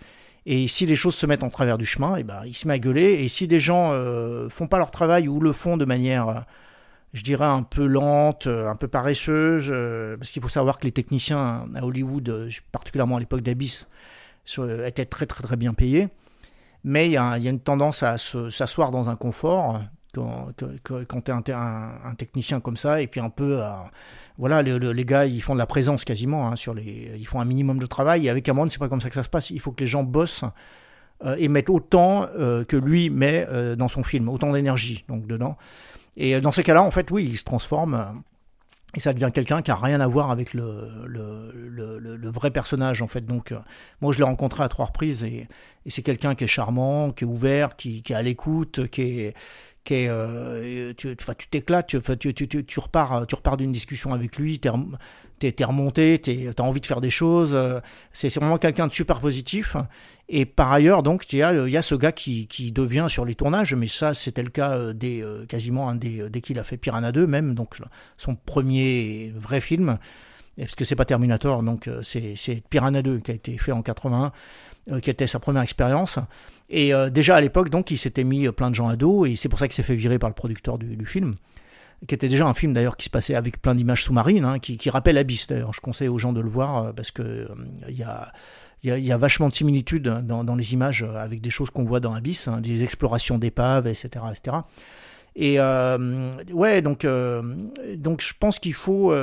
Et 0.46 0.66
si 0.68 0.86
les 0.86 0.96
choses 0.96 1.14
se 1.14 1.26
mettent 1.26 1.42
en 1.42 1.50
travers 1.50 1.76
du 1.76 1.84
chemin, 1.84 2.16
et 2.16 2.22
ben, 2.24 2.40
il 2.46 2.54
se 2.54 2.66
met 2.66 2.74
à 2.74 2.78
gueuler. 2.78 3.22
Et 3.22 3.28
si 3.28 3.46
des 3.46 3.60
gens 3.60 3.92
euh, 3.92 4.48
font 4.48 4.66
pas 4.66 4.78
leur 4.78 4.90
travail 4.90 5.28
ou 5.28 5.40
le 5.40 5.52
font 5.52 5.76
de 5.76 5.84
manière, 5.84 6.28
euh, 6.28 6.34
je 7.12 7.22
dirais, 7.22 7.44
un 7.44 7.62
peu 7.62 7.84
lente, 7.86 8.46
euh, 8.46 8.66
un 8.68 8.76
peu 8.76 8.88
paresseuse, 8.88 9.68
euh, 9.70 10.16
parce 10.16 10.30
qu'il 10.30 10.40
faut 10.40 10.48
savoir 10.48 10.78
que 10.78 10.84
les 10.84 10.92
techniciens 10.92 11.66
à 11.74 11.84
Hollywood, 11.84 12.28
euh, 12.30 12.50
particulièrement 12.72 13.16
à 13.16 13.20
l'époque 13.20 13.42
d'Abyss, 13.42 13.88
étaient 14.86 15.04
très 15.04 15.26
très 15.26 15.42
très 15.42 15.56
bien 15.56 15.74
payés. 15.74 16.08
Mais 16.84 17.06
il 17.08 17.12
y, 17.12 17.18
a 17.18 17.36
une 17.36 17.60
tendance 17.60 18.02
à 18.02 18.16
se- 18.16 18.48
s'asseoir 18.48 18.90
dans 18.90 19.10
un 19.10 19.16
confort 19.16 19.82
quand, 20.82 21.04
quand, 21.06 21.20
tu 21.22 21.30
es 21.30 21.34
un, 21.34 21.42
te- 21.42 21.52
un- 21.52 21.92
un 22.04 22.14
technicien 22.14 22.60
comme 22.60 22.76
ça, 22.76 23.00
et 23.00 23.06
puis 23.06 23.20
un 23.20 23.30
peu 23.30 23.62
à- 23.62 23.90
voilà, 24.38 24.62
le- 24.62 24.78
le- 24.78 24.92
les 24.92 25.04
gars, 25.04 25.26
ils 25.26 25.42
font 25.42 25.54
de 25.54 25.58
la 25.58 25.66
présence 25.66 26.04
quasiment, 26.04 26.48
hein, 26.48 26.56
sur 26.56 26.74
les, 26.74 27.12
ils 27.18 27.26
font 27.26 27.40
un 27.40 27.44
minimum 27.44 27.78
de 27.78 27.86
travail. 27.86 28.26
Et 28.26 28.30
avec 28.30 28.44
Cameron, 28.44 28.68
c'est 28.70 28.78
pas 28.78 28.88
comme 28.88 29.00
ça 29.00 29.08
que 29.08 29.14
ça 29.14 29.22
se 29.22 29.28
passe. 29.28 29.50
Il 29.50 29.60
faut 29.60 29.72
que 29.72 29.80
les 29.80 29.86
gens 29.86 30.02
bossent 30.04 30.44
euh, 31.24 31.34
et 31.38 31.48
mettre 31.48 31.72
autant 31.72 32.26
euh, 32.38 32.64
que 32.64 32.76
lui 32.76 33.10
met 33.10 33.46
euh, 33.48 33.74
dans 33.74 33.88
son 33.88 34.04
film, 34.04 34.28
autant 34.28 34.52
d'énergie 34.52 35.04
donc 35.08 35.26
dedans. 35.26 35.56
Et 36.16 36.36
euh, 36.36 36.40
dans 36.40 36.52
ces 36.52 36.62
cas-là, 36.62 36.82
en 36.82 36.90
fait, 36.90 37.10
oui, 37.10 37.24
il 37.28 37.36
se 37.36 37.44
transforme 37.44 37.94
euh, 37.94 38.04
et 38.94 39.00
ça 39.00 39.12
devient 39.12 39.30
quelqu'un 39.34 39.60
qui 39.60 39.70
a 39.70 39.74
rien 39.74 40.00
à 40.00 40.06
voir 40.06 40.30
avec 40.30 40.54
le, 40.54 42.30
vrai 42.30 42.50
personnage 42.50 43.02
en 43.02 43.06
fait. 43.08 43.20
Donc 43.20 43.52
euh, 43.52 43.58
moi 44.00 44.12
je 44.12 44.18
l'ai 44.18 44.24
rencontré 44.24 44.62
à 44.64 44.68
trois 44.68 44.86
reprises 44.86 45.24
et, 45.24 45.48
c'est 45.90 46.02
quelqu'un 46.02 46.34
qui 46.34 46.44
est 46.44 46.48
charmant, 46.48 47.12
qui 47.12 47.24
est 47.24 47.26
ouvert, 47.26 47.74
qui 47.74 48.02
est 48.06 48.14
à 48.14 48.20
l'écoute, 48.22 48.88
qui 48.88 49.20
est 49.20 49.34
qui 49.84 49.94
est, 49.94 50.08
euh, 50.08 50.92
tu, 50.96 51.16
t'éclates, 51.50 51.86
tu, 51.86 52.00
tu, 52.00 52.34
tu, 52.48 52.64
tu, 52.64 52.80
repars, 52.80 53.26
tu 53.26 53.34
repars 53.34 53.56
d'une 53.56 53.72
discussion 53.72 54.12
avec 54.12 54.36
lui, 54.36 54.58
t'es, 54.58 55.52
t'es 55.52 55.64
remonté, 55.64 56.18
t'as 56.18 56.62
envie 56.62 56.80
de 56.80 56.86
faire 56.86 57.00
des 57.00 57.10
choses. 57.10 57.52
euh, 57.54 57.80
C'est, 58.12 58.34
vraiment 58.34 58.58
quelqu'un 58.58 58.86
de 58.86 58.92
super 58.92 59.20
positif. 59.20 59.76
Et 60.28 60.44
par 60.44 60.70
ailleurs, 60.70 61.02
donc, 61.02 61.32
il 61.32 61.38
y 61.38 61.42
a, 61.42 61.66
y 61.66 61.76
a 61.76 61.82
ce 61.82 61.94
gars 61.94 62.12
qui, 62.12 62.46
qui 62.48 62.70
devient 62.70 63.06
sur 63.08 63.24
les 63.24 63.34
tournages, 63.34 63.72
mais 63.74 63.86
ça, 63.86 64.12
c'était 64.12 64.42
le 64.42 64.50
cas 64.50 64.72
euh, 64.72 64.92
dès, 64.92 65.22
euh, 65.22 65.46
quasiment 65.46 65.88
un 65.88 65.94
des, 65.94 66.28
dès 66.28 66.42
qu'il 66.42 66.58
a 66.58 66.64
fait 66.64 66.76
Piranha 66.76 67.12
2, 67.12 67.26
même, 67.26 67.54
donc 67.54 67.76
son 68.18 68.34
premier 68.34 69.32
vrai 69.34 69.60
film. 69.60 69.98
Parce 70.58 70.74
que 70.74 70.84
c'est 70.84 70.96
pas 70.96 71.04
Terminator, 71.04 71.62
donc 71.62 71.86
euh, 71.86 72.02
c'est, 72.02 72.34
Piranha 72.68 73.00
2 73.00 73.18
qui 73.20 73.30
a 73.30 73.34
été 73.34 73.56
fait 73.58 73.70
en 73.70 73.82
81, 73.82 74.24
euh, 74.24 74.28
qui 75.02 75.10
était 75.10 75.26
sa 75.26 75.38
première 75.38 75.62
expérience. 75.62 76.18
Et 76.70 76.92
euh, 76.94 77.10
déjà 77.10 77.36
à 77.36 77.40
l'époque, 77.40 77.70
donc, 77.70 77.90
il 77.90 77.98
s'était 77.98 78.24
mis 78.24 78.46
euh, 78.46 78.52
plein 78.52 78.70
de 78.70 78.74
gens 78.74 78.88
à 78.88 78.96
dos, 78.96 79.26
et 79.26 79.36
c'est 79.36 79.48
pour 79.48 79.58
ça 79.58 79.68
qu'il 79.68 79.74
s'est 79.74 79.82
fait 79.82 79.94
virer 79.94 80.18
par 80.18 80.28
le 80.28 80.34
producteur 80.34 80.78
du, 80.78 81.06
film 81.06 81.36
qui 82.06 82.14
était 82.14 82.28
déjà 82.28 82.46
un 82.46 82.54
film 82.54 82.74
d'ailleurs 82.74 82.96
qui 82.96 83.06
se 83.06 83.10
passait 83.10 83.34
avec 83.34 83.60
plein 83.60 83.74
d'images 83.74 84.04
sous-marines, 84.04 84.44
hein, 84.44 84.60
qui, 84.60 84.88
rappelle 84.88 85.18
Abyss 85.18 85.48
d'ailleurs. 85.48 85.72
Je 85.72 85.80
conseille 85.80 86.06
aux 86.06 86.18
gens 86.18 86.32
de 86.32 86.40
le 86.40 86.48
voir 86.48 86.76
euh, 86.76 86.92
parce 86.92 87.10
que 87.10 87.22
euh, 87.22 87.48
il 87.88 87.96
y 87.96 88.04
a 88.04 88.32
il 88.82 88.90
y, 88.90 88.92
a, 88.92 88.98
il 88.98 89.04
y 89.04 89.12
a 89.12 89.16
vachement 89.16 89.48
de 89.48 89.54
similitudes 89.54 90.08
dans, 90.08 90.54
les 90.54 90.72
images 90.72 91.02
euh, 91.02 91.16
avec 91.16 91.40
des 91.40 91.50
choses 91.50 91.70
qu'on 91.70 91.84
voit 91.84 92.00
dans 92.00 92.14
Abyss, 92.14 92.46
hein, 92.48 92.60
des 92.60 92.84
explorations 92.84 93.38
d'épaves, 93.38 93.86
etc., 93.86 94.24
etc. 94.30 94.58
Et 95.34 95.56
euh, 95.58 96.30
ouais, 96.52 96.82
donc 96.82 97.04
euh, 97.04 97.42
donc 97.96 98.22
je 98.22 98.32
pense 98.38 98.58
qu'il 98.58 98.74
faut. 98.74 99.14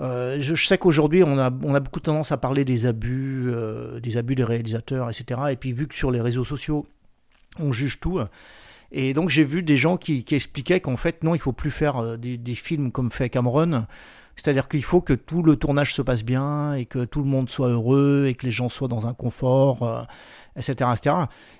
Euh, 0.00 0.36
euh, 0.36 0.36
je, 0.40 0.66
sais 0.66 0.78
qu'aujourd'hui 0.78 1.22
on 1.22 1.38
a 1.38 1.50
on 1.62 1.74
a 1.74 1.80
beaucoup 1.80 2.00
tendance 2.00 2.32
à 2.32 2.36
parler 2.36 2.64
des 2.64 2.86
abus, 2.86 3.46
euh, 3.48 4.00
des 4.00 4.16
abus 4.16 4.34
des 4.34 4.44
réalisateurs, 4.44 5.08
etc. 5.08 5.40
Et 5.50 5.56
puis 5.56 5.72
vu 5.72 5.86
que 5.86 5.94
sur 5.94 6.10
les 6.10 6.20
réseaux 6.20 6.44
sociaux 6.44 6.86
on 7.58 7.72
juge 7.72 8.00
tout. 8.00 8.20
Et 8.92 9.14
donc 9.14 9.30
j'ai 9.30 9.44
vu 9.44 9.62
des 9.62 9.76
gens 9.76 9.96
qui, 9.96 10.24
expliquaient 10.30 10.80
qu'en 10.80 10.96
fait 10.96 11.24
non, 11.24 11.34
il 11.34 11.40
faut 11.40 11.52
plus 11.52 11.70
faire 11.70 11.96
euh, 11.96 12.16
des, 12.16 12.54
films 12.54 12.92
comme 12.92 13.10
fait 13.10 13.30
Cameron. 13.30 13.86
C'est-à-dire 14.36 14.68
qu'il 14.68 14.84
faut 14.84 15.00
que 15.00 15.14
tout 15.14 15.42
le 15.42 15.56
tournage 15.56 15.94
se 15.94 16.02
passe 16.02 16.22
bien 16.22 16.74
et 16.74 16.84
que 16.84 17.06
tout 17.06 17.20
le 17.22 17.26
monde 17.26 17.48
soit 17.48 17.68
heureux 17.68 18.26
et 18.28 18.34
que 18.34 18.44
les 18.44 18.52
gens 18.52 18.68
soient 18.68 18.88
dans 18.88 19.06
un 19.06 19.14
confort, 19.14 19.82
euh, 19.82 20.02
etc., 20.56 20.90
etc. 20.94 21.16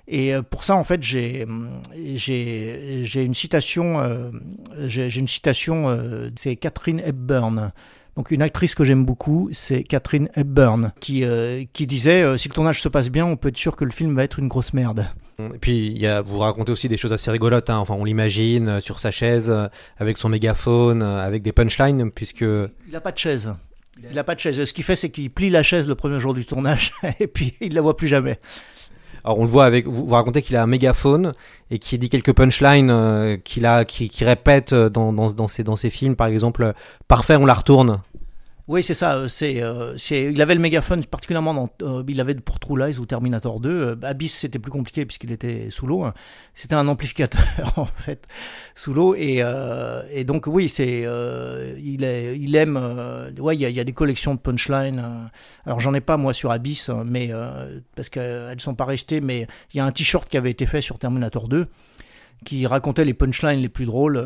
Et 0.09 0.35
euh, 0.35 0.43
pour 0.43 0.65
ça, 0.65 0.77
en 0.77 0.85
fait, 0.85 1.03
j'ai 1.03 1.43
une 1.45 3.35
citation, 3.35 4.01
euh, 4.01 4.31
euh, 4.79 6.31
c'est 6.37 6.57
Catherine 6.57 7.01
Hepburn. 7.01 7.73
Donc 8.17 8.31
une 8.31 8.41
actrice 8.41 8.75
que 8.75 8.83
j'aime 8.83 9.05
beaucoup, 9.05 9.51
c'est 9.53 9.83
Catherine 9.83 10.31
Hepburn, 10.35 10.93
qui, 11.01 11.23
euh, 11.23 11.65
qui 11.75 11.87
disait 11.87 12.23
euh, 12.23 12.39
si 12.39 12.49
le 12.49 12.55
tournage 12.55 12.81
se 12.81 12.89
passe 12.89 13.11
bien, 13.11 13.27
on 13.27 13.37
peut 13.37 13.49
être 13.49 13.59
sûr 13.59 13.77
que 13.77 13.85
le 13.85 13.91
film 13.91 14.17
va 14.17 14.25
être 14.25 14.39
une 14.39 14.49
grosse 14.49 14.73
merde. 14.73 15.07
Et 15.39 15.59
puis, 15.59 15.89
il 15.89 15.99
y 15.99 16.07
a, 16.07 16.23
vous 16.23 16.39
racontez 16.39 16.73
aussi 16.73 16.89
des 16.89 16.97
choses 16.97 17.13
assez 17.13 17.31
rigolotes. 17.31 17.69
Hein. 17.69 17.77
Enfin, 17.77 17.95
on 17.95 18.05
l'imagine 18.05 18.69
euh, 18.69 18.81
sur 18.81 19.01
sa 19.01 19.11
chaise, 19.11 19.53
avec 19.99 20.17
son 20.17 20.31
mégaphone, 20.31 21.03
avec 21.03 21.43
des 21.43 21.53
punchlines, 21.53 22.11
puisque 22.11 22.41
Il 22.41 22.93
n'a 22.93 23.03
pas 23.03 23.13
de 23.13 23.19
chaise. 23.19 23.55
Il 24.03 24.15
n'a 24.15 24.25
pas 24.25 24.35
de 24.35 24.41
chaise. 24.41 24.65
Ce 24.65 24.73
qu'il 24.73 24.85
fait, 24.85 24.97
c'est 24.97 25.11
qu'il 25.11 25.31
plie 25.31 25.51
la 25.51 25.63
chaise 25.63 25.87
le 25.87 25.95
premier 25.95 26.19
jour 26.19 26.33
du 26.33 26.47
tournage 26.47 26.93
et 27.21 27.27
puis 27.27 27.55
il 27.61 27.75
la 27.75 27.83
voit 27.83 27.97
plus 27.97 28.09
jamais. 28.09 28.39
Alors 29.27 29.41
on 29.41 29.43
le 29.43 29.49
voit 29.49 29.65
avec 29.65 29.89
vous, 29.89 30.07
vous 30.07 30.15
racontez 30.15 30.41
qu'il 30.41 30.55
a 30.55 30.63
un 30.63 30.69
mégaphone 30.69 31.35
et 31.73 31.81
qui 31.81 31.99
dit 31.99 32.09
quelques 32.09 32.33
punchlines 32.33 32.91
euh, 32.91 33.37
qu'il 33.37 33.67
a 33.67 33.85
qui, 33.85 34.09
répète 34.25 34.73
euh, 34.73 34.89
dans, 34.89 35.13
dans, 35.13 35.33
dans 35.33 35.49
ses 35.49 35.65
dans 35.65 35.75
ses 35.75 35.91
films 35.91 36.15
par 36.15 36.29
exemple 36.29 36.63
euh, 36.63 36.73
parfait 37.09 37.35
on 37.35 37.45
la 37.45 37.55
retourne. 37.55 38.01
Oui, 38.69 38.83
c'est 38.83 38.95
ça. 38.95 39.15
euh, 39.15 39.29
C'est, 39.29 39.63
euh, 39.63 39.97
c'est, 39.97 40.25
il 40.25 40.43
avait 40.43 40.55
le 40.57 40.61
mégaphone 40.61 41.05
particulièrement 41.05 41.55
dans, 41.55 41.71
euh, 41.83 42.03
il 42.09 42.21
avait 42.21 42.35
pour 42.35 42.59
True 42.59 42.77
Lies 42.77 42.99
ou 42.99 43.07
Terminator 43.07 43.61
2. 43.61 43.71
Euh, 43.71 43.97
Abyss, 44.03 44.35
c'était 44.35 44.59
plus 44.59 44.73
compliqué 44.73 45.07
puisqu'il 45.07 45.31
était 45.31 45.69
sous 45.71 45.87
l'eau. 45.87 46.05
C'était 46.53 46.75
un 46.75 46.89
amplificateur 46.89 47.45
en 47.77 47.87
fait 47.87 48.27
sous 48.75 48.93
l'eau 48.93 49.15
et, 49.15 49.43
et 50.11 50.25
donc 50.25 50.49
oui, 50.49 50.69
c'est, 50.69 51.03
il 51.79 52.03
est, 52.03 52.37
il 52.39 52.57
aime. 52.57 52.77
ouais, 53.39 53.55
il 53.55 53.61
y 53.61 53.67
a, 53.67 53.71
y 53.71 53.79
a 53.81 53.85
des 53.85 53.93
collections 53.93 54.35
de 54.35 54.41
punchlines. 54.41 55.31
alors 55.65 55.79
j'en 55.79 55.95
ai 55.95 56.01
pas 56.01 56.17
moi 56.17 56.33
sur 56.33 56.51
Abyss, 56.51 56.89
hein, 56.89 57.05
mais 57.07 57.31
parce 57.95 58.09
qu'elles 58.09 58.61
sont 58.61 58.75
pas 58.75 58.85
restées. 58.85 59.21
Mais 59.21 59.47
il 59.75 59.77
y 59.77 59.81
a 59.81 59.85
un 59.85 59.93
t-shirt 59.93 60.29
qui 60.29 60.37
avait 60.37 60.51
été 60.51 60.67
fait 60.67 60.81
sur 60.81 60.99
Terminator 60.99 61.47
2 61.49 61.67
qui 62.45 62.67
racontait 62.67 63.05
les 63.05 63.15
punchlines 63.15 63.61
les 63.61 63.69
plus 63.69 63.87
drôles. 63.87 64.23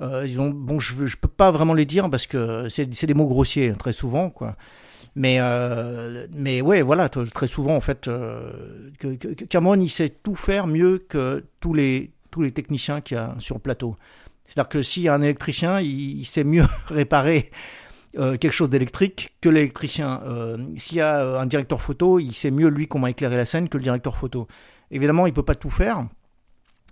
Euh, 0.00 0.26
ils 0.26 0.40
ont, 0.40 0.50
bon, 0.50 0.78
je, 0.78 1.06
je 1.06 1.16
peux 1.16 1.28
pas 1.28 1.50
vraiment 1.50 1.74
les 1.74 1.86
dire 1.86 2.10
parce 2.10 2.26
que 2.26 2.68
c'est 2.68 3.06
des 3.06 3.14
mots 3.14 3.26
grossiers 3.26 3.74
très 3.78 3.92
souvent, 3.92 4.30
quoi. 4.30 4.56
Mais 5.14 5.38
euh, 5.40 6.26
mais 6.34 6.60
ouais, 6.60 6.82
voilà, 6.82 7.08
très 7.08 7.46
souvent 7.46 7.74
en 7.74 7.80
fait, 7.80 8.06
euh, 8.06 8.90
Cameron 9.48 9.80
il 9.80 9.88
sait 9.88 10.10
tout 10.10 10.34
faire 10.34 10.66
mieux 10.66 10.98
que 11.08 11.42
tous 11.60 11.72
les 11.72 12.10
tous 12.30 12.42
les 12.42 12.52
techniciens 12.52 13.00
qu'il 13.00 13.16
y 13.16 13.20
a 13.20 13.34
sur 13.38 13.54
le 13.54 13.60
plateau. 13.60 13.96
C'est-à-dire 14.46 14.68
que 14.68 14.82
s'il 14.82 15.04
y 15.04 15.08
a 15.08 15.14
un 15.14 15.22
électricien, 15.22 15.80
il, 15.80 16.24
sait 16.24 16.44
mieux 16.44 16.66
réparer 16.88 17.50
euh, 18.18 18.36
quelque 18.36 18.52
chose 18.52 18.70
d'électrique 18.70 19.34
que 19.40 19.48
l'électricien. 19.48 20.20
Euh, 20.24 20.58
S'il 20.76 20.98
y 20.98 21.00
a 21.00 21.40
un 21.40 21.46
directeur 21.46 21.82
photo, 21.82 22.18
il 22.18 22.32
sait 22.32 22.50
mieux 22.50 22.68
lui 22.68 22.86
comment 22.86 23.06
éclairer 23.06 23.36
la 23.36 23.44
scène 23.44 23.68
que 23.68 23.76
le 23.76 23.82
directeur 23.82 24.16
photo. 24.16 24.46
Évidemment, 24.90 25.26
il 25.26 25.32
peut 25.32 25.42
pas 25.42 25.54
tout 25.54 25.70
faire. 25.70 26.06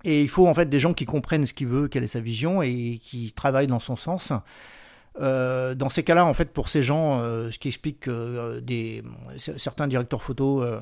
Et 0.05 0.23
il 0.23 0.29
faut 0.29 0.47
en 0.47 0.55
fait 0.55 0.69
des 0.69 0.79
gens 0.79 0.93
qui 0.93 1.07
comprennent 1.07 1.47
ce 1.47 1.55
qu'il 1.55 1.67
veut, 1.67 1.89
quelle 1.89 2.05
est 2.05 2.09
sa 2.09 2.21
vision 2.21 2.63
et 2.63 3.01
qui 3.03 3.33
travaillent 3.33 3.67
dans 3.67 3.81
son 3.81 3.97
sens. 3.97 4.33
Euh, 5.21 5.75
dans 5.75 5.89
ces 5.89 6.03
cas-là, 6.03 6.27
en 6.27 6.35
fait, 6.35 6.53
pour 6.53 6.69
ces 6.69 6.83
gens, 6.83 7.21
euh, 7.21 7.51
ce 7.51 7.59
qui 7.59 7.69
explique 7.69 8.01
que 8.01 8.11
euh, 8.11 8.61
des, 8.61 9.03
certains 9.37 9.87
directeurs 9.87 10.23
photo 10.23 10.63
euh, 10.63 10.81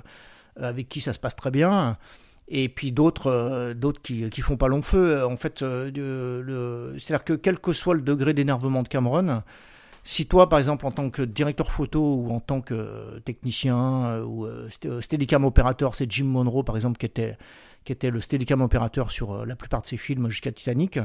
avec 0.57 0.89
qui 0.89 1.01
ça 1.01 1.13
se 1.13 1.19
passe 1.19 1.37
très 1.37 1.51
bien, 1.51 1.99
et 2.49 2.69
puis 2.69 2.93
d'autres 2.93 3.73
d'autres 3.75 4.03
qui, 4.03 4.29
qui 4.31 4.41
font 4.43 4.57
pas 4.57 4.69
long 4.69 4.83
feu. 4.83 5.25
En 5.25 5.37
fait, 5.37 5.61
c'est-à-dire 5.61 7.25
que 7.25 7.35
quel 7.35 7.59
que 7.59 7.73
soit 7.73 7.95
le 7.95 8.03
degré 8.03 8.35
d'énervement 8.35 8.83
de 8.83 8.89
Cameron, 8.89 9.43
si 10.05 10.27
toi, 10.27 10.49
par 10.49 10.59
exemple, 10.59 10.87
en 10.87 10.91
tant 10.91 11.09
que 11.11 11.23
directeur 11.23 11.71
photo 11.71 12.17
ou 12.17 12.33
en 12.33 12.41
tant 12.41 12.61
que 12.61 13.21
technicien 13.25 14.21
ou 14.23 14.47
steadicam 15.01 15.45
opérateur, 15.45 15.95
c'est 15.95 16.11
Jim 16.11 16.25
Monroe, 16.25 16.65
par 16.65 16.77
exemple, 16.77 16.99
qui 16.99 17.07
était 17.07 17.39
qui 17.85 17.93
était 17.93 18.11
le 18.11 18.21
steadicam 18.21 18.61
opérateur 18.61 19.11
sur 19.11 19.33
euh, 19.33 19.47
la 19.47 19.57
plupart 19.57 19.83
de 19.83 19.87
ses 19.87 19.97
films 19.97 20.31
jusqu'à 20.31 20.53
Titanic. 20.53 20.99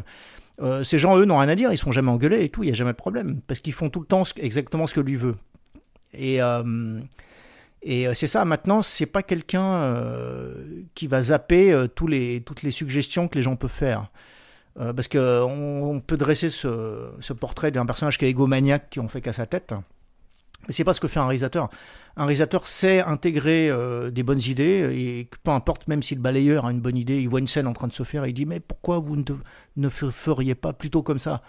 Euh, 0.61 0.83
ces 0.83 0.99
gens, 0.99 1.17
eux, 1.17 1.25
n'ont 1.25 1.37
rien 1.37 1.49
à 1.49 1.55
dire, 1.55 1.71
ils 1.71 1.77
sont 1.77 1.91
jamais 1.91 2.09
engueulés 2.09 2.43
et 2.43 2.49
tout, 2.49 2.63
il 2.63 2.67
n'y 2.67 2.71
a 2.71 2.75
jamais 2.75 2.91
de 2.91 2.97
problème, 2.97 3.41
parce 3.47 3.59
qu'ils 3.59 3.73
font 3.73 3.89
tout 3.89 3.99
le 3.99 4.05
temps 4.05 4.23
exactement 4.37 4.87
ce 4.87 4.93
que 4.93 5.01
lui 5.01 5.15
veut. 5.15 5.35
Et, 6.13 6.41
euh, 6.41 6.99
c'est 7.83 8.27
ça, 8.27 8.43
maintenant, 8.43 8.81
c'est 8.81 9.05
pas 9.05 9.23
quelqu'un 9.23 9.95
qui 10.93 11.07
va 11.07 11.21
zapper 11.21 11.73
toutes 11.95 12.11
les 12.11 12.71
suggestions 12.71 13.27
que 13.27 13.35
les 13.35 13.43
gens 13.43 13.55
peuvent 13.55 13.69
faire. 13.69 14.09
Parce 14.75 15.07
que 15.07 15.41
on, 15.41 15.91
on 15.91 15.99
peut 16.01 16.17
dresser 16.17 16.49
ce, 16.49 17.11
ce 17.21 17.33
portrait 17.33 17.71
d'un 17.71 17.85
personnage 17.85 18.17
qui 18.17 18.25
est 18.25 18.29
égomaniaque, 18.29 18.89
qui 18.89 18.99
en 18.99 19.07
fait 19.07 19.21
qu'à 19.21 19.31
sa 19.31 19.45
tête. 19.45 19.73
C'est 20.69 20.83
pas 20.83 20.93
ce 20.93 20.99
que 20.99 21.07
fait 21.07 21.19
un 21.19 21.27
réalisateur. 21.27 21.69
Un 22.17 22.25
réalisateur 22.25 22.65
sait 22.67 23.01
intégrer 23.01 23.69
euh, 23.69 24.09
des 24.11 24.23
bonnes 24.23 24.41
idées 24.41 24.89
et 24.91 25.29
peu 25.43 25.51
importe, 25.51 25.87
même 25.87 26.03
si 26.03 26.15
le 26.15 26.21
balayeur 26.21 26.65
a 26.65 26.71
une 26.71 26.81
bonne 26.81 26.97
idée, 26.97 27.21
il 27.21 27.29
voit 27.29 27.39
une 27.39 27.47
scène 27.47 27.67
en 27.67 27.73
train 27.73 27.87
de 27.87 27.93
se 27.93 28.03
faire, 28.03 28.25
il 28.25 28.33
dit 28.33 28.45
mais 28.45 28.59
pourquoi 28.59 28.99
vous 28.99 29.15
ne, 29.15 29.23
ne 29.77 29.87
fe- 29.89 30.11
feriez 30.11 30.55
pas 30.55 30.73
plutôt 30.73 31.03
comme 31.03 31.19
ça? 31.19 31.41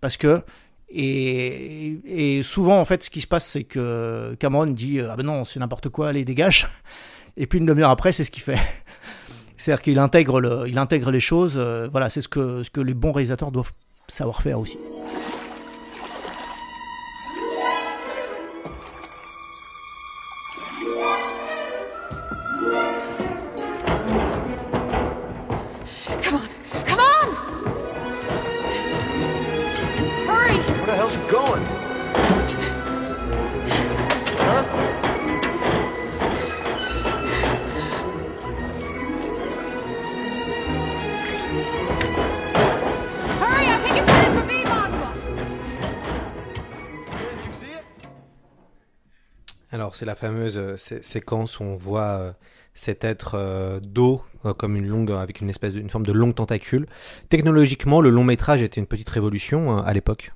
Parce 0.00 0.16
que 0.16 0.42
et, 0.88 1.98
et 2.38 2.42
souvent 2.42 2.78
en 2.80 2.84
fait 2.84 3.02
ce 3.02 3.10
qui 3.10 3.20
se 3.20 3.26
passe 3.26 3.46
c'est 3.46 3.64
que 3.64 4.36
Cameron 4.38 4.66
dit 4.66 5.00
ah 5.00 5.16
ben 5.16 5.24
non 5.26 5.44
c'est 5.44 5.58
n'importe 5.58 5.88
quoi 5.88 6.08
allez 6.10 6.24
dégage! 6.24 6.68
Et 7.38 7.46
puis 7.46 7.58
une 7.58 7.66
demi-heure 7.66 7.90
après 7.90 8.12
c'est 8.12 8.24
ce 8.24 8.30
qu'il 8.30 8.42
fait. 8.42 8.58
C'est-à-dire 9.56 9.82
qu'il 9.82 9.98
intègre 9.98 10.40
le, 10.40 10.64
il 10.68 10.78
intègre 10.78 11.10
les 11.10 11.20
choses 11.20 11.54
euh, 11.56 11.88
voilà 11.90 12.08
c'est 12.10 12.20
ce 12.20 12.28
que 12.28 12.62
ce 12.62 12.70
que 12.70 12.80
les 12.80 12.94
bons 12.94 13.12
réalisateurs 13.12 13.50
doivent 13.50 13.72
savoir 14.08 14.42
faire 14.42 14.60
aussi 14.60 14.78
la 50.06 50.14
fameuse 50.14 50.56
euh, 50.56 50.76
sé- 50.78 51.02
séquence 51.02 51.60
où 51.60 51.64
on 51.64 51.76
voit 51.76 52.18
euh, 52.18 52.32
cet 52.72 53.04
être 53.04 53.34
euh, 53.34 53.80
d'eau 53.80 54.22
comme 54.58 54.76
une 54.76 54.86
longue, 54.86 55.10
avec 55.10 55.40
une 55.40 55.50
espèce 55.50 55.74
de, 55.74 55.86
forme 55.88 56.06
de 56.06 56.12
longue 56.12 56.36
tentacule. 56.36 56.86
Technologiquement, 57.28 58.00
le 58.00 58.10
long 58.10 58.22
métrage 58.22 58.62
était 58.62 58.80
une 58.80 58.86
petite 58.86 59.08
révolution 59.08 59.78
à 59.78 59.92
l'époque. 59.92 60.30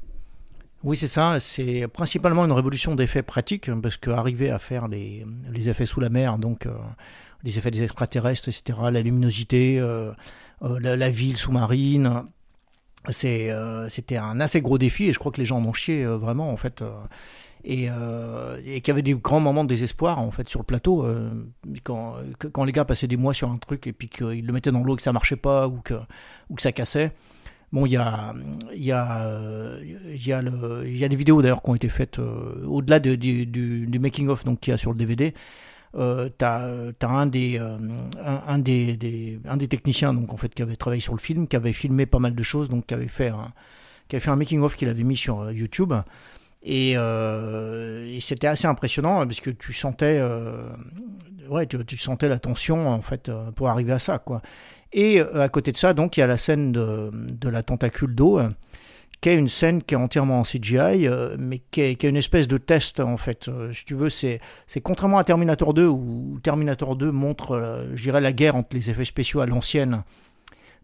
Oui, 0.82 0.96
c'est 0.96 1.06
ça. 1.06 1.38
C'est 1.38 1.86
principalement 1.86 2.44
une 2.44 2.50
révolution 2.50 2.96
d'effets 2.96 3.22
pratiques, 3.22 3.68
hein, 3.68 3.78
parce 3.80 3.96
qu'arriver 3.98 4.50
à 4.50 4.58
faire 4.58 4.88
les, 4.88 5.24
effets 5.68 5.86
sous 5.86 6.00
la 6.00 6.08
mer, 6.08 6.38
donc 6.38 6.66
les 7.44 7.56
effets 7.56 7.70
des 7.70 7.84
extraterrestres, 7.84 8.48
etc., 8.48 8.80
la 8.90 9.00
luminosité, 9.00 9.78
la, 10.60 10.96
la 10.96 11.10
ville 11.10 11.36
sous-marine, 11.36 12.24
c'était 13.10 13.52
un 14.16 14.40
assez 14.40 14.60
gros 14.60 14.78
défi, 14.78 15.04
et 15.04 15.12
je 15.12 15.20
crois 15.20 15.30
que 15.30 15.40
les 15.40 15.46
gens 15.46 15.58
en 15.58 15.64
ont 15.66 15.72
chié 15.72 16.04
vraiment, 16.04 16.50
en 16.50 16.56
fait. 16.56 16.82
Et, 17.64 17.88
euh, 17.90 18.60
et 18.64 18.80
qu'il 18.80 18.88
y 18.88 18.90
avait 18.92 19.02
des 19.02 19.14
grands 19.14 19.40
moments 19.40 19.64
de 19.64 19.68
désespoir 19.68 20.18
en 20.18 20.30
fait 20.30 20.48
sur 20.48 20.60
le 20.60 20.64
plateau 20.64 21.04
euh, 21.04 21.30
quand, 21.84 22.14
quand 22.52 22.64
les 22.64 22.72
gars 22.72 22.84
passaient 22.84 23.06
des 23.08 23.16
mois 23.16 23.34
sur 23.34 23.50
un 23.50 23.58
truc 23.58 23.86
et 23.86 23.92
puis 23.92 24.08
qu'ils 24.08 24.46
le 24.46 24.52
mettaient 24.52 24.72
dans 24.72 24.82
l'eau 24.82 24.94
et 24.94 24.96
que 24.96 25.02
ça 25.02 25.12
marchait 25.12 25.36
pas 25.36 25.68
ou 25.68 25.80
que, 25.82 25.94
ou 26.48 26.54
que 26.54 26.62
ça 26.62 26.72
cassait 26.72 27.12
Bon, 27.72 27.86
il 27.86 27.92
y 27.92 27.96
a, 27.96 28.34
y 28.74 28.90
a, 28.90 29.70
y 30.12 30.32
a 30.32 30.42
le, 30.42 30.90
y 30.90 31.04
a 31.04 31.08
des 31.08 31.14
vidéos 31.14 31.40
d'ailleurs 31.40 31.62
qui 31.62 31.70
ont 31.70 31.76
été 31.76 31.88
faites 31.88 32.18
euh, 32.18 32.64
au-delà 32.66 32.98
de- 32.98 33.14
du, 33.14 33.46
du, 33.46 33.86
du 33.86 33.98
making 34.00 34.26
of 34.28 34.44
donc 34.44 34.58
qu'il 34.58 34.72
y 34.72 34.74
a 34.74 34.76
sur 34.76 34.90
le 34.90 34.96
DVD. 34.98 35.34
Euh, 35.94 36.28
t'as, 36.36 36.68
t'as 36.98 37.08
un 37.08 37.26
des, 37.26 37.58
euh, 37.60 37.76
un, 38.24 38.42
un 38.54 38.58
des, 38.58 38.96
des, 38.96 39.38
un 39.44 39.56
des 39.56 39.68
techniciens 39.68 40.12
donc 40.14 40.34
en 40.34 40.36
fait 40.36 40.52
qui 40.52 40.62
avait 40.62 40.74
travaillé 40.74 41.00
sur 41.00 41.14
le 41.14 41.20
film, 41.20 41.46
qui 41.46 41.54
avait 41.54 41.72
filmé 41.72 42.06
pas 42.06 42.18
mal 42.18 42.34
de 42.34 42.42
choses, 42.42 42.68
donc 42.68 42.86
qui 42.86 42.94
avait 42.94 43.06
fait 43.06 43.28
un, 43.28 43.52
qui 44.08 44.16
avait 44.16 44.20
fait 44.20 44.30
un 44.30 44.36
making 44.36 44.62
of 44.62 44.74
qu'il 44.74 44.88
avait 44.88 45.04
mis 45.04 45.16
sur 45.16 45.40
euh, 45.40 45.52
YouTube. 45.52 45.92
Et, 46.62 46.92
euh, 46.96 48.06
et 48.06 48.20
c'était 48.20 48.46
assez 48.46 48.66
impressionnant 48.66 49.20
hein, 49.20 49.26
parce 49.26 49.40
que 49.40 49.50
tu 49.50 49.72
sentais, 49.72 50.18
euh, 50.20 50.68
ouais, 51.48 51.66
tu, 51.66 51.82
tu 51.86 51.96
sentais 51.96 52.28
la 52.28 52.38
tension 52.38 52.88
en 52.88 53.00
fait 53.00 53.28
euh, 53.28 53.50
pour 53.50 53.68
arriver 53.68 53.92
à 53.92 53.98
ça 53.98 54.18
quoi. 54.18 54.42
Et 54.92 55.20
à 55.20 55.48
côté 55.48 55.70
de 55.70 55.76
ça, 55.76 55.94
donc, 55.94 56.16
il 56.16 56.20
y 56.20 56.22
a 56.24 56.26
la 56.26 56.36
scène 56.36 56.72
de, 56.72 57.12
de 57.12 57.48
la 57.48 57.62
tentacule 57.62 58.12
d'eau, 58.12 58.40
euh, 58.40 58.48
qui 59.20 59.28
est 59.28 59.36
une 59.36 59.46
scène 59.46 59.84
qui 59.84 59.94
est 59.94 59.96
entièrement 59.96 60.40
en 60.40 60.42
CGI, 60.42 61.08
mais 61.38 61.62
qui 61.70 61.82
est, 61.82 61.94
qui 61.94 62.06
est 62.06 62.08
une 62.08 62.16
espèce 62.16 62.48
de 62.48 62.56
test, 62.56 62.98
en 62.98 63.16
fait. 63.16 63.48
Si 63.72 63.84
tu 63.84 63.94
veux, 63.94 64.08
c'est 64.08 64.40
contrairement 64.82 65.18
à 65.18 65.22
Terminator 65.22 65.74
2, 65.74 65.86
où 65.86 66.40
Terminator 66.42 66.96
2 66.96 67.12
montre, 67.12 67.86
je 67.94 68.02
dirais, 68.02 68.20
la 68.20 68.32
guerre 68.32 68.56
entre 68.56 68.74
les 68.74 68.90
effets 68.90 69.04
spéciaux 69.04 69.38
à 69.38 69.46
l'ancienne, 69.46 70.02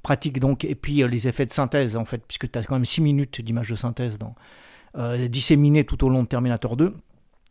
pratique 0.05 0.39
donc, 0.39 0.65
et 0.65 0.77
puis 0.77 1.03
les 1.09 1.27
effets 1.27 1.47
de 1.47 1.53
synthèse, 1.53 1.97
en 1.97 2.05
fait, 2.05 2.23
puisque 2.29 2.49
tu 2.49 2.57
as 2.57 2.63
quand 2.63 2.77
même 2.77 2.85
6 2.85 3.01
minutes 3.01 3.41
d'images 3.41 3.71
de 3.71 3.75
synthèse 3.75 4.19
euh, 4.97 5.29
disséminées 5.29 5.85
tout 5.85 6.05
au 6.05 6.09
long 6.09 6.23
de 6.23 6.29
Terminator 6.29 6.77
2. 6.77 6.95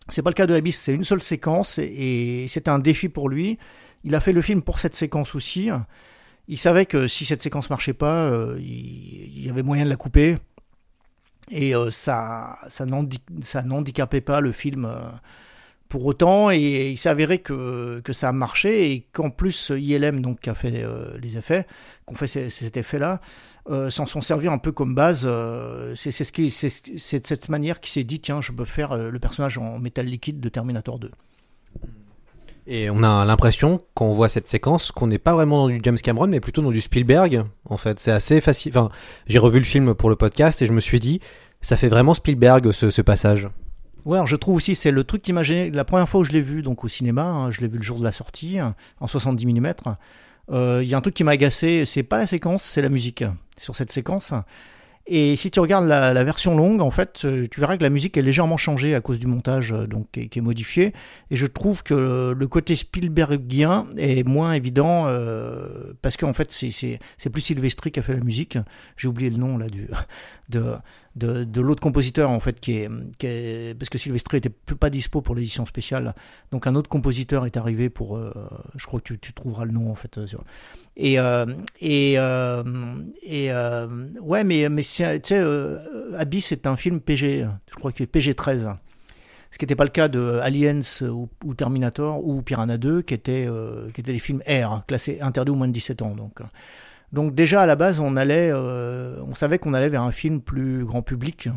C'est 0.09 0.21
pas 0.21 0.29
le 0.29 0.35
cas 0.35 0.45
de 0.45 0.53
Abyss, 0.53 0.79
c'est 0.79 0.93
une 0.93 1.03
seule 1.03 1.21
séquence, 1.21 1.79
et, 1.79 2.45
c'était 2.47 2.69
un 2.69 2.79
défi 2.79 3.09
pour 3.09 3.27
lui. 3.27 3.57
Il 4.03 4.13
a 4.13 4.19
fait 4.19 4.33
le 4.33 4.41
film 4.41 4.61
pour 4.61 4.77
cette 4.77 4.95
séquence 4.95 5.33
aussi. 5.33 5.71
Il 6.47 6.59
savait 6.59 6.85
que 6.85 7.07
si 7.07 7.25
cette 7.25 7.41
séquence 7.41 7.69
marchait 7.69 7.93
pas, 7.93 8.25
euh, 8.25 8.57
il, 8.59 9.43
y 9.43 9.49
avait 9.49 9.63
moyen 9.63 9.83
de 9.83 9.89
la 9.89 9.95
couper. 9.95 10.37
Et 11.49 11.75
euh, 11.75 11.89
ça, 11.91 12.57
ça 12.69 12.85
n'handi- 12.85 13.21
ça 13.41 13.63
n'handicapait 13.63 14.21
pas 14.21 14.41
le 14.41 14.51
film 14.51 14.85
euh, 14.85 15.09
pour 15.89 16.05
autant. 16.05 16.51
Et 16.51 16.91
il 16.91 17.07
avéré 17.07 17.39
que, 17.39 17.99
que 18.03 18.13
ça 18.13 18.29
a 18.29 18.31
marché 18.31 18.91
et 18.91 19.07
qu'en 19.11 19.31
plus 19.31 19.71
ILM, 19.75 20.21
donc, 20.21 20.41
qui 20.41 20.51
a 20.51 20.55
fait 20.55 20.85
les 21.19 21.37
effets, 21.37 21.65
qu'on 22.05 22.15
fait 22.15 22.27
cet 22.27 22.77
effet-là, 22.77 23.21
euh, 23.69 23.89
s'en 23.89 24.05
sont 24.05 24.21
servis 24.21 24.47
un 24.47 24.57
peu 24.57 24.71
comme 24.71 24.93
base. 24.95 25.23
euh, 25.25 25.93
c'est 25.95 26.11
ce 26.11 26.31
qui- 26.31 26.51
c'est 26.51 27.19
de 27.19 27.27
cette 27.27 27.49
manière 27.49 27.79
qu'il 27.79 27.91
s'est 27.91 28.03
dit 28.03 28.19
tiens, 28.19 28.41
je 28.41 28.51
peux 28.51 28.65
faire 28.65 28.91
euh, 28.91 29.09
le 29.09 29.19
personnage 29.19 29.57
en 29.57 29.79
métal 29.79 30.05
liquide 30.05 30.39
de 30.39 30.49
Terminator 30.49 30.99
2. 30.99 31.11
Et 32.67 32.89
on 32.89 33.03
a 33.03 33.25
l'impression, 33.25 33.83
quand 33.93 34.05
on 34.07 34.13
voit 34.13 34.27
cette 34.29 34.47
séquence, 34.47 34.91
qu'on 34.91 35.05
n'est 35.07 35.19
pas 35.19 35.33
vraiment 35.35 35.67
dans 35.67 35.73
du 35.73 35.79
James 35.83 35.97
Cameron, 35.97 36.27
mais 36.27 36.39
plutôt 36.39 36.63
dans 36.63 36.71
du 36.71 36.81
Spielberg. 36.81 37.43
En 37.69 37.77
fait, 37.77 37.99
c'est 37.99 38.11
assez 38.11 38.41
facile. 38.41 38.71
Enfin, 38.75 38.89
j'ai 39.27 39.37
revu 39.37 39.59
le 39.59 39.65
film 39.65 39.93
pour 39.93 40.09
le 40.09 40.15
podcast 40.15 40.61
et 40.63 40.65
je 40.65 40.73
me 40.73 40.79
suis 40.79 40.99
dit, 40.99 41.19
ça 41.61 41.77
fait 41.77 41.89
vraiment 41.89 42.15
Spielberg 42.15 42.71
ce, 42.71 42.89
ce 42.89 43.01
passage. 43.03 43.47
Ouais, 44.03 44.17
alors 44.17 44.27
je 44.27 44.35
trouve 44.35 44.55
aussi, 44.55 44.73
c'est 44.75 44.89
le 44.91 45.03
truc 45.03 45.21
qu'imaginer. 45.21 45.69
La 45.69 45.85
première 45.85 46.09
fois 46.09 46.21
où 46.21 46.23
je 46.23 46.31
l'ai 46.31 46.41
vu 46.41 46.63
donc 46.63 46.83
au 46.83 46.87
cinéma, 46.87 47.23
hein, 47.23 47.51
je 47.51 47.61
l'ai 47.61 47.67
vu 47.67 47.77
le 47.77 47.83
jour 47.83 47.99
de 47.99 48.03
la 48.03 48.11
sortie, 48.11 48.57
hein, 48.57 48.75
en 48.99 49.05
70 49.07 49.45
mm. 49.45 49.73
Euh, 50.51 50.81
Il 50.83 50.89
y 50.89 50.93
a 50.93 50.97
un 50.97 51.01
truc 51.01 51.13
qui 51.13 51.23
m'a 51.23 51.31
agacé, 51.31 51.85
c'est 51.85 52.03
pas 52.03 52.17
la 52.17 52.27
séquence, 52.27 52.63
c'est 52.63 52.81
la 52.81 52.89
musique 52.89 53.23
sur 53.57 53.75
cette 53.75 53.91
séquence. 53.91 54.33
Et 55.07 55.35
si 55.35 55.51
tu 55.51 55.59
regardes 55.59 55.85
la, 55.85 56.23
version 56.23 56.57
longue, 56.57 56.81
en 56.81 56.89
fait, 56.89 57.25
euh, 57.25 57.47
tu 57.51 57.59
verras 57.59 57.77
que 57.77 57.83
la 57.83 57.91
musique 57.91 58.17
est 58.17 58.23
légèrement 58.23 58.57
changée 58.57 58.95
à 58.95 59.01
cause 59.01 59.19
du 59.19 59.27
montage, 59.27 59.71
euh, 59.71 59.85
donc 59.85 60.07
qui 60.11 60.39
est, 60.39 60.41
modifié. 60.41 60.93
Et 61.29 61.35
je 61.35 61.45
trouve 61.45 61.83
que 61.83 62.33
le 62.35 62.47
côté 62.47 62.75
Spielbergien 62.75 63.85
est 63.97 64.27
moins 64.27 64.53
évident 64.53 65.05
parce 66.01 66.17
qu'en 66.17 66.33
fait, 66.33 66.51
c'est 66.51 67.29
plus 67.31 67.41
Silvestri 67.41 67.91
qui 67.91 67.99
a 67.99 68.03
fait 68.03 68.15
la 68.15 68.23
musique. 68.23 68.57
J'ai 68.97 69.07
oublié 69.07 69.29
le 69.29 69.37
nom 69.37 69.59
là 69.59 69.67
du 69.67 69.87
de 70.49 70.75
de, 71.15 71.61
l'autre 71.61 71.81
compositeur 71.81 72.29
en 72.29 72.39
fait 72.39 72.59
qui 72.59 72.73
est, 72.73 72.89
est- 73.23 73.73
parce 73.77 73.89
que 73.89 73.97
Silvestri 73.97 74.37
était 74.37 74.49
plus 74.49 74.75
pas 74.75 74.89
dispo 74.89 75.21
pour 75.21 75.35
l'édition 75.35 75.65
spéciale. 75.65 76.13
Donc 76.51 76.67
un 76.67 76.75
autre 76.75 76.89
compositeur 76.89 77.45
est 77.45 77.57
arrivé 77.57 77.89
pour 77.89 78.17
euh, 78.17 78.33
je 78.75 78.85
crois 78.85 78.99
que 78.99 79.13
tu, 79.13 79.33
trouveras 79.33 79.65
le 79.65 79.71
nom 79.71 79.91
en 79.91 79.95
fait 79.95 80.17
euh, 80.17 80.25
et 80.97 81.19
euh, 81.19 81.45
et 81.79 82.13
et 83.23 83.51
ouais 84.21 84.43
mais 84.43 84.69
mais 84.69 84.81
tu 84.81 84.89
sais 84.89 85.45
Abyss 86.17 86.47
c'est 86.47 86.67
un 86.67 86.75
film 86.75 86.99
PG 86.99 87.47
je 87.69 87.75
crois 87.75 87.91
que 87.91 87.99
c'est 87.99 88.07
PG 88.07 88.35
13 88.35 88.69
ce 89.51 89.57
qui 89.57 89.63
n'était 89.63 89.75
pas 89.75 89.85
le 89.85 89.89
cas 89.89 90.09
de 90.09 90.39
Aliens 90.43 90.81
ou, 91.03 91.53
Terminator 91.55 92.25
ou 92.25 92.41
Piranha 92.41 92.77
2 92.77 93.03
qui 93.03 93.13
étaient 93.13 93.47
qui 93.93 94.01
étaient 94.01 94.13
des 94.13 94.19
films 94.19 94.41
R 94.47 94.85
classés 94.85 95.19
interdits 95.21 95.51
aux 95.51 95.55
moins 95.55 95.67
de 95.67 95.73
17 95.73 96.01
ans 96.01 96.15
donc 96.15 96.41
donc 97.15 97.33
déjà 97.33 97.61
à 97.61 97.65
la 97.65 97.77
base, 97.77 97.99
on 98.01 98.17
allait, 98.17 98.49
euh, 98.51 99.23
on 99.25 99.33
savait 99.33 99.57
qu'on 99.57 99.73
allait 99.73 99.87
vers 99.87 100.03
un 100.03 100.11
film 100.11 100.41
plus 100.41 100.83
grand 100.83 101.01
public. 101.01 101.47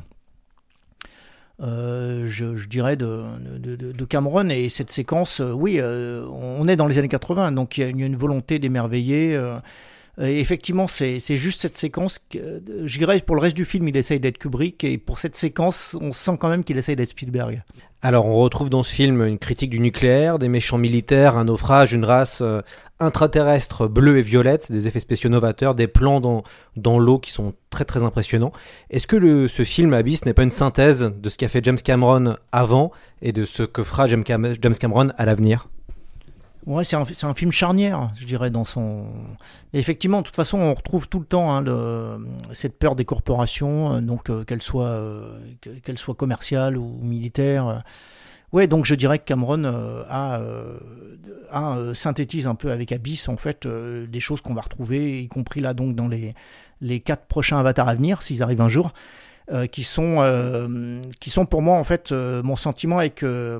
Euh, 1.60 2.28
je, 2.28 2.64
dirais 2.68 2.94
de, 2.94 3.24
de, 3.58 4.04
Cameron 4.04 4.48
et 4.50 4.68
cette 4.68 4.92
séquence, 4.92 5.40
euh, 5.40 5.50
oui, 5.50 5.80
on 5.82 6.68
est 6.68 6.76
dans 6.76 6.86
les 6.86 6.98
années 6.98 7.08
80, 7.08 7.50
donc 7.50 7.76
il 7.76 7.98
y 7.98 8.02
a 8.04 8.06
une 8.06 8.16
volonté 8.16 8.60
d'émerveiller. 8.60 9.36
Euh, 10.20 10.26
effectivement, 10.26 10.87
c'est 10.87 11.20
juste 11.37 11.61
cette 11.61 11.76
séquence. 11.76 12.18
Que, 12.18 12.38
euh, 12.38 12.87
je 12.87 12.98
dirais 12.98 13.20
pour 13.20 13.37
le 13.37 13.42
reste 13.42 13.57
du 13.57 13.64
film, 13.64 13.87
il 13.88 13.96
essaye 13.96 14.18
d'être 14.18 14.38
Kubrick 14.38 14.83
et 14.85 14.98
pour 14.98 15.18
cette 15.18 15.37
séquence, 15.37 15.96
on 16.00 16.12
sent 16.12 16.37
quand 16.40 16.48
même 16.48 16.64
qu'il 16.64 16.76
essaye 16.76 16.96
d'être 16.96 17.11
Spielberg. 17.11 17.62
Alors, 18.00 18.26
on 18.26 18.37
retrouve 18.37 18.70
dans 18.70 18.85
ce 18.85 18.94
film 18.94 19.24
une 19.24 19.38
critique 19.38 19.70
du 19.70 19.81
nucléaire, 19.81 20.38
des 20.38 20.48
méchants 20.48 20.78
militaires, 20.78 21.37
un 21.37 21.46
naufrage, 21.46 21.92
une 21.92 22.04
race 22.04 22.38
euh, 22.42 22.61
intraterrestre 23.00 23.88
bleue 23.88 24.18
et 24.18 24.22
violette, 24.22 24.70
des 24.70 24.87
effets 24.87 25.00
spéciaux 25.00 25.31
novateurs, 25.31 25.74
des 25.74 25.88
plans 25.88 26.20
dans, 26.20 26.98
l'eau 26.98 27.18
qui 27.18 27.33
sont 27.33 27.54
très 27.70 27.85
très 27.85 28.04
impressionnants. 28.04 28.52
Est-ce 28.90 29.07
que 29.07 29.48
ce 29.48 29.64
film 29.64 29.94
Abyss 29.94 30.24
n'est 30.26 30.35
pas 30.35 30.44
une 30.44 30.50
synthèse 30.50 31.12
de 31.16 31.28
ce 31.28 31.38
qu'a 31.38 31.48
fait 31.48 31.64
James 31.64 31.78
Cameron 31.83 32.37
avant 32.52 32.92
et 33.20 33.33
de 33.33 33.44
ce 33.44 33.64
que 33.64 33.83
fera 33.83 34.07
James 34.07 34.24
Cameron 34.24 35.12
à 35.16 35.26
l'avenir? 35.26 35.68
Ouais, 36.66 36.84
c'est 36.84 36.96
un, 36.96 37.34
film 37.34 37.52
charnière, 37.52 38.10
je 38.18 38.26
dirais, 38.26 38.50
dans 38.50 38.64
son. 38.64 39.06
Et 39.72 39.78
effectivement, 39.78 40.18
de 40.18 40.26
toute 40.26 40.36
façon, 40.36 40.58
on 40.58 40.74
retrouve 40.74 41.08
tout 41.08 41.20
le 41.20 41.24
temps 41.24 41.54
hein, 41.54 42.18
cette 42.52 42.78
peur 42.78 42.94
des 42.94 43.04
corporations, 43.04 43.94
euh, 43.94 44.00
donc 44.00 44.28
euh, 44.28 44.44
qu'elles 44.44 44.62
soient, 44.62 44.88
euh, 44.88 45.38
soient 45.96 46.14
commerciales 46.14 46.76
ou 46.76 46.98
militaires. 47.00 47.84
Ouais, 48.52 48.66
donc 48.66 48.86
je 48.86 48.94
dirais 48.94 49.18
que 49.18 49.24
Cameron 49.24 49.64
a, 49.64 50.40
a, 51.50 51.94
synthétise 51.94 52.46
un 52.46 52.54
peu 52.54 52.70
avec 52.70 52.92
Abyss, 52.92 53.28
en 53.28 53.36
fait, 53.36 53.66
des 53.66 54.20
choses 54.20 54.40
qu'on 54.40 54.54
va 54.54 54.62
retrouver, 54.62 55.22
y 55.22 55.28
compris 55.28 55.60
là, 55.60 55.74
donc, 55.74 55.94
dans 55.94 56.08
les, 56.08 56.34
les 56.80 57.00
quatre 57.00 57.26
prochains 57.26 57.58
avatars 57.58 57.88
à 57.88 57.94
venir, 57.94 58.22
s'ils 58.22 58.42
arrivent 58.42 58.62
un 58.62 58.70
jour. 58.70 58.92
Euh, 59.50 59.66
qui 59.66 59.82
sont 59.82 60.16
euh, 60.18 61.00
qui 61.20 61.30
sont 61.30 61.46
pour 61.46 61.62
moi 61.62 61.78
en 61.78 61.84
fait 61.84 62.12
euh, 62.12 62.42
mon 62.42 62.56
sentiment 62.56 63.00
est 63.00 63.11
que, 63.11 63.58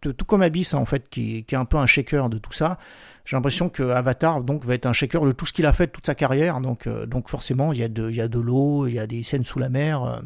tout 0.00 0.24
comme 0.24 0.42
Abyss 0.42 0.74
en 0.74 0.84
fait 0.84 1.08
qui, 1.08 1.44
qui 1.44 1.54
est 1.54 1.58
un 1.58 1.64
peu 1.64 1.76
un 1.76 1.86
shaker 1.86 2.28
de 2.28 2.38
tout 2.38 2.52
ça 2.52 2.78
j'ai 3.24 3.36
l'impression 3.36 3.68
que 3.68 3.84
Avatar 3.84 4.40
donc 4.40 4.64
va 4.64 4.74
être 4.74 4.86
un 4.86 4.92
shaker 4.92 5.24
de 5.24 5.30
tout 5.32 5.46
ce 5.46 5.52
qu'il 5.52 5.66
a 5.66 5.72
fait 5.72 5.86
toute 5.86 6.06
sa 6.06 6.16
carrière 6.16 6.60
donc 6.60 6.88
donc 6.88 7.28
forcément 7.28 7.72
il 7.72 7.78
y 7.78 7.84
a 7.84 7.88
de 7.88 8.10
il 8.10 8.16
y 8.16 8.20
a 8.20 8.26
de 8.26 8.40
l'eau 8.40 8.88
il 8.88 8.94
y 8.94 8.98
a 8.98 9.06
des 9.06 9.22
scènes 9.22 9.44
sous 9.44 9.60
la 9.60 9.68
mer 9.68 10.22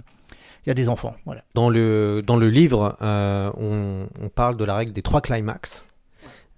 il 0.65 0.69
y 0.69 0.73
a 0.73 0.75
des 0.75 0.89
enfants 0.89 1.15
voilà 1.27 1.43
Dans 1.55 1.69
le, 1.69 2.23
dans 2.27 2.37
le 2.37 2.49
livre, 2.49 2.97
on 3.01 4.29
parle 4.35 4.57
de 4.57 4.65
la 4.65 4.77
règle 4.77 4.93
des 4.93 5.03
trois 5.03 5.21
climax. 5.21 5.85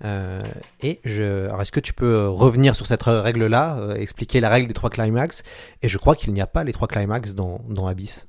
Euh, 0.04 0.40
et 0.80 1.00
je, 1.04 1.46
alors 1.46 1.62
est-ce 1.62 1.72
que 1.72 1.80
tu 1.80 1.92
peux 1.92 2.14
euh, 2.14 2.28
revenir 2.28 2.74
sur 2.74 2.86
cette 2.86 3.02
règle-là, 3.02 3.78
euh, 3.78 3.94
expliquer 3.94 4.40
la 4.40 4.48
règle 4.48 4.68
des 4.68 4.74
trois 4.74 4.90
climax? 4.90 5.42
Et 5.82 5.88
je 5.88 5.98
crois 5.98 6.16
qu'il 6.16 6.32
n'y 6.32 6.40
a 6.40 6.46
pas 6.46 6.64
les 6.64 6.72
trois 6.72 6.88
climax 6.88 7.34
dans, 7.34 7.60
dans 7.68 7.86
Abyss. 7.86 8.26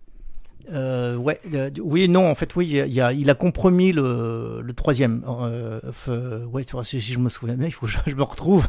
Euh, 0.72 1.18
ouais, 1.18 1.40
oui, 1.82 2.08
non, 2.08 2.30
en 2.30 2.36
fait, 2.36 2.56
oui, 2.56 2.68
il, 2.70 3.30
a, 3.30 3.36
compromis 3.36 3.92
le, 3.92 4.62
le 4.62 4.74
troisième. 4.74 5.24
Ouais, 5.28 6.64
si, 6.84 7.02
je 7.02 7.20
me 7.20 7.28
souviens 7.28 7.56
bien, 7.56 7.68
il 7.68 7.72
faut 7.72 7.86
que 7.86 7.92
je, 7.92 8.16
me 8.16 8.24
retrouve. 8.24 8.68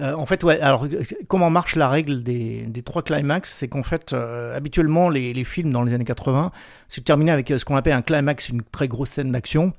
En 0.00 0.24
fait, 0.24 0.42
ouais, 0.44 0.58
alors, 0.60 0.86
comment 1.26 1.50
marche 1.50 1.76
la 1.76 1.88
règle 1.88 2.22
des, 2.22 2.62
des 2.62 2.82
trois 2.82 3.02
climax? 3.02 3.52
C'est 3.52 3.68
qu'en 3.68 3.82
fait, 3.82 4.14
habituellement, 4.14 5.10
les, 5.10 5.34
les 5.34 5.44
films 5.44 5.70
dans 5.70 5.82
les 5.82 5.92
années 5.92 6.04
80 6.04 6.50
se 6.88 7.00
terminaient 7.00 7.32
avec 7.32 7.48
ce 7.48 7.62
qu'on 7.62 7.76
appelle 7.76 7.92
un 7.92 8.02
climax, 8.02 8.48
une 8.48 8.62
très 8.62 8.88
grosse 8.88 9.10
scène 9.10 9.30
d'action. 9.30 9.74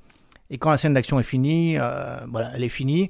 Et 0.50 0.58
quand 0.58 0.72
la 0.72 0.78
scène 0.78 0.94
d'action 0.94 1.20
est 1.20 1.24
finie, 1.24 1.78
euh, 1.78 2.18
voilà, 2.32 2.52
elle 2.56 2.64
est 2.64 2.70
finie. 2.70 3.10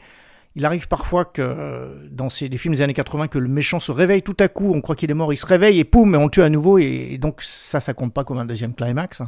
Il 0.56 0.66
arrive 0.66 0.88
parfois 0.88 1.26
que 1.26 1.42
euh, 1.42 2.08
dans 2.12 2.28
ces, 2.30 2.50
les 2.50 2.58
films 2.58 2.74
des 2.74 2.82
années 2.82 2.94
80 2.94 3.28
que 3.28 3.38
le 3.38 3.48
méchant 3.48 3.80
se 3.80 3.92
réveille 3.92 4.24
tout 4.24 4.36
à 4.40 4.48
coup, 4.48 4.74
on 4.74 4.82
croit 4.82 4.96
qu'il 4.96 5.10
est 5.12 5.14
mort, 5.14 5.32
il 5.32 5.38
se 5.38 5.46
réveille 5.46 5.80
et 5.80 5.84
poum, 5.86 6.16
on 6.16 6.26
le 6.26 6.30
tue 6.32 6.42
à 6.42 6.50
nouveau 6.50 6.80
et, 6.80 7.10
et 7.12 7.18
donc 7.18 7.42
ça, 7.42 7.80
ça 7.80 7.94
compte 7.94 8.14
pas 8.14 8.24
comme 8.24 8.40
un 8.40 8.46
deuxième 8.46 8.74
climax. 8.74 9.22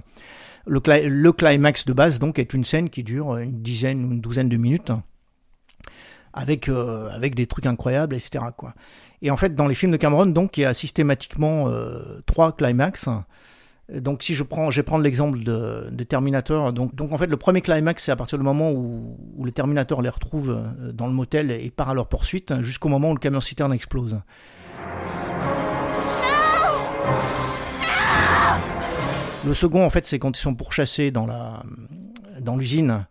Le, 0.65 0.80
cli- 0.80 1.08
le 1.08 1.32
climax 1.32 1.86
de 1.86 1.93
base 1.93 2.19
donc 2.19 2.38
est 2.39 2.54
une 2.54 2.65
scène 2.65 2.89
qui 2.89 3.04
dure 3.04 3.38
une 3.38 3.62
dizaine 3.62 4.04
ou 4.04 4.12
une 4.12 4.19
douzaine 4.21 4.50
de 4.50 4.58
minutes 4.58 4.91
avec 6.34 6.69
euh, 6.69 7.10
avec 7.12 7.36
des 7.36 7.45
trucs 7.45 7.65
incroyables, 7.65 8.15
etc. 8.15 8.45
Quoi. 8.56 8.74
Et 9.21 9.32
en 9.32 9.38
fait, 9.38 9.54
dans 9.56 9.67
les 9.67 9.76
films 9.76 9.91
de 9.91 9.97
Cameron, 9.97 10.26
donc 10.26 10.58
il 10.58 10.62
y 10.62 10.65
a 10.65 10.74
systématiquement 10.74 11.67
euh, 11.69 12.21
trois 12.26 12.52
climax. 12.56 13.08
Donc 13.95 14.23
si 14.23 14.36
je 14.36 14.43
prends, 14.43 14.71
je 14.71 14.77
vais 14.77 14.84
prendre 14.84 15.04
l'exemple 15.04 15.39
de, 15.43 16.04
Terminator. 16.04 16.73
Donc, 16.73 16.95
donc 16.95 17.12
en 17.12 17.17
fait, 17.17 17.27
le 17.27 17.38
premier 17.38 17.62
climax, 17.62 18.04
c'est 18.04 18.12
à 18.12 18.15
partir 18.15 18.38
du 18.38 18.43
moment 18.43 18.71
où, 18.71 19.17
le 19.43 19.51
Terminator 19.51 20.01
les 20.01 20.10
retrouve 20.10 20.51
euh, 20.51 20.91
dans 20.91 21.08
le 21.08 21.13
motel 21.13 21.51
et 21.51 21.69
part 21.69 21.89
à 21.89 21.93
leur 21.93 22.08
poursuite, 22.08 22.51
hein, 22.51 22.62
jusqu'au 22.62 22.89
moment 22.89 23.12
où 23.12 23.13
le 23.13 23.19
camion 23.19 23.41
citerne 23.41 23.73
explose. 23.73 24.21
Le 29.45 29.54
second, 29.54 29.84
en 29.84 29.89
fait, 29.89 30.06
c'est 30.06 30.19
quand 30.19 30.38
ils 30.38 30.41
sont 30.41 30.54
pourchassés 30.54 31.12
dans 31.12 31.25
la 31.25 31.63
dans 32.39 32.56
l'usine 32.56 33.06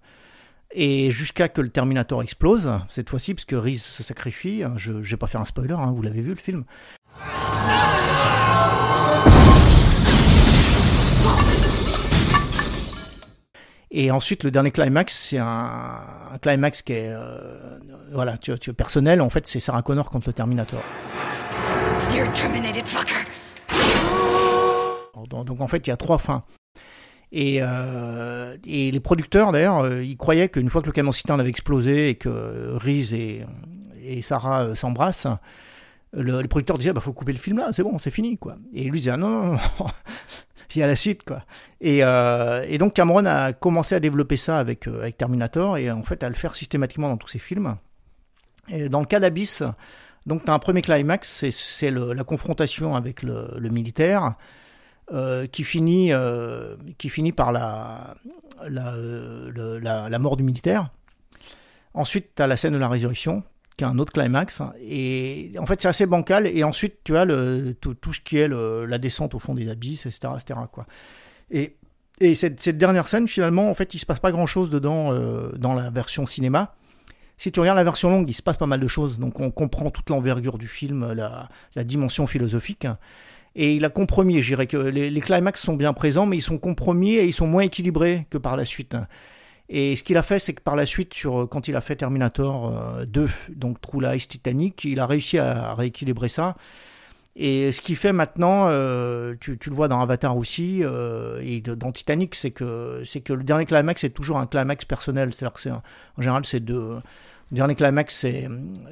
et 0.73 1.11
jusqu'à 1.11 1.49
que 1.49 1.61
le 1.61 1.69
Terminator 1.69 2.23
explose, 2.23 2.71
cette 2.89 3.11
fois-ci, 3.11 3.35
parce 3.35 3.45
que 3.45 3.57
Reese 3.57 3.83
se 3.83 4.03
sacrifie. 4.03 4.63
Je 4.77 4.93
ne 4.93 5.01
vais 5.01 5.17
pas 5.17 5.27
faire 5.27 5.41
un 5.41 5.45
spoiler, 5.45 5.75
hein, 5.75 5.93
vous 5.93 6.03
l'avez 6.03 6.21
vu 6.21 6.31
le 6.31 6.37
film. 6.37 6.65
Et 13.93 14.11
ensuite, 14.13 14.45
le 14.45 14.53
dernier 14.53 14.71
climax, 14.71 15.15
c'est 15.15 15.39
un, 15.39 15.99
un 16.33 16.39
climax 16.39 16.81
qui 16.83 16.93
est 16.93 17.09
euh, 17.11 17.79
voilà, 18.13 18.39
tu, 18.39 18.57
tu, 18.59 18.73
personnel. 18.73 19.21
En 19.21 19.31
fait, 19.31 19.47
c'est 19.49 19.59
Sarah 19.59 19.83
Connor 19.83 20.11
contre 20.11 20.29
le 20.29 20.33
Terminator. 20.33 20.81
You're 22.15 22.33
terminated, 22.33 22.87
fucker. 22.87 23.25
Donc, 25.29 25.47
donc, 25.47 25.61
en 25.61 25.69
fait, 25.69 25.87
il 25.87 25.91
y 25.91 25.93
a 25.93 25.97
trois 25.97 26.19
fins. 26.19 26.45
Et, 27.33 27.59
euh, 27.63 28.57
et 28.65 28.91
les 28.91 29.01
producteurs, 29.01 29.53
d'ailleurs, 29.53 29.81
euh, 29.81 30.05
ils 30.05 30.17
croyaient 30.17 30.49
qu'une 30.49 30.71
fois 30.71 30.83
que 30.83 30.87
le 30.87 30.93
camion 30.93 31.13
citerne 31.13 31.41
avait 31.41 31.51
explosé 31.51 32.11
et 32.11 32.15
que 32.15 32.77
Reese 32.77 33.15
et, 33.15 33.45
et 34.03 34.23
Sarah 34.23 34.75
s'embrassent, 34.75 35.29
le, 36.13 36.41
les 36.41 36.49
producteurs 36.49 36.79
disaient 36.79 36.93
bah 36.93 37.01
faut 37.01 37.13
couper 37.13 37.33
le 37.33 37.39
film 37.39 37.59
là, 37.59 37.69
c'est 37.73 37.85
bon, 37.85 37.99
c'est 37.99 38.11
fini 38.11 38.37
quoi. 38.37 38.57
Et 38.73 38.85
lui 38.85 38.99
disait 38.99 39.13
ah, 39.13 39.17
non, 39.17 39.29
non, 39.29 39.53
non. 39.53 39.87
Y 40.79 40.83
a 40.83 40.87
la 40.87 40.97
suite 40.97 41.25
quoi. 41.25 41.43
Et, 41.81 42.05
euh, 42.05 42.65
et 42.69 42.79
donc 42.79 42.95
Cameron 42.95 43.27
a 43.27 43.53
commencé 43.53 43.95
à 43.95 44.01
développer 44.01 44.37
ça 44.37 44.59
avec, 44.59 44.87
euh, 44.87 45.01
avec 45.01 45.17
Terminator 45.17 45.77
et 45.77 45.91
en 45.91 46.03
fait 46.03 46.23
à 46.23 46.29
le 46.29 46.35
faire 46.35 46.55
systématiquement 46.55 47.09
dans 47.09 47.17
tous 47.17 47.29
ses 47.29 47.39
films. 47.39 47.77
Et 48.69 48.89
dans 48.89 49.01
le 49.01 49.07
cas 49.07 49.21
d'Abyss, 49.21 49.63
donc 50.27 50.49
as 50.49 50.53
un 50.53 50.59
premier 50.59 50.83
climax, 50.83 51.45
c'est 51.51 51.91
la 51.91 52.25
confrontation 52.25 52.95
avec 52.95 53.23
le, 53.23 53.69
militaire. 53.71 54.35
Euh, 55.13 55.49
qui 55.49 55.65
finit 55.65 56.13
qui 56.97 57.09
finit 57.09 57.33
par 57.33 57.51
la 57.51 58.15
la 58.69 58.95
la, 60.09 60.19
mort 60.21 60.37
du 60.37 60.45
militaire. 60.45 60.91
Ensuite, 61.95 62.37
tu 62.37 62.43
as 62.43 62.47
la 62.47 62.57
scène 62.57 62.75
de 62.75 62.79
la 62.79 62.87
résurrection, 62.87 63.43
un 63.85 63.99
autre 63.99 64.13
climax. 64.13 64.63
Et 64.83 65.53
en 65.59 65.67
fait, 65.67 65.81
c'est 65.81 65.89
assez 65.89 66.07
bancal. 66.07 66.47
Et 66.47 66.65
ensuite, 66.65 66.99
tu 67.05 67.17
as 67.17 67.27
tout, 67.81 68.13
ce 68.13 68.21
qui 68.21 68.39
est 68.39 68.49
la 68.49 68.99
descente 68.99 69.35
au 69.35 69.39
fond 69.39 69.55
des 69.55 69.69
abysses, 69.69 70.07
etc. 70.07 70.33
etc. 70.39 70.61
quoi. 70.73 70.87
Et, 71.51 71.77
et 72.21 72.35
cette, 72.35 72.69
dernière 72.69 73.09
scène, 73.09 73.27
finalement, 73.27 73.71
en 73.71 73.75
fait, 73.75 73.95
il 73.95 73.99
se 73.99 74.07
passe 74.07 74.21
pas 74.21 74.31
grand-chose 74.31 74.69
dedans 74.69 75.13
euh, 75.13 75.53
dans 75.57 75.75
la 75.75 75.91
version 75.91 76.27
cinéma. 76.27 76.75
Si 77.39 77.51
tu 77.51 77.61
regardes 77.61 77.79
la 77.79 77.85
version 77.85 78.11
longue, 78.11 78.29
il 78.29 78.35
se 78.35 78.43
passe 78.43 78.59
pas 78.59 78.67
mal 78.67 78.81
de 78.81 78.87
choses. 78.87 79.19
Donc, 79.19 79.41
on 79.41 79.51
comprend 79.51 79.91
toute 79.91 80.11
l'envergure 80.11 80.59
du 80.59 80.69
film, 80.69 81.15
la, 81.15 81.49
dimension 81.85 82.27
philosophique. 82.27 82.87
Et 83.57 83.75
il 83.75 83.85
a 83.87 83.89
compromis, 83.89 84.43
je 84.43 84.49
dirais 84.49 84.67
que 84.67 84.77
les, 84.77 85.21
climax 85.21 85.63
sont 85.63 85.75
bien 85.75 85.95
présents, 85.95 86.27
mais 86.27 86.37
ils 86.37 86.43
sont 86.43 86.59
compromis 86.59 87.15
et 87.15 87.25
ils 87.25 87.33
sont 87.33 87.47
moins 87.47 87.63
équilibrés 87.63 88.27
que 88.29 88.37
par 88.37 88.57
la 88.57 88.67
suite. 88.67 88.95
Et 89.73 89.95
ce 89.95 90.03
qu'il 90.03 90.17
a 90.17 90.23
fait, 90.25 90.41
c'est 90.41 90.53
que 90.53 90.63
par 90.63 90.75
la 90.75 90.85
suite, 90.85 91.15
sur, 91.15 91.49
quand 91.49 91.69
il 91.69 91.77
a 91.77 91.81
fait 91.81 91.95
Terminator 91.97 93.05
2, 93.07 93.27
donc 93.51 93.81
True 93.81 94.03
Lies, 94.03 94.27
Titanic, 94.27 94.85
il 94.85 94.99
a 94.99 95.07
réussi 95.07 95.39
à 95.39 95.75
rééquilibrer 95.75 96.29
ça. 96.29 96.57
Et 97.37 97.71
ce 97.71 97.81
qu'il 97.81 97.97
fait 97.97 98.13
maintenant, 98.13 98.67
euh, 98.69 99.35
tu, 99.41 99.57
le 99.65 99.75
vois 99.75 99.89
dans 99.89 100.01
Avatar 100.01 100.37
aussi, 100.37 100.81
euh, 100.83 101.41
et 101.45 101.61
dans 101.61 101.93
Titanic, 101.93 102.35
c'est 102.35 102.51
que, 102.51 103.03
c'est 103.05 103.21
que 103.21 103.33
le 103.33 103.45
dernier 103.45 103.65
climax 103.65 104.03
est 104.03 104.11
toujours 104.11 104.39
un 104.39 104.47
climax 104.47 104.85
personnel. 104.85 105.33
C'est-à-dire 105.33 105.53
que 105.53 105.61
c'est, 105.61 105.71
en 105.71 105.83
général, 106.19 106.45
c'est 106.45 106.61
deux. 106.61 106.99
Le 107.53 107.57
dernier 107.57 107.77
climax, 107.77 108.27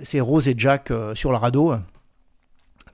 c'est, 0.03 0.21
Rose 0.21 0.49
et 0.49 0.55
Jack 0.57 0.91
euh, 0.91 1.15
sur 1.15 1.31
le 1.31 1.37
radeau 1.37 1.75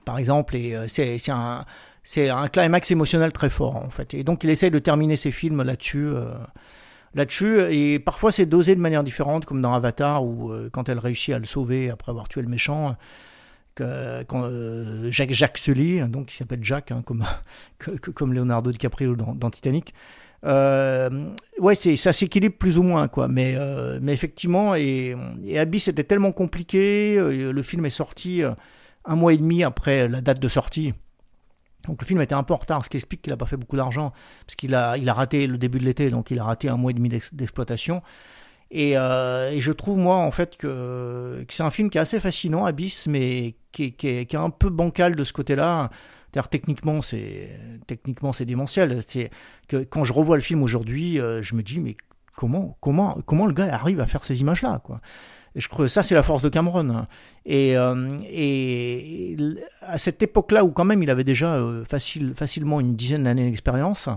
par 0.03 0.19
exemple, 0.19 0.55
et 0.55 0.77
c'est, 0.87 1.17
un 1.29 1.65
c'est 2.03 2.29
un 2.29 2.47
climax 2.47 2.91
émotionnel 2.91 3.31
très 3.31 3.49
fort 3.49 3.75
en 3.75 3.89
fait. 3.89 4.13
Et 4.13 4.23
donc 4.23 4.43
il 4.43 4.51
essaye 4.51 4.69
de 4.69 4.77
terminer 4.77 5.15
ses 5.15 5.31
films 5.31 5.63
là-dessus, 5.63 6.05
euh, 6.05 6.31
là-dessus. 7.15 7.61
Et 7.71 7.99
parfois 7.99 8.31
c'est 8.31 8.45
dosé 8.45 8.75
de 8.75 8.81
manière 8.81 9.03
différente, 9.03 9.45
comme 9.45 9.61
dans 9.61 9.73
Avatar 9.73 10.23
où 10.23 10.51
euh, 10.51 10.69
quand 10.71 10.89
elle 10.89 10.99
réussit 10.99 11.33
à 11.33 11.39
le 11.39 11.45
sauver 11.45 11.89
après 11.89 12.11
avoir 12.11 12.27
tué 12.27 12.41
le 12.41 12.47
méchant, 12.47 12.95
que, 13.73 14.23
quand 14.23 14.43
euh, 14.43 15.09
Jacques 15.09 15.31
Jacques 15.31 15.57
Sully, 15.57 16.01
donc 16.07 16.27
qui 16.27 16.35
s'appelle 16.35 16.63
Jack, 16.63 16.91
hein, 16.91 17.01
comme 17.03 17.25
comme 18.13 18.33
Leonardo 18.33 18.71
DiCaprio 18.71 19.15
dans, 19.15 19.33
dans 19.33 19.49
Titanic. 19.49 19.93
Euh, 20.43 21.31
ouais, 21.57 21.73
c'est 21.73 21.95
ça 21.95 22.13
s'équilibre 22.13 22.55
plus 22.57 22.77
ou 22.77 22.83
moins 22.83 23.07
quoi, 23.07 23.27
mais 23.27 23.55
mais 24.01 24.13
effectivement 24.13 24.75
et, 24.75 25.15
et 25.43 25.57
Abyss 25.57 25.87
était 25.87 26.03
tellement 26.03 26.31
compliqué, 26.31 27.17
le 27.17 27.63
film 27.63 27.85
est 27.85 27.89
sorti 27.89 28.43
un 29.05 29.15
mois 29.15 29.33
et 29.33 29.37
demi 29.37 29.63
après 29.63 30.07
la 30.07 30.21
date 30.21 30.39
de 30.39 30.47
sortie. 30.47 30.93
Donc 31.87 32.01
le 32.01 32.05
film 32.05 32.21
était 32.21 32.35
un 32.35 32.43
peu 32.43 32.53
en 32.53 32.57
retard, 32.57 32.83
ce 32.83 32.89
qui 32.89 32.97
explique 32.97 33.21
qu'il 33.21 33.31
n'a 33.31 33.37
pas 33.37 33.45
fait 33.45 33.57
beaucoup 33.57 33.77
d'argent, 33.77 34.11
parce 34.45 34.55
qu'il 34.55 34.75
a, 34.75 34.97
il 34.97 35.07
a 35.09 35.13
raté 35.13 35.47
le 35.47 35.57
début 35.57 35.79
de 35.79 35.85
l'été, 35.85 36.09
donc 36.09 36.31
il 36.31 36.39
a 36.39 36.43
raté 36.43 36.69
un 36.69 36.77
mois 36.77 36.91
et 36.91 36.93
demi 36.93 37.09
d'exploitation. 37.09 38.01
Et, 38.71 38.97
euh, 38.97 39.51
et, 39.51 39.61
je 39.61 39.71
trouve, 39.71 39.97
moi, 39.97 40.17
en 40.17 40.31
fait, 40.31 40.57
que, 40.57 41.45
c'est 41.49 41.63
un 41.63 41.69
film 41.69 41.89
qui 41.89 41.97
est 41.97 42.01
assez 42.01 42.19
fascinant, 42.19 42.65
Abyss, 42.65 43.07
mais 43.07 43.55
qui, 43.71 43.93
qui, 43.93 44.07
est, 44.07 44.25
qui 44.25 44.35
est 44.35 44.39
un 44.39 44.49
peu 44.49 44.69
bancal 44.69 45.15
de 45.15 45.23
ce 45.23 45.33
côté-là. 45.33 45.89
D'ailleurs, 46.33 46.49
techniquement, 46.49 47.01
c'est 47.01 47.49
techniquement 47.87 48.33
c'est 48.33 48.45
démentiel. 48.45 48.99
C'est 49.07 49.29
que 49.67 49.77
quand 49.83 50.03
je 50.03 50.13
revois 50.13 50.35
le 50.35 50.41
film 50.41 50.63
aujourd'hui, 50.63 51.19
euh, 51.19 51.41
je 51.41 51.55
me 51.55 51.63
dis, 51.63 51.79
mais 51.79 51.95
comment, 52.35 52.77
comment, 52.81 53.17
comment 53.25 53.45
le 53.45 53.53
gars 53.53 53.73
arrive 53.73 54.01
à 54.01 54.05
faire 54.05 54.23
ces 54.23 54.41
images-là, 54.41 54.81
quoi? 54.83 54.99
Je 55.55 55.69
crois 55.69 55.85
que 55.85 55.89
ça, 55.89 56.03
c'est 56.03 56.15
la 56.15 56.23
force 56.23 56.41
de 56.41 56.49
Cameron. 56.49 57.07
Et, 57.45 57.77
euh, 57.77 57.95
à 59.81 59.97
cette 59.97 60.21
époque-là, 60.21 60.65
où 60.65 60.71
quand 60.71 60.83
même 60.83 61.01
il 61.01 61.09
avait 61.09 61.23
déjà 61.23 61.55
euh, 61.55 61.85
facile, 61.85 62.33
facilement 62.35 62.81
une 62.81 62.95
dizaine 62.95 63.23
d'années 63.23 63.45
d'expérience, 63.49 64.09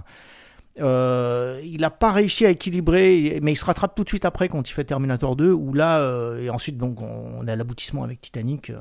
euh, 0.80 1.60
il 1.64 1.80
n'a 1.80 1.90
pas 1.90 2.12
réussi 2.12 2.44
à 2.44 2.50
équilibrer, 2.50 3.38
mais 3.42 3.52
il 3.52 3.56
se 3.56 3.64
rattrape 3.64 3.94
tout 3.94 4.04
de 4.04 4.08
suite 4.08 4.24
après 4.24 4.48
quand 4.48 4.68
il 4.68 4.72
fait 4.72 4.84
Terminator 4.84 5.36
2, 5.36 5.52
où 5.52 5.72
là, 5.74 6.36
et 6.40 6.50
ensuite 6.50 6.76
donc 6.76 7.00
on, 7.02 7.46
est 7.46 7.52
à 7.52 7.56
l'aboutissement 7.56 8.02
avec 8.02 8.20
Titanic. 8.20 8.72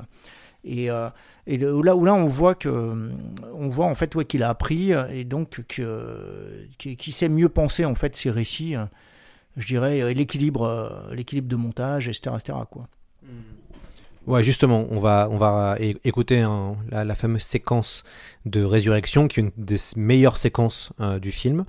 Et, 0.64 0.88
là, 0.88 1.12
où 1.46 1.82
là, 1.82 2.14
on 2.14 2.26
voit 2.26 2.56
que, 2.56 3.12
on 3.54 3.68
voit 3.68 3.86
en 3.86 3.94
fait 3.94 4.14
ouais, 4.16 4.24
qu'il 4.24 4.42
a 4.42 4.48
appris 4.48 4.92
et 5.12 5.24
donc 5.24 5.62
que, 5.68 6.66
qu'il 6.78 7.12
sait 7.12 7.28
mieux 7.28 7.48
penser 7.48 7.84
en 7.84 7.94
fait 7.94 8.16
ses 8.16 8.30
récits 8.30 8.74
je 9.56 9.66
dirais, 9.66 10.14
l'équilibre, 10.14 11.08
l'équilibre 11.12 11.48
de 11.48 11.56
montage, 11.56 12.08
etc., 12.08 12.36
etc. 12.38 12.58
Quoi. 12.70 12.88
Ouais, 14.28 14.42
justement, 14.42 14.86
on 14.90 14.98
va, 14.98 15.26
on 15.30 15.38
va 15.38 15.78
écouter 16.04 16.40
un, 16.40 16.76
la, 16.90 17.02
la, 17.02 17.14
fameuse 17.14 17.44
séquence 17.44 18.04
de 18.44 18.62
résurrection, 18.62 19.26
qui 19.26 19.40
est 19.40 19.42
une 19.44 19.52
des 19.56 19.78
meilleures 19.96 20.36
séquences 20.36 20.92
euh, 21.00 21.18
du 21.18 21.32
film, 21.32 21.64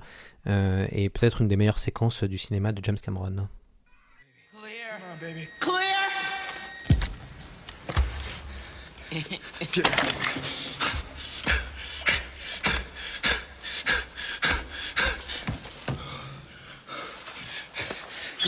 euh, 0.46 0.86
et 0.92 1.08
peut-être 1.08 1.40
une 1.40 1.48
des 1.48 1.56
meilleures 1.56 1.78
séquences 1.78 2.22
du 2.22 2.36
cinéma 2.36 2.72
de 2.72 2.84
James 2.84 2.98
Cameron. 3.02 3.48
Clear. 4.58 5.00
On, 5.10 5.16
baby. 5.24 5.48
Clear. 5.58 5.80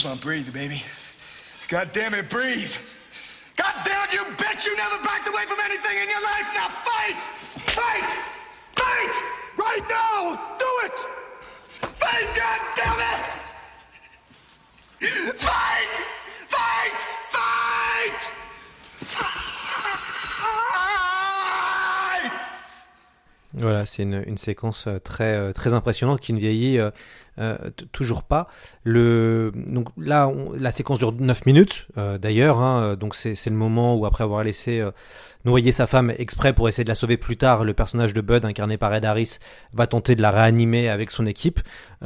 On, 0.05 0.19
breathe, 0.19 0.53
baby. 0.53 0.83
God 1.69 1.93
damn 1.93 2.13
it, 2.15 2.29
breathe. 2.29 2.75
God 3.57 3.75
damn 3.85 4.09
it, 4.09 4.13
you 4.13 4.21
bitch! 4.35 4.67
You 4.67 4.77
never 4.77 5.01
backed 5.05 5.29
away 5.29 5.45
from 5.47 5.61
anything 5.65 5.97
in 5.97 6.09
your 6.09 6.21
life. 6.23 6.49
Now 6.55 6.69
fight! 6.69 7.23
Fight! 7.71 8.11
Fight! 8.75 9.15
Right 9.57 9.83
now! 9.89 10.57
Do 10.59 10.67
it! 10.87 10.99
Fight! 11.99 12.35
God 12.35 12.61
damn 12.75 12.99
it! 15.01 15.32
Voilà, 23.63 23.87
c'est 23.87 24.03
une, 24.03 24.37
séquence 24.37 24.89
euh, 24.89 24.99
très, 24.99 25.37
euh, 25.37 25.53
très 25.53 25.73
impressionnante 25.73 26.19
qui 26.19 26.33
ne 26.33 26.41
vieillit 26.41 26.81
euh, 27.39 27.57
toujours 27.93 28.25
pas. 28.25 28.49
Donc 28.85 29.89
là, 29.97 30.31
la 30.59 30.73
séquence 30.73 30.99
dure 30.99 31.13
9 31.13 31.47
minutes 31.47 31.87
d'ailleurs. 32.21 32.59
hein, 32.59 32.97
donc 32.97 33.15
c'est 33.15 33.47
le 33.47 33.57
moment 33.57 33.97
où, 33.97 34.05
après 34.05 34.25
avoir 34.25 34.43
laissé 34.45 34.85
noyer 35.45 35.73
sa 35.73 35.87
femme 35.87 36.13
exprès 36.19 36.53
pour 36.53 36.69
essayer 36.69 36.85
de 36.85 36.91
la 36.91 36.95
sauver 36.95 37.17
plus 37.17 37.37
tard, 37.37 37.65
le 37.65 37.73
personnage 37.73 38.13
de 38.13 38.21
Bud, 38.21 38.45
incarné 38.45 38.77
par 38.77 38.93
Ed 38.95 39.05
Harris, 39.05 39.39
va 39.73 39.87
tenter 39.87 40.15
de 40.15 40.23
la 40.23 40.31
réanimer 40.31 40.91
avec 40.91 41.11
son 41.11 41.25
équipe. 41.25 41.61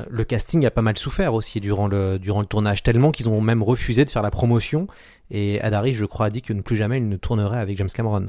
Le 0.08 0.24
casting 0.24 0.64
a 0.64 0.70
pas 0.70 0.82
mal 0.82 0.96
souffert 0.96 1.34
aussi 1.34 1.58
durant 1.60 1.88
le, 1.88 2.18
durant 2.20 2.40
le 2.40 2.46
tournage, 2.46 2.82
tellement 2.84 3.10
qu'ils 3.10 3.28
ont 3.28 3.40
même 3.40 3.62
refusé 3.62 4.04
de 4.04 4.10
faire 4.10 4.22
la 4.22 4.30
promotion. 4.30 4.86
Et 5.30 5.56
Ed 5.56 5.74
Harris, 5.74 5.94
je 5.94 6.04
crois, 6.04 6.26
a 6.26 6.30
dit 6.30 6.42
que 6.42 6.52
ne 6.52 6.60
plus 6.60 6.76
jamais 6.76 6.98
il 6.98 7.08
ne 7.08 7.16
tournerait 7.16 7.58
avec 7.58 7.76
James 7.78 7.90
Cameron. 7.92 8.28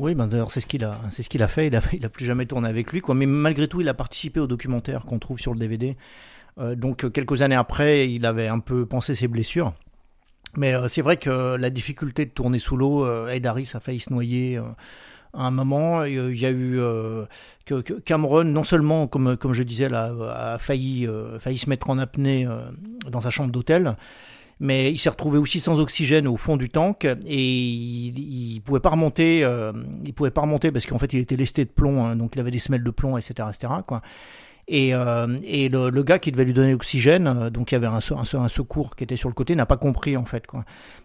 Oui, 0.00 0.14
ben 0.14 0.28
d'ailleurs 0.28 0.50
c'est 0.50 0.60
ce 0.60 0.66
qu'il 0.66 0.82
a, 0.82 0.98
c'est 1.10 1.22
ce 1.22 1.28
qu'il 1.28 1.42
a 1.42 1.48
fait. 1.48 1.66
Il 1.66 1.76
a, 1.76 1.82
il 1.92 2.06
a 2.06 2.08
plus 2.08 2.24
jamais 2.24 2.46
tourné 2.46 2.66
avec 2.70 2.90
lui, 2.90 3.02
quoi. 3.02 3.14
Mais 3.14 3.26
malgré 3.26 3.68
tout, 3.68 3.82
il 3.82 3.88
a 3.88 3.92
participé 3.92 4.40
au 4.40 4.46
documentaire 4.46 5.04
qu'on 5.04 5.18
trouve 5.18 5.38
sur 5.38 5.52
le 5.52 5.60
DVD. 5.60 5.94
Euh, 6.58 6.74
donc 6.74 7.04
euh, 7.04 7.10
quelques 7.10 7.42
années 7.42 7.54
après, 7.54 8.10
il 8.10 8.24
avait 8.24 8.48
un 8.48 8.60
peu 8.60 8.86
pensé 8.86 9.14
ses 9.14 9.28
blessures. 9.28 9.74
Mais 10.56 10.74
euh, 10.74 10.88
c'est 10.88 11.02
vrai 11.02 11.18
que 11.18 11.56
la 11.56 11.68
difficulté 11.68 12.24
de 12.24 12.30
tourner 12.30 12.58
sous 12.58 12.78
l'eau, 12.78 13.04
euh, 13.04 13.28
Ed 13.28 13.46
Harris 13.46 13.72
a 13.74 13.80
failli 13.80 14.00
se 14.00 14.10
noyer. 14.10 14.56
à 15.34 15.46
un 15.46 15.50
moment, 15.50 16.04
il 16.04 16.34
y 16.34 16.46
a 16.46 16.50
eu 16.50 16.80
que, 17.66 17.80
Cameron, 18.00 18.44
non 18.44 18.64
seulement, 18.64 19.06
comme, 19.06 19.36
comme 19.36 19.52
je 19.52 19.62
disais, 19.62 19.90
là, 19.90 20.14
a 20.54 20.58
failli, 20.58 21.06
failli 21.40 21.58
se 21.58 21.68
mettre 21.68 21.90
en 21.90 21.98
apnée 21.98 22.48
dans 23.06 23.20
sa 23.20 23.30
chambre 23.30 23.52
d'hôtel, 23.52 23.96
mais 24.60 24.92
il 24.92 24.98
s'est 24.98 25.08
retrouvé 25.08 25.38
aussi 25.38 25.58
sans 25.58 25.80
oxygène 25.80 26.28
au 26.28 26.36
fond 26.36 26.58
du 26.58 26.68
tank 26.68 27.06
et 27.06 27.16
il, 27.26 28.18
il 28.18 28.60
pouvait 28.60 28.80
pas 28.80 28.90
remonter, 28.90 29.42
euh, 29.42 29.72
il 30.04 30.12
pouvait 30.12 30.30
pas 30.30 30.42
remonter 30.42 30.70
parce 30.70 30.86
qu'en 30.86 30.98
fait 30.98 31.12
il 31.14 31.18
était 31.20 31.36
lesté 31.36 31.64
de 31.64 31.70
plomb, 31.70 32.04
hein, 32.04 32.14
donc 32.14 32.36
il 32.36 32.40
avait 32.40 32.50
des 32.50 32.58
semelles 32.58 32.84
de 32.84 32.90
plomb, 32.90 33.16
etc., 33.16 33.48
etc. 33.48 33.72
Et, 34.68 34.94
euh, 34.94 35.26
le, 35.26 36.02
gars 36.02 36.20
qui 36.20 36.30
devait 36.30 36.44
lui 36.44 36.52
donner 36.52 36.70
l'oxygène, 36.72 37.26
euh, 37.26 37.50
donc 37.50 37.72
il 37.72 37.74
y 37.74 37.76
avait 37.76 37.88
un, 37.88 38.00
se- 38.00 38.14
un, 38.14 38.24
se- 38.24 38.36
un 38.36 38.48
secours 38.48 38.94
qui 38.94 39.02
était 39.02 39.16
sur 39.16 39.28
le 39.28 39.34
côté, 39.34 39.56
n'a 39.56 39.66
pas 39.66 39.78
compris 39.78 40.16
en 40.16 40.26
fait. 40.26 40.44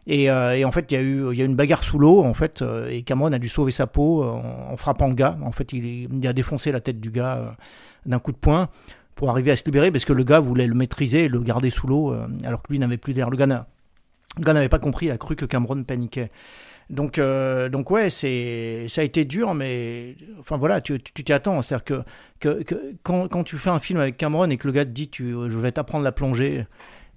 Et, 0.05 0.29
en 0.29 0.71
fait 0.73 0.91
il 0.91 0.95
y 0.95 0.97
a 0.97 1.01
eu 1.01 1.45
une 1.45 1.55
bagarre 1.55 1.83
sous 1.83 1.97
l'eau 1.97 2.23
en 2.23 2.33
fait 2.33 2.63
et 2.91 3.03
Cameron 3.03 3.31
a 3.31 3.39
dû 3.39 3.47
sauver 3.47 3.71
sa 3.71 3.87
peau 3.87 4.23
en, 4.23 4.75
frappant 4.75 5.07
le 5.07 5.15
gars. 5.15 5.37
En 5.41 5.53
fait 5.53 5.71
il, 5.71 6.27
a 6.27 6.33
défoncé 6.33 6.73
la 6.73 6.81
tête 6.81 6.99
du 6.99 7.09
gars 7.09 7.55
d'un 8.05 8.19
coup 8.19 8.33
de 8.33 8.37
poing 8.37 8.69
pour 9.15 9.29
arriver 9.29 9.51
à 9.51 9.55
se 9.55 9.63
libérer 9.65 9.91
parce 9.91 10.05
que 10.05 10.13
le 10.13 10.23
gars 10.23 10.39
voulait 10.39 10.67
le 10.67 10.75
maîtriser 10.75 11.25
et 11.25 11.27
le 11.27 11.39
garder 11.39 11.69
sous 11.69 11.87
l'eau 11.87 12.13
euh, 12.13 12.27
alors 12.43 12.61
que 12.61 12.71
lui 12.71 12.79
n'avait 12.79 12.97
plus 12.97 13.13
d'air. 13.13 13.29
Le 13.29 13.37
gars 13.37 13.65
n'avait 14.53 14.69
pas 14.69 14.79
compris, 14.79 15.09
a 15.09 15.17
cru 15.17 15.35
que 15.35 15.45
Cameron 15.45 15.83
paniquait. 15.83 16.31
Donc, 16.91 17.17
euh, 17.17 17.67
donc 17.67 17.89
ouais, 17.89 18.11
c'est, 18.11 18.85
ça 18.89 19.01
a 19.01 19.03
été 19.03 19.25
dur, 19.25 19.55
mais 19.55 20.15
enfin 20.39 20.57
voilà, 20.57 20.81
tu 20.81 21.01
tu 21.01 21.23
t'y 21.23 21.33
attends. 21.33 21.63
C'est-à-dire 21.63 22.03
que, 22.39 22.63
que, 22.63 22.95
quand, 23.01 23.27
quand 23.27 23.43
tu 23.43 23.57
fais 23.57 23.71
un 23.71 23.79
film 23.79 23.99
avec 23.99 24.17
Cameron 24.17 24.49
et 24.51 24.57
que 24.57 24.67
le 24.67 24.73
gars 24.73 24.85
te 24.85 24.91
dit, 24.91 25.09
tu, 25.09 25.31
je 25.31 25.57
vais 25.57 25.71
t'apprendre 25.71 26.03
la 26.03 26.11
plongée 26.11 26.65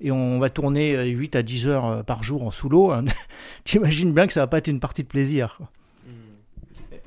et 0.00 0.10
on 0.10 0.38
va 0.38 0.50
tourner 0.50 0.96
euh, 0.96 1.04
8 1.04 1.36
à 1.36 1.42
10 1.42 1.66
heures 1.66 1.86
euh, 1.86 2.02
par 2.02 2.22
jour 2.22 2.44
en 2.44 2.50
sous 2.50 2.68
l'eau, 2.68 2.92
hein, 2.92 3.04
t'imagines 3.64 4.12
bien 4.12 4.26
que 4.26 4.32
ça 4.32 4.40
va 4.40 4.46
pas 4.46 4.58
être 4.58 4.68
une 4.68 4.80
partie 4.80 5.02
de 5.02 5.08
plaisir. 5.08 5.58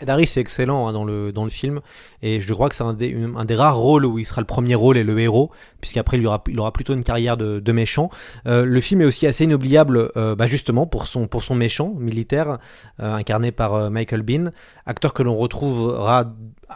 Ed 0.01 0.09
Harris 0.09 0.23
est 0.23 0.37
excellent 0.37 0.87
hein, 0.87 0.93
dans, 0.93 1.05
le, 1.05 1.31
dans 1.31 1.43
le 1.43 1.49
film 1.49 1.81
et 2.21 2.39
je 2.39 2.53
crois 2.53 2.69
que 2.69 2.75
c'est 2.75 2.83
un 2.83 2.93
des, 2.93 3.15
un 3.35 3.45
des 3.45 3.55
rares 3.55 3.77
rôles 3.77 4.05
où 4.05 4.19
il 4.19 4.25
sera 4.25 4.41
le 4.41 4.47
premier 4.47 4.75
rôle 4.75 4.97
et 4.97 5.03
le 5.03 5.19
héros 5.19 5.51
puisqu'après 5.79 6.17
il 6.17 6.27
aura, 6.27 6.43
il 6.47 6.59
aura 6.59 6.71
plutôt 6.73 6.93
une 6.93 7.03
carrière 7.03 7.37
de, 7.37 7.59
de 7.59 7.71
méchant. 7.71 8.09
Euh, 8.47 8.65
le 8.65 8.81
film 8.81 9.01
est 9.01 9.05
aussi 9.05 9.27
assez 9.27 9.43
inoubliable 9.43 10.11
euh, 10.17 10.35
bah, 10.35 10.47
justement 10.47 10.85
pour 10.85 11.07
son, 11.07 11.27
pour 11.27 11.43
son 11.43 11.55
méchant 11.55 11.93
militaire 11.97 12.57
euh, 12.99 13.13
incarné 13.13 13.51
par 13.51 13.75
euh, 13.75 13.89
Michael 13.89 14.21
Bean, 14.21 14.51
acteur 14.85 15.13
que 15.13 15.23
l'on 15.23 15.35
retrouvera 15.35 16.25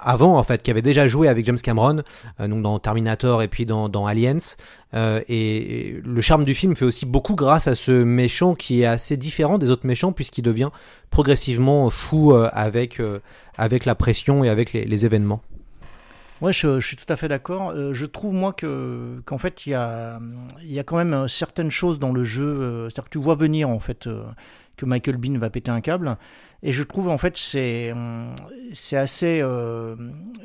avant 0.02 0.38
en 0.38 0.44
fait, 0.44 0.62
qui 0.64 0.72
avait 0.72 0.82
déjà 0.82 1.08
joué 1.08 1.28
avec 1.28 1.46
James 1.46 1.58
Cameron 1.58 2.04
euh, 2.40 2.48
donc 2.48 2.62
dans 2.62 2.80
Terminator 2.80 3.42
et 3.42 3.48
puis 3.48 3.66
dans, 3.66 3.90
dans 3.90 4.06
Aliens. 4.06 4.38
Euh, 4.94 5.22
et, 5.28 6.02
le 6.04 6.22
charme 6.22 6.44
du 6.44 6.54
film 6.54 6.76
fait 6.76 6.86
aussi 6.86 7.06
beaucoup 7.06 7.36
grâce 7.36 7.68
à 7.68 7.76
ce 7.76 7.92
méchant 7.92 8.56
qui 8.56 8.82
est 8.82 8.86
assez 8.86 9.18
différent 9.18 9.58
des 9.58 9.72
autres 9.72 9.88
méchants 9.88 10.12
puisqu'il 10.12 10.44
devient 10.44 10.70
progressivement 11.10 11.90
fou 11.90 12.34
euh, 12.34 12.50
avec, 12.54 13.02
avec 13.58 13.86
la 13.86 13.96
pression 13.96 14.44
et 14.44 14.50
avec 14.50 14.74
les 14.74 15.06
événements. 15.06 15.42
Ouais, 16.42 16.52
je, 16.52 16.82
suis 16.82 16.98
tout 16.98 17.06
à 17.12 17.16
fait 17.16 17.30
d'accord. 17.30 17.70
Euh, 17.72 17.94
je 17.94 18.06
trouve 18.06 18.34
moi 18.34 18.52
que 18.52 19.22
qu'en 19.26 19.38
fait 19.38 19.66
il 19.66 19.70
y 19.70 19.74
a 19.74 20.20
y 20.64 20.80
a 20.80 20.84
quand 20.84 20.98
même 20.98 21.14
euh, 21.14 21.28
certaines 21.30 21.72
choses 21.72 21.98
dans 21.98 22.12
le 22.12 22.24
jeu, 22.26 22.44
euh, 22.44 22.90
c'est-à-dire 22.90 23.06
que 23.06 23.10
tu 23.10 23.20
vois 23.20 23.36
venir 23.36 23.70
en 23.70 23.80
fait 23.80 24.10
que 24.76 24.86
Michael 24.86 25.16
Bean 25.16 25.38
va 25.40 25.50
péter 25.50 25.72
un 25.72 25.80
câble, 25.80 26.18
et 26.62 26.74
je 26.74 26.84
trouve 26.84 27.08
en 27.08 27.18
fait 27.18 27.38
c'est 27.38 27.94
c'est 28.74 28.98
assez 28.98 29.42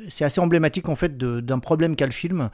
c'est 0.07 0.23
assez 0.25 0.39
emblématique 0.39 0.87
en 0.87 0.95
fait 0.95 1.17
d'un 1.17 1.59
problème 1.59 1.95
qu'a 1.95 2.05
le 2.05 2.11
film. 2.13 2.49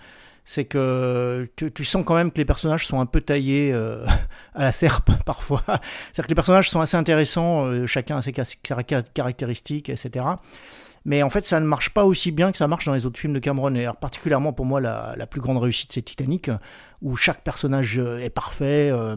C'est 0.50 0.64
que 0.64 1.50
tu, 1.58 1.74
tu 1.74 1.84
sens 1.84 2.04
quand 2.06 2.16
même 2.16 2.32
que 2.32 2.38
les 2.38 2.46
personnages 2.46 2.88
sont 2.88 3.02
un 3.02 3.06
peu 3.06 3.20
taillés 3.20 3.74
à 4.56 4.64
la 4.64 4.72
serpe 4.72 5.12
parfois. 5.26 5.62
C'est-à-dire 5.68 6.24
que 6.24 6.30
les 6.30 6.36
personnages 6.36 6.70
sont 6.70 6.80
assez 6.80 6.96
intéressants, 6.96 7.86
chacun 7.86 8.18
a 8.18 8.22
ses 8.22 8.34
ca- 8.34 8.46
ca- 8.88 9.04
caractéristiques, 9.04 9.90
etc. 9.90 10.26
Mais 11.08 11.24
en 11.24 11.30
fait, 11.30 11.46
ça 11.46 11.62
ne 11.62 11.66
marche 11.66 11.92
pas 11.92 12.04
aussi 12.04 12.32
bien 12.32 12.52
que 12.52 12.58
ça 12.58 12.68
marche 12.68 12.84
dans 12.86 12.94
les 12.94 13.06
autres 13.06 13.18
films 13.18 13.32
de 13.32 13.40
Cameron. 13.40 13.74
Et 13.76 13.84
alors, 13.84 13.96
particulièrement 13.96 14.52
pour 14.52 14.66
moi, 14.66 14.82
la, 14.82 15.26
plus 15.26 15.40
grande 15.40 15.58
réussite, 15.58 15.94
c'est 15.94 16.02
Titanic, 16.02 16.52
où 17.02 17.16
chaque 17.16 17.46
personnage 17.46 17.98
euh, 17.98 18.20
est 18.20 18.30
parfait 18.30 18.90
euh, 18.92 19.16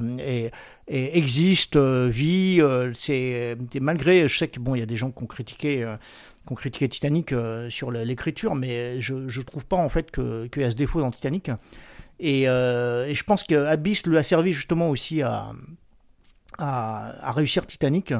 existe, 0.87 1.74
euh, 1.74 2.09
vit. 2.09 2.61
c'est 2.96 3.57
malgré, 3.81 4.29
je 4.29 4.38
sais 4.38 4.46
que 4.46 4.61
bon, 4.61 4.76
il 4.76 4.79
y 4.79 4.83
a 4.85 4.87
des 4.87 4.94
gens 4.94 5.11
qui 5.11 5.20
ont 5.24 5.26
critiqué. 5.26 5.85
qui 6.46 6.53
ont 6.53 6.55
critiqué 6.55 6.88
Titanic 6.88 7.35
sur 7.70 7.90
l'écriture, 7.90 8.55
mais 8.55 9.00
je 9.00 9.14
ne 9.14 9.42
trouve 9.42 9.66
pas 9.66 9.76
en 9.76 9.88
fait 9.88 10.12
qu'il 10.12 10.62
y 10.62 10.64
a 10.64 10.70
ce 10.70 10.76
défaut 10.76 11.00
dans 11.00 11.11
Titanic. 11.11 11.50
Et, 12.20 12.44
je 12.44 13.22
pense 13.24 13.42
que 13.42 13.64
Abyss 13.64 14.07
lui 14.07 14.16
a 14.16 14.22
servi 14.22 14.53
justement 14.53 14.90
aussi 14.90 15.22
à, 15.22 15.50
à 16.59 17.33
réussir 17.33 17.66
Titanic. 17.66 18.14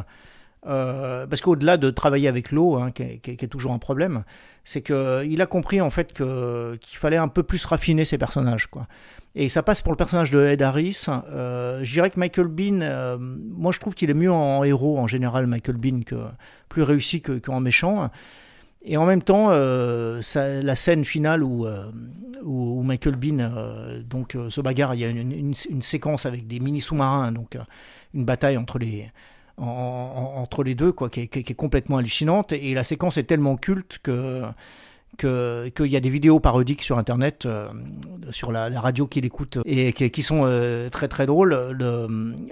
Euh, 0.67 1.27
parce 1.27 1.41
qu'au-delà 1.41 1.79
de 1.79 1.89
travailler 1.89 2.29
avec 2.29 2.53
l'eau, 2.53 2.77
hein, 2.77 2.91
qui, 2.91 3.03
est, 3.03 3.49
toujours 3.49 3.73
un 3.73 3.79
problème, 3.79 4.25
c'est 4.63 4.83
que 4.83 5.25
il 5.25 5.41
a 5.41 5.47
compris 5.47 5.81
en 5.81 5.89
fait 5.89 6.13
que 6.13 6.77
qu'il 6.83 6.99
fallait 6.99 7.17
un 7.17 7.29
peu 7.29 7.43
plus 7.43 7.65
raffiner 7.65 8.05
ses 8.05 8.19
personnages, 8.19 8.67
quoi. 8.67 8.87
Et 9.35 9.49
ça 9.49 9.63
passe 9.63 9.81
pour 9.81 9.93
le 9.93 9.97
personnage 9.97 10.31
de 10.31 10.45
Ed 10.45 10.61
Harris. 10.61 11.07
Euh, 11.09 11.81
je 11.83 11.93
dirais 11.93 12.11
que 12.11 12.19
Michael 12.19 12.49
Bean, 12.49 12.81
euh, 12.83 13.17
moi 13.19 13.73
je 13.73 13.79
trouve 13.79 13.95
qu'il 13.95 14.11
est 14.11 14.15
mieux 14.15 14.33
en 14.33 14.63
héros 14.65 14.99
en 14.99 15.07
général, 15.07 15.47
Michael 15.47 15.77
Bean, 15.77 16.01
que 16.05 16.17
plus 16.69 16.83
réussi 16.83 17.23
que- 17.23 17.39
qu'en 17.39 17.61
méchant. 17.61 18.11
Et 18.83 18.97
en 18.97 19.07
même 19.07 19.23
temps, 19.23 19.49
euh, 19.53 20.21
la 20.35 20.77
scène 20.77 21.05
finale 21.05 21.43
où, 21.43 21.67
euh, 21.67 21.91
où, 22.43 22.83
Michael 22.83 23.17
Bean 23.17 23.39
euh, 23.41 24.03
donc 24.03 24.35
euh, 24.35 24.49
se 24.51 24.61
bagarre, 24.61 24.95
il 24.95 25.01
y 25.01 25.05
a 25.05 25.09
une, 25.09 25.33
une- 25.33 25.83
séquence 25.83 26.25
avec 26.27 26.47
des 26.47 26.61
mini 26.61 26.81
sous-marins, 26.81 27.31
donc 27.33 27.57
euh, 27.57 27.61
une 28.15 28.25
bataille 28.25 28.57
entre 28.57 28.79
les 28.79 29.11
en- 29.61 30.35
en- 30.37 30.41
entre 30.41 30.65
les 30.65 30.75
deux, 30.75 30.93
quoi, 30.93 31.11
qui 31.11 31.21
est, 31.21 31.55
complètement 31.55 31.99
hallucinante. 31.99 32.53
Et 32.53 32.75
la 32.75 32.85
séquence 32.85 33.17
est 33.17 33.25
tellement 33.25 33.57
culte 33.57 33.99
que 34.03 34.45
qu'il 35.19 35.87
y 35.87 35.97
a 35.97 36.01
des 36.01 36.09
vidéos 36.09 36.41
parodiques 36.41 36.83
sur 36.83 36.99
internet 36.99 37.45
euh, 37.45 37.69
sur 38.31 38.53
la, 38.53 38.69
radio 38.81 39.07
qu'il 39.07 39.25
écoute 39.25 39.59
et 39.67 39.93
qui, 39.93 40.23
sont 40.23 40.43
euh, 40.45 40.89
très 40.89 41.09
très 41.09 41.27
drôles 41.27 41.55
le, 41.73 42.07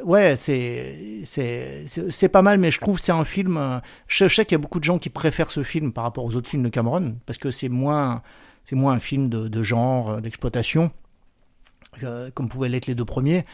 ouais 0.05 0.37
c'est 0.37 1.25
pas 2.31 2.43
mal 2.43 2.59
mais 2.59 2.71
je 2.71 2.81
trouve 2.81 2.99
que 2.99 3.07
c'est 3.07 3.13
un 3.13 3.25
film 3.25 3.81
je, 4.07 4.29
sais 4.29 4.45
qu'il 4.45 4.53
y 4.53 4.61
a 4.61 4.63
beaucoup 4.63 4.81
de 4.81 4.85
gens 4.85 4.99
qui 4.99 5.09
préfèrent 5.09 5.51
ce 5.51 5.63
film 5.63 5.93
par 5.93 6.05
rapport 6.05 6.25
aux 6.25 6.37
autres 6.37 6.49
films 6.49 6.65
de 6.65 6.69
Cameron 6.69 7.15
parce 7.27 7.39
que 7.39 7.51
c'est 7.51 7.69
moins 7.69 8.23
moins 8.73 8.93
un 8.93 9.01
film 9.01 9.31
de, 9.31 9.63
genre 9.63 10.11
euh, 10.11 10.21
d'exploitation 10.21 10.91
comme 12.35 12.49
pouvaient 12.49 12.69
l'être 12.69 12.87
les 12.87 12.95
deux 12.95 13.07
premiers 13.07 13.47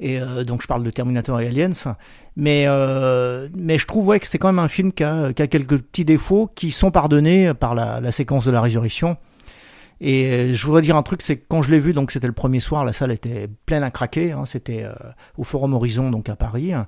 et 0.00 0.18
euh, 0.18 0.42
donc 0.42 0.62
je 0.62 0.66
parle 0.66 0.82
de 0.82 0.90
Terminator 0.90 1.40
et 1.40 1.46
Aliens, 1.46 1.94
mais 2.34 2.64
euh, 2.66 3.48
mais 3.54 3.78
je 3.78 3.86
trouve 3.86 4.08
ouais 4.08 4.18
que 4.18 4.26
c'est 4.26 4.38
quand 4.38 4.48
même 4.48 4.58
un 4.58 4.68
film 4.68 4.92
qui 4.92 5.04
a, 5.04 5.32
qui 5.32 5.42
a 5.42 5.46
quelques 5.46 5.78
petits 5.78 6.04
défauts 6.04 6.50
qui 6.54 6.72
sont 6.72 6.90
pardonnés 6.90 7.54
par 7.54 7.74
la, 7.74 8.00
la 8.00 8.10
séquence 8.10 8.44
de 8.44 8.50
la 8.50 8.60
résurrection. 8.60 9.16
Et 10.00 10.26
euh, 10.30 10.54
je 10.54 10.66
voudrais 10.66 10.82
dire 10.82 10.96
un 10.96 11.02
truc, 11.02 11.22
c'est 11.22 11.36
que 11.36 11.44
quand 11.48 11.62
je 11.62 11.70
l'ai 11.70 11.78
vu, 11.78 11.92
donc 11.92 12.10
c'était 12.10 12.26
le 12.26 12.32
premier 12.32 12.60
soir, 12.60 12.84
la 12.84 12.92
salle 12.92 13.12
était 13.12 13.48
pleine 13.66 13.82
à 13.82 13.90
craquer. 13.90 14.32
Hein, 14.32 14.46
c'était 14.46 14.82
euh, 14.84 14.92
au 15.36 15.44
Forum 15.44 15.74
Horizon, 15.74 16.10
donc 16.10 16.28
à 16.28 16.36
Paris, 16.36 16.72
hein, 16.72 16.86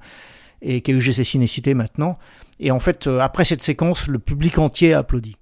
et 0.63 0.81
qui 0.81 0.93
est 0.93 0.95
UGC 0.95 1.25
Cinécité 1.25 1.75
maintenant. 1.75 2.19
Et 2.59 2.71
en 2.71 2.81
fait, 2.81 3.07
euh, 3.07 3.21
après 3.21 3.45
cette 3.45 3.63
séquence, 3.63 4.07
le 4.07 4.19
public 4.19 4.59
entier 4.59 4.95
a 4.95 5.01
applaudi. 5.01 5.37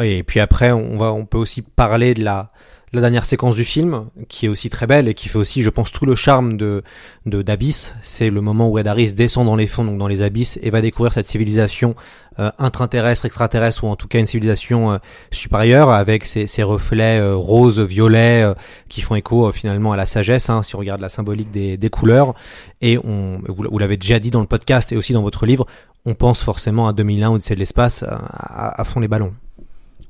Oui, 0.00 0.12
et 0.12 0.22
puis 0.22 0.40
après, 0.40 0.72
on, 0.72 0.96
va, 0.96 1.12
on 1.12 1.26
peut 1.26 1.36
aussi 1.36 1.60
parler 1.60 2.14
de 2.14 2.24
la, 2.24 2.52
la 2.94 3.02
dernière 3.02 3.26
séquence 3.26 3.54
du 3.54 3.66
film, 3.66 4.06
qui 4.28 4.46
est 4.46 4.48
aussi 4.48 4.70
très 4.70 4.86
belle 4.86 5.08
et 5.08 5.14
qui 5.14 5.28
fait 5.28 5.36
aussi, 5.36 5.62
je 5.62 5.68
pense, 5.68 5.92
tout 5.92 6.06
le 6.06 6.14
charme 6.14 6.56
de 6.56 6.82
d'Abyss. 7.26 7.94
C'est 8.00 8.30
le 8.30 8.40
moment 8.40 8.70
où 8.70 8.78
Ed 8.78 8.86
Harris 8.86 9.12
descend 9.12 9.44
dans 9.44 9.56
les 9.56 9.66
fonds, 9.66 9.84
donc 9.84 9.98
dans 9.98 10.08
les 10.08 10.22
abysses, 10.22 10.58
et 10.62 10.70
va 10.70 10.80
découvrir 10.80 11.12
cette 11.12 11.26
civilisation 11.26 11.94
euh, 12.38 12.50
intraterrestre, 12.58 13.26
extraterrestre, 13.26 13.84
ou 13.84 13.88
en 13.88 13.96
tout 13.96 14.08
cas 14.08 14.20
une 14.20 14.26
civilisation 14.26 14.92
euh, 14.92 14.98
supérieure, 15.30 15.90
avec 15.90 16.24
ses, 16.24 16.46
ses 16.46 16.62
reflets 16.62 17.20
euh, 17.20 17.36
roses, 17.36 17.78
violets, 17.78 18.42
euh, 18.42 18.54
qui 18.88 19.02
font 19.02 19.16
écho 19.16 19.52
finalement 19.52 19.92
à 19.92 19.98
la 19.98 20.06
sagesse, 20.06 20.48
hein, 20.48 20.62
si 20.62 20.76
on 20.76 20.78
regarde 20.78 21.02
la 21.02 21.10
symbolique 21.10 21.50
des, 21.50 21.76
des 21.76 21.90
couleurs. 21.90 22.32
Et 22.80 22.96
on, 22.96 23.42
vous, 23.46 23.78
l'avez 23.78 23.98
déjà 23.98 24.18
dit 24.18 24.30
dans 24.30 24.40
le 24.40 24.46
podcast 24.46 24.92
et 24.92 24.96
aussi 24.96 25.12
dans 25.12 25.22
votre 25.22 25.44
livre, 25.44 25.66
on 26.06 26.14
pense 26.14 26.42
forcément 26.42 26.88
à 26.88 26.94
2001, 26.94 27.32
Odyssée 27.32 27.54
de 27.54 27.58
l'espace, 27.58 28.02
à, 28.02 28.80
à 28.80 28.84
fond 28.84 29.00
les 29.00 29.08
ballons. 29.08 29.34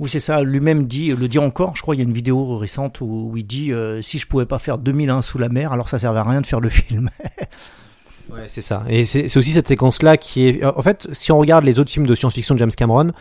Oui, 0.00 0.08
c'est 0.08 0.18
ça. 0.18 0.42
Lui-même 0.42 0.86
dit, 0.86 1.14
le 1.14 1.28
dit 1.28 1.38
encore. 1.38 1.76
Je 1.76 1.82
crois 1.82 1.94
qu'il 1.94 2.02
y 2.02 2.06
a 2.06 2.08
une 2.08 2.14
vidéo 2.14 2.56
récente 2.56 3.02
où, 3.02 3.34
il 3.36 3.46
dit 3.46 3.70
euh, 3.70 4.00
si 4.00 4.18
je 4.18 4.26
pouvais 4.26 4.46
pas 4.46 4.58
faire 4.58 4.78
2001 4.78 5.20
sous 5.20 5.36
la 5.36 5.50
mer, 5.50 5.74
alors 5.74 5.90
ça 5.90 5.98
servait 5.98 6.18
à 6.18 6.24
rien 6.24 6.40
de 6.40 6.46
faire 6.46 6.60
le 6.60 6.68
film. 6.70 7.10
ouais, 8.32 8.44
c'est 8.46 8.62
ça. 8.62 8.82
Et 8.88 9.04
c'est 9.04 9.36
aussi 9.36 9.50
cette 9.50 9.68
séquence-là 9.68 10.16
qui 10.16 10.48
est. 10.48 10.64
En 10.64 10.80
fait, 10.80 11.06
si 11.12 11.32
on 11.32 11.38
regarde 11.38 11.64
les 11.64 11.78
autres 11.78 11.90
films 11.90 12.06
de 12.06 12.14
science-fiction 12.14 12.54
de 12.54 12.60
James 12.60 12.70
Cameron, 12.74 13.12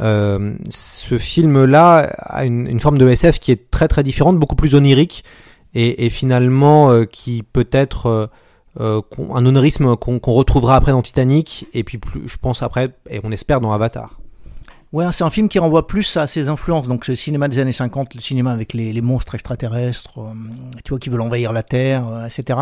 euh, 0.00 0.54
ce 0.68 1.16
film-là 1.16 2.14
a 2.18 2.44
une, 2.44 2.80
forme 2.80 2.98
de 2.98 3.08
SF 3.08 3.38
qui 3.38 3.50
est 3.50 3.70
très 3.70 3.88
très 3.88 4.02
différente, 4.02 4.38
beaucoup 4.38 4.56
plus 4.56 4.74
onirique 4.74 5.24
et, 5.72 6.10
finalement 6.10 6.90
euh, 6.90 7.04
qui 7.06 7.42
peut 7.42 7.68
être 7.72 8.30
euh, 8.78 9.00
un 9.32 9.46
onorisme 9.46 9.96
qu'on 9.96 10.18
retrouvera 10.32 10.76
après 10.76 10.92
dans 10.92 11.00
Titanic 11.00 11.66
et 11.72 11.82
puis 11.82 11.96
plus, 11.96 12.28
je 12.28 12.36
pense 12.36 12.62
après 12.62 12.90
et 13.08 13.20
on 13.24 13.32
espère 13.32 13.62
dans 13.62 13.72
Avatar. 13.72 14.18
Ouais, 14.96 15.04
c'est 15.12 15.24
un 15.24 15.30
film 15.30 15.50
qui 15.50 15.58
renvoie 15.58 15.86
plus 15.86 16.16
à 16.16 16.26
ses 16.26 16.48
influences. 16.48 16.88
Donc, 16.88 17.06
le 17.06 17.14
cinéma 17.14 17.48
des 17.48 17.58
années 17.58 17.70
50, 17.70 18.14
le 18.14 18.22
cinéma 18.22 18.50
avec 18.50 18.72
les, 18.72 18.98
monstres 19.02 19.34
extraterrestres, 19.34 20.18
euh, 20.20 20.32
tu 20.86 20.88
vois, 20.88 20.98
qui 20.98 21.10
veulent 21.10 21.20
envahir 21.20 21.52
la 21.52 21.62
Terre, 21.62 22.08
euh, 22.08 22.24
etc. 22.24 22.58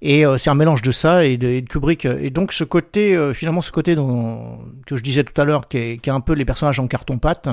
Et 0.00 0.24
euh, 0.24 0.38
c'est 0.38 0.48
un 0.48 0.54
mélange 0.54 0.80
de 0.80 0.92
ça 0.92 1.26
et 1.26 1.36
de, 1.36 1.60
Kubrick. 1.60 2.06
Et 2.06 2.30
donc, 2.30 2.54
ce 2.54 2.64
côté, 2.64 3.14
euh, 3.14 3.34
finalement, 3.34 3.60
ce 3.60 3.70
côté 3.70 3.96
dont, 3.96 4.60
que 4.86 4.96
je 4.96 5.02
disais 5.02 5.24
tout 5.24 5.38
à 5.38 5.44
l'heure, 5.44 5.68
qui 5.68 5.76
est, 5.76 5.98
qui 5.98 6.08
est 6.08 6.12
un 6.12 6.22
peu 6.22 6.32
les 6.32 6.46
personnages 6.46 6.80
en 6.80 6.86
carton-pâte, 6.86 7.50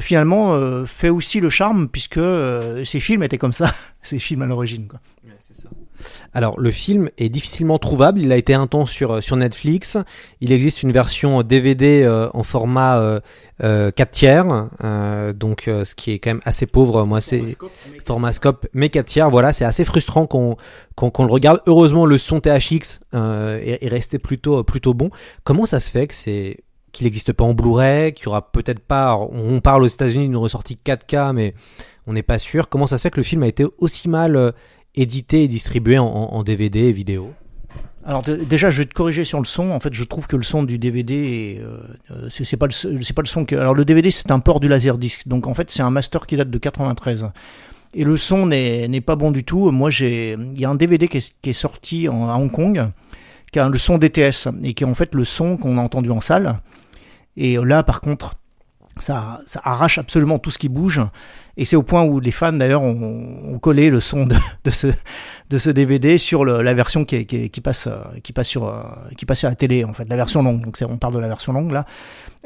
finalement, 0.00 0.84
fait 0.84 1.10
aussi 1.10 1.38
le 1.38 1.50
charme, 1.50 1.86
puisque 1.86 2.18
ces 2.84 2.98
films 2.98 3.22
étaient 3.22 3.38
comme 3.38 3.52
ça, 3.52 3.72
ces 4.02 4.18
films 4.18 4.42
à 4.42 4.46
l'origine, 4.46 4.88
quoi. 4.88 4.98
Alors 6.32 6.58
le 6.58 6.70
film 6.70 7.10
est 7.18 7.28
difficilement 7.28 7.78
trouvable, 7.78 8.20
il 8.20 8.32
a 8.32 8.36
été 8.36 8.54
un 8.54 8.66
temps 8.66 8.86
sur, 8.86 9.22
sur 9.22 9.36
Netflix, 9.36 9.96
il 10.40 10.52
existe 10.52 10.82
une 10.82 10.92
version 10.92 11.42
DVD 11.42 12.02
euh, 12.02 12.28
en 12.34 12.42
format 12.42 12.98
euh, 12.98 13.20
euh, 13.62 13.92
4 13.92 14.10
tiers, 14.10 14.68
euh, 14.82 15.32
donc 15.32 15.68
euh, 15.68 15.84
ce 15.84 15.94
qui 15.94 16.10
est 16.10 16.18
quand 16.18 16.30
même 16.30 16.40
assez 16.44 16.66
pauvre, 16.66 17.04
moi 17.04 17.20
c'est 17.20 17.44
format 18.04 18.32
scope 18.32 18.66
mais 18.72 18.88
4 18.88 19.06
tiers, 19.06 19.30
voilà 19.30 19.52
c'est 19.52 19.64
assez 19.64 19.84
frustrant 19.84 20.26
qu'on 20.26 20.56
qu'on 20.96 21.24
le 21.24 21.30
regarde, 21.30 21.60
heureusement 21.66 22.04
le 22.04 22.18
son 22.18 22.40
THX 22.40 23.00
est, 23.12 23.78
est, 23.84 23.88
resté 23.88 24.18
plutôt, 24.18 24.64
plutôt 24.64 24.94
bon. 24.94 25.10
Comment 25.44 25.64
ça 25.64 25.78
se 25.78 25.90
fait 25.90 26.08
que 26.08 26.14
c'est 26.14 26.58
qu'il 26.90 27.04
n'existe 27.04 27.32
pas 27.32 27.44
en 27.44 27.54
Blu-ray, 27.54 28.12
qu'il 28.14 28.24
y 28.24 28.28
aura 28.28 28.50
peut-être 28.50 28.80
pas, 28.80 29.16
on 29.16 29.60
parle 29.60 29.84
aux 29.84 29.88
États-Unis 29.88 30.24
d'une 30.24 30.36
ressortie 30.36 30.78
4K 30.84 31.32
mais 31.32 31.54
on 32.08 32.14
n'est 32.14 32.24
pas 32.24 32.40
sûr, 32.40 32.68
comment 32.68 32.88
ça 32.88 32.98
se 32.98 33.02
fait 33.02 33.10
que 33.10 33.18
le 33.18 33.22
film 33.22 33.44
a 33.44 33.46
été 33.46 33.64
aussi 33.78 34.08
mal 34.08 34.52
édité 34.94 35.44
et 35.44 35.48
distribué 35.48 35.98
en, 35.98 36.42
DVD 36.42 36.80
et 36.80 36.92
vidéo 36.92 37.32
alors 38.04 38.22
déjà, 38.22 38.68
je 38.68 38.78
vais 38.78 38.84
te 38.84 38.94
corriger 38.94 39.22
sur 39.22 39.38
le 39.38 39.44
son. 39.44 39.70
En 39.70 39.78
fait, 39.78 39.94
je 39.94 40.02
trouve 40.02 40.26
que 40.26 40.34
le 40.34 40.42
son 40.42 40.64
du 40.64 40.76
DVD, 40.76 41.62
euh, 41.62 42.28
c'est 42.30 42.56
pas 42.56 42.66
le 42.66 43.26
son 43.26 43.44
que. 43.44 43.54
Alors 43.54 43.74
le 43.74 43.84
DVD, 43.84 44.10
c'est 44.10 44.32
un 44.32 44.40
port 44.40 44.58
du 44.58 44.66
laserdisc. 44.66 45.28
Donc 45.28 45.46
en 45.46 45.54
fait, 45.54 45.70
c'est 45.70 45.82
un 45.82 45.90
master 45.90 46.26
qui 46.26 46.36
date 46.36 46.50
de 46.50 46.58
93. 46.58 47.30
Et 47.94 48.02
le 48.02 48.16
son 48.16 48.46
n'est 48.46 49.00
pas 49.02 49.14
bon 49.14 49.30
du 49.30 49.44
tout. 49.44 49.70
Moi, 49.70 49.88
j'ai, 49.90 50.32
il 50.32 50.58
y 50.58 50.64
a 50.64 50.68
un 50.68 50.74
DVD 50.74 51.06
qui 51.06 51.18
est, 51.18 51.52
sorti 51.52 52.08
à 52.08 52.10
Hong 52.10 52.50
Kong, 52.50 52.90
qui 53.52 53.60
a 53.60 53.68
le 53.68 53.78
son 53.78 53.98
DTS 53.98 54.48
et 54.64 54.74
qui 54.74 54.82
est 54.82 54.86
en 54.86 54.96
fait 54.96 55.14
le 55.14 55.22
son 55.22 55.56
qu'on 55.56 55.78
a 55.78 55.80
entendu 55.80 56.10
en 56.10 56.20
salle. 56.20 56.60
Et 57.36 57.56
là, 57.56 57.84
par 57.84 58.00
contre, 58.00 58.34
ça 58.98 59.40
arrache 59.62 59.98
absolument 59.98 60.40
tout 60.40 60.50
ce 60.50 60.58
qui 60.58 60.68
bouge. 60.68 61.00
Et 61.56 61.64
c'est 61.64 61.76
au 61.76 61.82
point 61.82 62.02
où 62.02 62.20
les 62.20 62.30
fans 62.30 62.52
d'ailleurs 62.52 62.82
ont, 62.82 63.54
ont, 63.54 63.58
collé 63.58 63.90
le 63.90 64.00
son 64.00 64.26
de, 64.26 64.36
de, 64.64 64.70
ce, 64.70 64.86
de 65.50 65.58
ce 65.58 65.70
DVD 65.70 66.16
sur 66.18 66.44
le, 66.44 66.62
la 66.62 66.74
version 66.74 67.04
qui, 67.04 67.26
qui, 67.26 67.50
qui, 67.50 67.60
passe, 67.60 67.88
qui, 68.22 68.32
passe 68.32 68.48
sur, 68.48 68.74
qui 69.16 69.26
passe 69.26 69.44
à 69.44 69.50
la 69.50 69.54
télé, 69.54 69.84
en 69.84 69.92
fait, 69.92 70.08
la 70.08 70.16
version 70.16 70.42
longue. 70.42 70.64
Donc 70.64 70.78
on 70.88 70.96
parle 70.96 71.14
de 71.14 71.18
la 71.18 71.28
version 71.28 71.52
longue 71.52 71.72
là. 71.72 71.84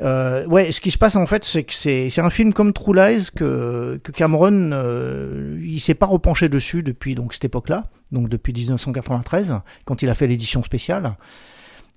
Euh, 0.03 0.47
ouais, 0.47 0.73
ce 0.73 0.81
qui 0.81 0.91
se 0.91 0.99
passe 0.99 1.17
en 1.17 1.27
fait, 1.27 1.45
c'est 1.45 1.65
que 1.65 1.73
c'est 1.73 2.21
un 2.21 2.31
film 2.31 2.53
comme 2.53 2.73
True 2.73 2.95
Lies 2.95 3.29
que, 3.35 3.99
que 4.03 4.13
Cameron, 4.13 4.71
euh, 4.73 5.59
il 5.63 5.81
s'est 5.81 5.95
pas 5.95 6.07
repenché 6.07 6.49
dessus 6.49 6.83
depuis 6.83 7.15
donc 7.15 7.33
cette 7.33 7.47
époque-là, 7.47 7.85
donc 8.13 8.29
depuis 8.29 8.53
1993, 8.53 9.61
quand 9.85 10.03
il 10.03 10.11
a 10.11 10.15
fait 10.15 10.27
l'édition 10.27 10.63
spéciale. 10.63 11.17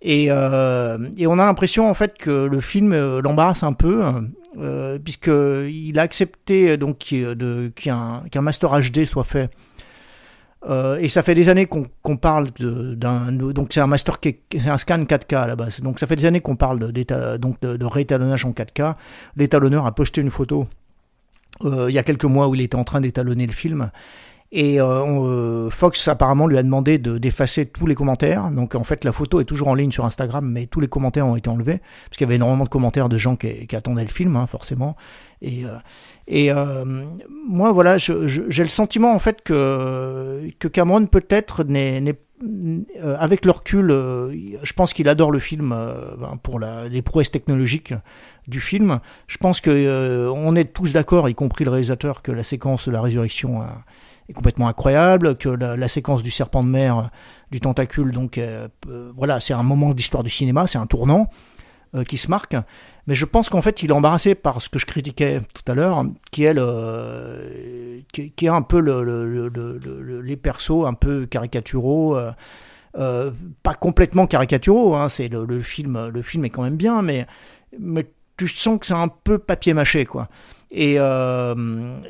Et, 0.01 0.27
euh, 0.29 0.97
et, 1.17 1.27
on 1.27 1.33
a 1.33 1.45
l'impression 1.45 1.89
en 1.89 1.93
fait 1.93 2.17
que 2.17 2.29
le 2.29 2.61
film 2.61 2.93
euh, 2.93 3.21
l'embarrasse 3.21 3.63
un 3.63 3.73
peu, 3.73 4.01
euh, 4.57 4.97
puisqu'il 4.97 5.99
a 5.99 6.01
accepté 6.01 6.77
donc 6.77 6.99
qu'un 6.99 8.23
qu 8.31 8.39
master 8.39 8.79
HD 8.79 9.05
soit 9.05 9.25
fait. 9.25 9.49
Et 11.01 11.07
ça 11.07 11.23
fait 11.23 11.35
des 11.35 11.47
années 11.47 11.67
qu'on 11.67 11.83
qu 11.83 12.17
parle 12.17 12.47
d'un 12.59 13.31
donc 13.31 13.69
c'est 13.71 13.79
un 13.79 13.87
master 13.87 14.17
un 14.67 14.77
scan 14.77 15.03
4K 15.03 15.35
à 15.35 15.47
la 15.47 15.55
base. 15.55 15.81
Donc 15.81 15.99
ça 15.99 16.07
fait 16.07 16.17
des 16.17 16.25
années 16.25 16.41
qu'on 16.41 16.57
parle 16.57 16.79
de, 16.79 17.37
donc 17.37 17.59
de, 17.61 17.85
réétalonnage 17.85 18.45
en 18.45 18.51
4K. 18.51 18.95
L'étalonneur 19.35 19.85
a 19.85 19.95
posté 19.95 20.21
une 20.21 20.31
photo 20.31 20.67
il 21.63 21.91
y 21.91 21.97
a 21.97 22.03
quelques 22.03 22.25
mois 22.25 22.47
où 22.47 22.55
il 22.55 22.61
était 22.61 22.77
en 22.77 22.85
train 22.85 23.01
d'étalonner 23.01 23.45
le 23.45 23.51
film 23.51 23.91
et 24.51 24.81
euh, 24.81 25.69
Fox 25.69 26.07
apparemment 26.07 26.47
lui 26.47 26.57
a 26.57 26.63
demandé 26.63 26.97
de 26.97 27.17
d'effacer 27.17 27.65
tous 27.65 27.85
les 27.85 27.95
commentaires. 27.95 28.49
Donc 28.51 28.75
en 28.75 28.83
fait 28.83 29.03
la 29.03 29.11
photo 29.11 29.39
est 29.39 29.45
toujours 29.45 29.67
en 29.67 29.75
ligne 29.75 29.91
sur 29.91 30.05
Instagram, 30.05 30.49
mais 30.49 30.65
tous 30.65 30.79
les 30.79 30.87
commentaires 30.87 31.27
ont 31.27 31.35
été 31.35 31.49
enlevés 31.49 31.79
parce 32.05 32.17
qu'il 32.17 32.25
y 32.25 32.27
avait 32.27 32.35
énormément 32.35 32.63
de 32.63 32.69
commentaires 32.69 33.09
de 33.09 33.17
gens 33.17 33.35
qui, 33.35 33.67
attendaient 33.75 34.03
le 34.03 34.09
film, 34.09 34.35
hein, 34.35 34.47
forcément. 34.47 34.95
Et, 35.41 35.65
euh, 35.65 35.77
et 36.27 36.51
euh, 36.51 36.83
moi 37.47 37.71
voilà, 37.71 37.97
j'ai 37.97 38.63
le 38.63 38.69
sentiment 38.69 39.13
en 39.13 39.19
fait 39.19 39.41
que 39.43 40.49
que 40.59 40.67
Cameron 40.67 41.05
peut-être 41.05 41.63
n'est 41.63 42.15
euh, 43.03 43.17
avec 43.19 43.43
le 43.43 43.51
recul, 43.51 43.91
euh, 43.91 44.33
je 44.63 44.73
pense 44.73 44.93
qu'il 44.93 45.09
adore 45.09 45.31
le 45.31 45.39
film 45.39 45.73
euh, 45.73 46.15
ben, 46.17 46.37
pour 46.41 46.59
la, 46.59 46.87
les 46.87 47.01
prouesses 47.01 47.31
technologiques 47.31 47.93
du 48.47 48.61
film. 48.61 48.99
Je 49.27 49.37
pense 49.37 49.59
que 49.59 50.29
on 50.33 50.55
est 50.55 50.73
tous 50.73 50.93
d'accord, 50.93 51.27
y 51.27 51.35
compris 51.35 51.65
le 51.65 51.71
réalisateur, 51.71 52.21
que 52.21 52.31
la 52.31 52.43
séquence 52.43 52.87
de 52.87 52.93
la 52.93 53.01
résurrection 53.01 53.61
est 54.29 54.33
complètement 54.33 54.67
incroyable, 54.67 55.37
que 55.37 55.49
la, 55.49 55.75
la, 55.75 55.87
séquence 55.87 56.23
du 56.23 56.31
serpent 56.31 56.63
de 56.63 56.69
mer, 56.69 56.97
euh, 56.97 57.03
du 57.51 57.59
tentacule, 57.59 58.11
donc 58.11 58.37
euh, 58.37 58.67
voilà, 59.15 59.39
c'est 59.39 59.53
un 59.53 59.63
moment 59.63 59.93
d'histoire 59.93 60.23
du 60.23 60.29
cinéma, 60.29 60.67
c'est 60.67 60.77
un 60.77 60.85
tournant 60.85 61.27
euh, 61.95 62.03
qui 62.03 62.17
se 62.17 62.29
marque. 62.29 62.55
Mais 63.07 63.15
je 63.15 63.25
pense 63.25 63.49
qu'en 63.49 63.61
fait, 63.61 63.81
il 63.81 63.89
est 63.89 63.93
embarrassé 63.93 64.35
par 64.35 64.61
ce 64.61 64.69
que 64.69 64.77
je 64.77 64.85
critiquais 64.85 65.41
tout 65.53 65.71
à 65.71 65.73
l'heure, 65.73 66.05
qui 66.31 66.43
est 66.43 66.53
le, 66.53 68.03
qui, 68.13 68.31
qui, 68.31 68.45
est 68.45 68.49
un 68.49 68.61
peu 68.61 68.79
le, 68.79 69.03
le, 69.03 69.49
le, 69.49 70.21
les 70.21 70.37
persos 70.37 70.85
un 70.85 70.93
peu 70.93 71.25
caricaturaux. 71.25 72.17
Euh, 72.97 73.31
pas 73.61 73.75
complètement 73.75 74.25
caricaturaux, 74.25 74.95
hein, 74.95 75.09
c'est 75.09 75.27
le, 75.27 75.61
film, 75.61 76.07
le 76.07 76.21
film 76.21 76.45
est 76.45 76.49
quand 76.49 76.63
même 76.63 76.75
bien, 76.75 77.01
mais, 77.01 77.27
mais 77.77 78.09
tu 78.37 78.47
sens 78.47 78.79
que 78.79 78.85
c'est 78.85 78.93
un 78.93 79.09
peu 79.09 79.37
papier 79.37 79.73
mâché, 79.73 80.05
quoi. 80.05 80.27
Et, 80.71 80.95
euh, 80.99 81.55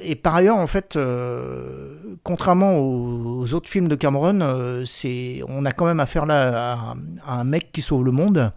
et 0.03 0.15
par 0.15 0.35
ailleurs, 0.35 0.57
en 0.57 0.67
fait, 0.67 0.95
euh, 0.95 1.95
contrairement 2.23 2.77
aux, 2.77 3.53
autres 3.53 3.69
films 3.69 3.87
de 3.87 3.95
Cameron, 3.95 4.41
euh, 4.41 4.83
c'est, 4.85 5.41
on 5.47 5.65
a 5.65 5.71
quand 5.71 5.85
même 5.85 6.01
affaire 6.01 6.25
là 6.25 6.95
à, 7.25 7.33
un 7.33 7.43
mec 7.45 7.71
qui 7.71 7.81
sauve 7.81 8.03
le 8.03 8.11
monde. 8.11 8.51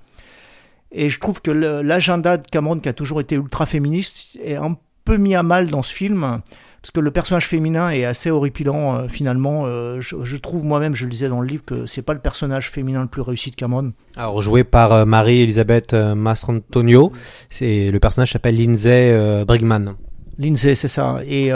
Et 0.90 1.08
je 1.08 1.20
trouve 1.20 1.40
que 1.40 1.50
l'agenda 1.50 2.36
de 2.36 2.46
Cameron, 2.46 2.78
qui 2.80 2.88
a 2.88 2.92
toujours 2.92 3.20
été 3.20 3.36
ultra 3.36 3.64
féministe, 3.64 4.38
est 4.42 4.56
un 4.56 4.76
peu 5.04 5.16
mis 5.16 5.34
à 5.34 5.42
mal 5.42 5.68
dans 5.68 5.82
ce 5.82 5.94
film 5.94 6.42
parce 6.82 6.90
que 6.90 6.98
le 6.98 7.12
personnage 7.12 7.46
féminin 7.46 7.90
est 7.90 8.04
assez 8.04 8.28
horripilant 8.28 8.96
euh, 8.96 9.08
finalement. 9.08 9.62
Euh, 9.66 10.00
je, 10.00 10.16
je, 10.24 10.36
trouve 10.36 10.64
moi-même, 10.64 10.96
je 10.96 11.04
le 11.04 11.12
disais 11.12 11.28
dans 11.28 11.40
le 11.40 11.46
livre, 11.46 11.64
que 11.64 11.86
c'est 11.86 12.02
pas 12.02 12.12
le 12.12 12.18
personnage 12.18 12.70
féminin 12.70 13.02
le 13.02 13.06
plus 13.06 13.22
réussi 13.22 13.52
de 13.52 13.54
Cameron. 13.54 13.92
Alors 14.16 14.42
joué 14.42 14.64
par 14.64 14.92
euh, 14.92 15.04
Marie-Elisabeth 15.04 15.94
Mastrantonio, 15.94 17.12
c'est 17.50 17.88
le 17.88 18.00
personnage 18.00 18.32
s'appelle 18.32 18.56
Lindsay 18.56 19.44
Brigman. 19.46 19.94
Lindsay, 20.38 20.74
c'est 20.74 20.88
ça. 20.88 21.20
Et, 21.24 21.50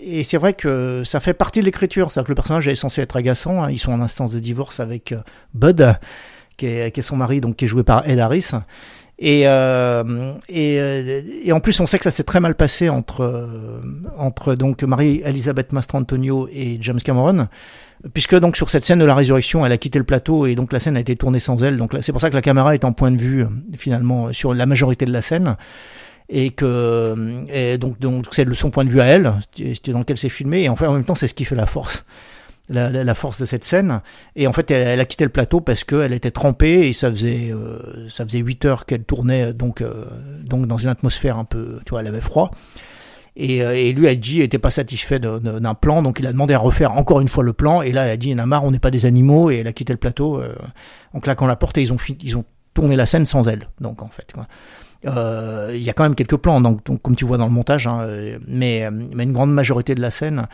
et 0.00 0.22
c'est 0.22 0.36
vrai 0.36 0.52
que 0.52 1.02
ça 1.04 1.18
fait 1.18 1.34
partie 1.34 1.60
de 1.60 1.64
l'écriture. 1.64 2.12
C'est-à-dire 2.12 2.26
que 2.26 2.32
le 2.32 2.36
personnage 2.36 2.68
est 2.68 2.74
censé 2.76 3.00
être 3.00 3.16
agaçant. 3.16 3.64
Hein. 3.64 3.70
Ils 3.70 3.78
sont 3.78 3.90
en 3.90 4.00
instance 4.00 4.30
de 4.30 4.38
divorce 4.38 4.78
avec 4.78 5.14
Bud, 5.54 5.96
qui 6.56 6.66
est, 6.66 6.92
qui 6.92 7.00
est, 7.00 7.02
son 7.02 7.16
mari, 7.16 7.40
donc 7.40 7.56
qui 7.56 7.64
est 7.64 7.68
joué 7.68 7.82
par 7.82 8.08
Ed 8.08 8.20
Harris. 8.20 8.50
Et, 9.18 9.42
euh, 9.46 10.34
et, 10.48 10.76
et, 11.44 11.52
en 11.52 11.60
plus, 11.60 11.80
on 11.80 11.86
sait 11.86 11.98
que 11.98 12.04
ça 12.04 12.10
s'est 12.10 12.24
très 12.24 12.40
mal 12.40 12.54
passé 12.54 12.90
entre, 12.90 13.22
euh, 13.22 13.80
entre 14.18 14.54
donc 14.54 14.82
Marie-Elisabeth 14.82 15.72
Mastrantonio 15.72 16.48
et 16.52 16.76
James 16.82 17.00
Cameron, 17.02 17.48
puisque 18.12 18.38
donc 18.38 18.58
sur 18.58 18.68
cette 18.68 18.84
scène 18.84 18.98
de 18.98 19.06
la 19.06 19.14
résurrection, 19.14 19.64
elle 19.64 19.72
a 19.72 19.78
quitté 19.78 19.98
le 19.98 20.04
plateau 20.04 20.44
et 20.44 20.54
donc 20.54 20.70
la 20.70 20.80
scène 20.80 20.98
a 20.98 21.00
été 21.00 21.16
tournée 21.16 21.38
sans 21.38 21.62
elle. 21.62 21.78
Donc 21.78 21.96
c'est 22.02 22.12
pour 22.12 22.20
ça 22.20 22.28
que 22.28 22.34
la 22.34 22.42
caméra 22.42 22.74
est 22.74 22.84
en 22.84 22.92
point 22.92 23.10
de 23.10 23.16
vue 23.16 23.46
finalement 23.78 24.34
sur 24.34 24.52
la 24.52 24.66
majorité 24.66 25.06
de 25.06 25.12
la 25.12 25.22
scène. 25.22 25.56
et 26.28 26.50
que 26.50 27.14
et 27.48 27.78
donc 27.78 27.98
donc 28.00 28.26
c'est 28.32 28.52
son 28.54 28.70
point 28.70 28.84
de 28.84 28.90
vue 28.90 29.00
à 29.00 29.06
elle, 29.06 29.32
c'était 29.56 29.92
dans 29.92 30.00
lequel 30.00 30.18
c'est 30.18 30.28
filmé 30.28 30.64
et 30.64 30.68
en 30.68 30.76
fait 30.76 30.86
en 30.86 30.92
même 30.92 31.04
temps 31.04 31.14
c'est 31.14 31.28
ce 31.28 31.34
qui 31.34 31.46
fait 31.46 31.54
la 31.54 31.66
force. 31.66 32.04
La, 32.68 33.14
force 33.14 33.40
de 33.40 33.46
cette 33.46 33.64
scène. 33.64 34.00
Et 34.34 34.46
en 34.46 34.52
fait 34.52 34.70
elle, 34.70 34.98
a 34.98 35.04
quitté 35.04 35.24
le 35.24 35.30
plateau 35.30 35.60
parce 35.60 35.84
qu'elle 35.84 36.12
était 36.12 36.32
trempée 36.32 36.88
et 36.88 36.92
ça 36.92 37.10
faisait 37.10 37.52
euh, 37.52 38.08
ça 38.08 38.24
faisait 38.24 38.40
8 38.40 38.64
heures 38.64 38.86
qu'elle 38.86 39.04
tournait 39.04 39.52
donc 39.52 39.80
euh, 39.80 40.06
donc 40.42 40.66
dans 40.66 40.76
une 40.76 40.88
atmosphère 40.88 41.38
un 41.38 41.44
peu 41.44 41.78
tu 41.86 41.90
vois 41.90 42.00
elle 42.00 42.08
avait 42.08 42.20
froid. 42.20 42.50
Et, 43.36 43.62
euh, 43.62 43.76
et 43.76 43.92
lui 43.92 44.08
a 44.08 44.14
dit 44.14 44.40
était 44.40 44.58
pas 44.58 44.70
satisfait 44.70 45.20
d'un 45.20 45.74
plan. 45.74 46.02
Donc 46.02 46.18
il 46.18 46.26
a 46.26 46.32
demandé 46.32 46.54
à 46.54 46.58
refaire 46.58 46.92
encore 46.92 47.20
une 47.20 47.28
fois 47.28 47.44
le 47.44 47.52
plan. 47.52 47.82
Et 47.82 47.92
là 47.92 48.04
elle 48.04 48.10
a 48.10 48.16
dit 48.16 48.30
il 48.30 48.40
a 48.40 48.46
marre 48.46 48.64
on 48.64 48.70
n'est 48.70 48.78
pas 48.78 48.90
des 48.90 49.06
animaux. 49.06 49.50
Et 49.50 49.58
elle 49.58 49.66
a 49.68 49.72
quitté 49.72 49.92
le 49.92 49.98
plateau 49.98 50.40
euh, 50.40 50.54
en 51.12 51.20
claquant 51.20 51.46
la 51.46 51.56
porte 51.56 51.78
et 51.78 51.82
ils 51.82 51.92
ont 51.92 51.98
ils 52.20 52.36
ont 52.36 52.44
tourné 52.74 52.96
la 52.96 53.06
scène 53.06 53.24
sans 53.24 53.46
elle 53.48 53.68
donc 53.80 54.02
en 54.02 54.08
fait 54.08 54.32
quoi. 54.32 54.46
Euh, 55.06 55.70
il 55.74 55.82
y 55.82 55.90
a 55.90 55.92
quand 55.92 56.02
même 56.02 56.14
quelques 56.14 56.36
plans, 56.36 56.60
donc, 56.60 56.82
comme 57.02 57.14
tu 57.14 57.24
vois 57.24 57.36
dans 57.38 57.46
le 57.46 57.52
montage, 57.52 57.86
hein, 57.86 58.08
mais, 58.46 58.88
mais 58.90 59.22
une 59.22 59.32
grande 59.32 59.52
majorité 59.52 59.94
de 59.94 60.00
la 60.00 60.10
scène. 60.10 60.48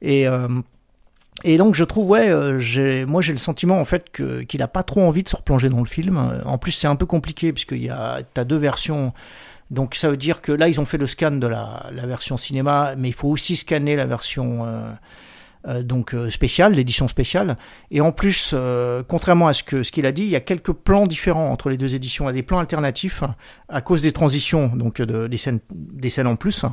Et, 0.00 0.26
euh, 0.26 0.48
et 1.44 1.58
donc 1.58 1.74
je 1.74 1.84
trouve, 1.84 2.10
ouais, 2.10 2.28
euh, 2.30 3.06
moi 3.06 3.22
j'ai 3.22 3.32
le 3.32 3.38
sentiment 3.38 3.80
en 3.80 3.84
fait 3.84 4.10
que, 4.10 4.42
qu'il 4.42 4.62
a 4.62 4.68
pas 4.68 4.82
trop 4.82 5.02
envie 5.02 5.22
de 5.22 5.28
se 5.28 5.36
replonger 5.36 5.68
dans 5.68 5.80
le 5.80 5.86
film. 5.86 6.42
En 6.44 6.58
plus 6.58 6.72
c'est 6.72 6.86
un 6.86 6.96
peu 6.96 7.06
compliqué 7.06 7.52
puisqu'il 7.52 7.82
y 7.82 7.90
a, 7.90 8.20
t'as 8.34 8.44
deux 8.44 8.56
versions. 8.56 9.12
Donc 9.70 9.94
ça 9.94 10.10
veut 10.10 10.16
dire 10.16 10.42
que 10.42 10.52
là 10.52 10.68
ils 10.68 10.80
ont 10.80 10.84
fait 10.84 10.98
le 10.98 11.06
scan 11.06 11.32
de 11.32 11.46
la, 11.46 11.88
la 11.92 12.06
version 12.06 12.36
cinéma, 12.36 12.94
mais 12.96 13.08
il 13.08 13.14
faut 13.14 13.28
aussi 13.28 13.56
scanner 13.56 13.96
la 13.96 14.06
version 14.06 14.66
euh, 14.66 14.92
euh, 15.68 15.82
donc 15.82 16.12
euh, 16.12 16.28
spéciale, 16.28 16.74
l'édition 16.74 17.06
spéciale. 17.06 17.56
Et 17.92 18.00
en 18.00 18.10
plus, 18.10 18.50
euh, 18.52 19.04
contrairement 19.06 19.46
à 19.46 19.52
ce 19.52 19.62
que 19.62 19.84
ce 19.84 19.92
qu'il 19.92 20.06
a 20.06 20.12
dit, 20.12 20.24
il 20.24 20.28
y 20.28 20.36
a 20.36 20.40
quelques 20.40 20.72
plans 20.72 21.06
différents 21.06 21.50
entre 21.50 21.70
les 21.70 21.76
deux 21.76 21.94
éditions. 21.94 22.24
Il 22.24 22.28
y 22.28 22.30
a 22.30 22.32
des 22.32 22.42
plans 22.42 22.58
alternatifs 22.58 23.22
à 23.68 23.80
cause 23.80 24.02
des 24.02 24.12
transitions, 24.12 24.68
donc 24.68 25.00
de, 25.00 25.28
des 25.28 25.36
scènes, 25.36 25.60
des 25.70 26.10
scènes 26.10 26.26
en 26.26 26.34
plus. 26.34 26.64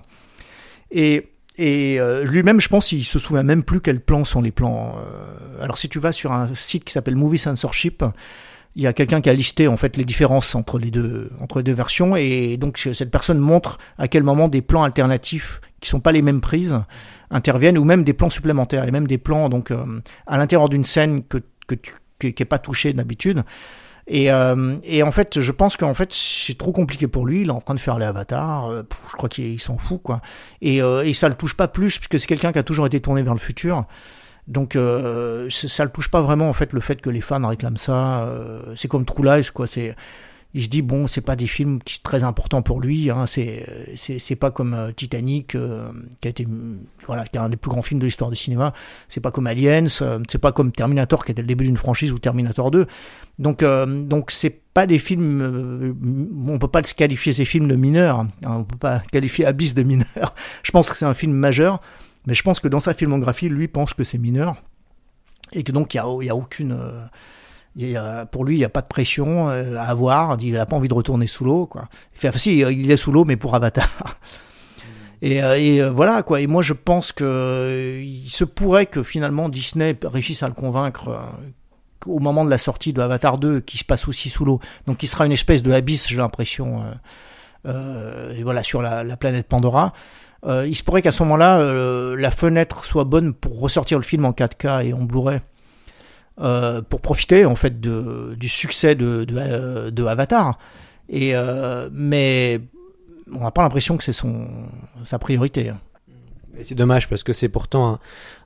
Et 0.90 1.30
et 1.62 2.00
euh, 2.00 2.24
lui-même, 2.24 2.62
je 2.62 2.70
pense, 2.70 2.94
il 2.94 3.04
se 3.04 3.20
souvient 3.20 3.44
même 3.44 3.64
plus 3.64 3.82
quels 3.82 4.00
plans 4.00 4.24
sont 4.24 4.42
les 4.42 4.52
plans. 4.52 4.96
Euh... 4.98 5.62
Alors, 5.62 5.78
si 5.78 5.90
tu 5.90 6.00
vas 6.00 6.14
sur 6.14 6.32
un 6.32 6.56
site 6.56 6.86
qui 6.86 6.94
s'appelle 6.94 7.18
Movie 7.18 7.38
Censorship, 7.38 8.02
il 8.78 8.84
y 8.84 8.88
a 8.88 8.94
quelqu'un 8.94 9.20
qui 9.20 9.30
a 9.30 9.34
listé 9.34 9.68
en 9.68 9.76
fait 9.76 9.98
les 9.98 10.06
différences 10.06 10.56
entre 10.56 10.80
les 10.80 10.90
deux 10.90 11.32
entre 11.42 11.58
les 11.58 11.64
deux 11.64 11.74
versions 11.74 12.16
et 12.16 12.56
donc 12.56 12.78
cette 12.78 13.10
personne 13.10 13.40
montre 13.40 13.80
à 13.98 14.08
quel 14.08 14.22
moment 14.22 14.48
des 14.48 14.62
plans 14.62 14.84
alternatifs 14.84 15.60
qui 15.82 15.90
sont 15.90 16.00
pas 16.00 16.12
les 16.12 16.22
mêmes 16.22 16.40
prises 16.40 16.80
interviennent 17.32 17.80
ou 17.80 17.84
même 17.84 18.04
des 18.04 18.14
plans 18.14 18.30
supplémentaires 18.30 18.88
et 18.88 18.92
même 18.92 19.08
des 19.08 19.18
plans 19.18 19.50
donc 19.50 19.72
euh, 19.72 20.02
à 20.28 20.38
l'intérieur 20.38 20.70
d'une 20.70 20.84
scène 20.84 21.24
que 21.24 21.40
que 21.68 21.76
qui 22.20 22.28
est 22.28 22.46
pas 22.46 22.60
touché 22.60 22.94
d'habitude 22.94 23.44
et, 24.10 24.32
euh, 24.32 24.76
et 24.84 25.04
en 25.04 25.12
fait, 25.12 25.40
je 25.40 25.52
pense 25.52 25.78
qu'en 25.78 25.94
fait, 25.94 26.12
c'est 26.12 26.58
trop 26.58 26.72
compliqué 26.72 27.08
pour 27.08 27.26
lui. 27.26 27.42
Il 27.42 27.48
est 27.48 27.52
en 27.52 27.62
train 27.62 27.76
de 27.76 27.80
faire 27.80 28.00
les 28.00 28.06
avatars. 28.06 28.68
Euh, 28.70 28.84
je 29.12 29.16
crois 29.16 29.30
qu'il 29.30 29.60
s'en 29.62 29.78
fout, 29.78 30.02
quoi. 30.02 30.20
Et, 30.62 30.82
euh, 30.82 31.04
et 31.06 31.14
ça 31.14 31.30
le 31.30 31.36
touche 31.36 31.56
pas 31.56 31.68
plus, 31.68 32.00
puisque 32.00 32.20
c'est 32.20 32.28
quelqu'un 32.28 32.52
qui 32.52 32.60
a 32.60 32.64
toujours 32.64 32.88
été 32.88 33.00
tourné 33.00 33.22
vers 33.22 33.34
le 33.34 33.40
futur. 33.40 33.86
Donc, 34.48 34.76
euh, 34.76 35.48
ça 35.52 35.84
le 35.84 35.92
touche 35.92 36.10
pas 36.10 36.22
vraiment, 36.22 36.50
en 36.50 36.54
fait, 36.54 36.74
le 36.74 36.82
fait 36.82 37.00
que 37.00 37.12
les 37.12 37.22
fans 37.22 37.48
réclament 37.48 37.78
ça. 37.78 38.22
Euh, 38.22 38.74
c'est 38.76 38.88
comme 38.88 39.06
True 39.06 39.24
Lies, 39.24 39.50
quoi. 39.54 39.68
C'est 39.68 39.96
il 40.54 40.64
se 40.64 40.68
dit 40.68 40.82
bon 40.82 41.06
c'est 41.06 41.22
pas 41.22 41.36
des 41.36 41.46
films 41.46 41.80
qui 41.84 42.02
très 42.02 42.24
importants 42.24 42.64
pour 42.64 42.82
lui 42.82 43.12
hein, 43.12 43.28
c'est 43.28 43.96
c'est 43.96 44.36
pas 44.36 44.50
comme 44.50 44.74
euh, 44.74 44.92
Titanic 44.92 45.54
euh, 45.54 45.92
qui 46.22 46.28
a 46.28 46.32
été 46.32 46.48
voilà 47.06 47.24
qui 47.26 47.38
est 47.38 47.40
un 47.40 47.50
des 47.50 47.58
plus 47.58 47.70
grands 47.70 47.84
films 47.84 48.00
de 48.00 48.06
l'histoire 48.06 48.32
du 48.32 48.36
cinéma. 48.36 48.74
C'est 49.08 49.20
pas 49.20 49.32
comme 49.32 49.46
Aliens 49.46 49.86
euh, 50.02 50.20
c'est 50.28 50.40
pas 50.40 50.52
comme 50.52 50.72
Terminator 50.72 51.24
qui 51.24 51.32
était 51.32 51.44
le 51.44 51.48
début 51.48 51.66
d'une 51.66 51.78
franchise 51.78 52.12
ou 52.12 52.18
Terminator 52.18 52.72
2 52.72 52.88
donc 53.38 53.62
euh, 53.62 53.86
donc 53.86 54.32
c'est 54.32 54.62
pas 54.74 54.88
des 54.88 54.98
films 54.98 55.42
euh, 55.42 55.94
on 56.48 56.58
peut 56.58 56.68
pas 56.68 56.84
se 56.84 56.96
qualifier 56.96 57.32
ces 57.32 57.46
films 57.46 57.68
de 57.68 57.76
mineurs 57.76 58.20
hein, 58.20 58.30
on 58.44 58.64
peut 58.64 58.78
pas 58.78 59.04
qualifier 59.12 59.46
Abyss 59.46 59.76
de 59.76 59.84
mineur 59.84 60.34
je 60.64 60.72
pense 60.72 60.90
que 60.90 60.98
c'est 60.98 61.06
un 61.06 61.14
film 61.14 61.34
majeur 61.34 61.80
mais 62.26 62.34
je 62.34 62.42
pense 62.42 62.60
que 62.60 62.68
dans 62.68 62.80
sa 62.80 62.96
filmographie 62.96 63.50
lui 63.50 63.68
pense 63.68 63.94
que 63.94 64.04
c'est 64.04 64.18
mineur 64.18 64.64
et 65.54 65.62
que 65.62 65.72
donc 65.72 65.94
il 65.94 65.98
y 65.98 66.00
a 66.00 66.24
y 66.24 66.30
a 66.30 66.36
aucune 66.36 66.76
il 67.88 67.98
a, 67.98 68.26
pour 68.26 68.46
lui, 68.46 68.56
il 68.56 68.60
n'y 68.60 68.66
a 68.66 68.70
pas 68.70 68.82
de 68.82 68.88
pression 68.88 69.50
euh, 69.50 69.76
à 69.78 69.84
avoir. 69.84 70.38
Il 70.42 70.54
n'a 70.54 70.66
pas 70.66 70.76
envie 70.76 70.88
de 70.88 70.94
retourner 70.94 71.28
sous 71.28 71.46
l'eau, 71.46 71.66
quoi. 71.66 71.88
Enfin, 72.16 72.32
si, 72.38 72.60
il 72.60 72.92
est 72.92 72.98
sous 72.98 73.12
l'eau, 73.12 73.26
mais 73.26 73.36
pour 73.36 73.56
Avatar. 73.56 73.90
Et, 75.22 75.44
euh, 75.44 75.60
et 75.60 75.82
euh, 75.82 75.90
voilà, 75.90 76.24
quoi. 76.24 76.40
Et 76.40 76.48
moi, 76.48 76.62
je 76.62 76.72
pense 76.72 77.12
que 77.12 78.00
il 78.02 78.30
se 78.30 78.46
pourrait 78.46 78.86
que 78.86 79.04
finalement 79.04 79.50
Disney 79.50 79.98
réussisse 80.02 80.44
à 80.44 80.48
le 80.48 80.54
convaincre 80.54 81.10
au 82.06 82.20
moment 82.20 82.46
de 82.46 82.50
la 82.50 82.58
sortie 82.58 82.94
de 82.94 83.02
Avatar 83.02 83.38
2, 83.38 83.60
qui 83.60 83.78
se 83.78 83.84
passe 83.84 84.08
aussi 84.08 84.30
sous 84.30 84.46
l'eau. 84.46 84.62
Donc, 84.88 84.98
qui 84.98 85.08
sera 85.08 85.26
une 85.26 85.34
espèce 85.34 85.62
de 85.62 85.74
abysse, 85.74 86.08
j'ai 86.08 86.16
l'impression. 86.16 86.84
Euh, 87.66 88.34
et 88.34 88.44
voilà, 88.44 88.64
sur 88.64 88.82
la, 88.82 89.04
la 89.04 89.18
planète 89.18 89.48
Pandora. 89.48 89.94
Euh, 90.46 90.66
il 90.68 90.76
se 90.76 90.84
pourrait 90.84 91.02
qu'à 91.02 91.12
ce 91.12 91.22
moment-là, 91.24 91.60
euh, 91.60 92.16
la 92.18 92.32
fenêtre 92.32 92.86
soit 92.86 93.04
bonne 93.04 93.34
pour 93.34 93.60
ressortir 93.60 93.98
le 93.98 94.04
film 94.04 94.26
en 94.26 94.32
4K 94.32 94.86
et 94.86 94.94
en 94.94 95.00
Blu-ray 95.00 95.40
euh, 96.40 96.82
pour 96.82 97.02
profiter 97.02 97.46
en 97.46 97.56
fait 97.56 97.82
du 97.82 98.50
succès 98.50 98.96
de, 98.96 99.26
de, 99.26 99.90
de 99.90 100.06
Avatar. 100.06 100.58
Et 101.10 101.36
euh, 101.36 101.90
mais 101.92 102.62
on 103.34 103.42
n'a 103.42 103.52
pas 103.52 103.62
l'impression 103.62 103.98
que 103.98 104.04
c'est 104.04 104.18
sa 105.06 105.20
priorité. 105.20 105.72
C'est 106.62 106.76
dommage 106.76 107.08
parce 107.08 107.24
que 107.24 107.34
c'est 107.34 107.50
pourtant 107.50 108.00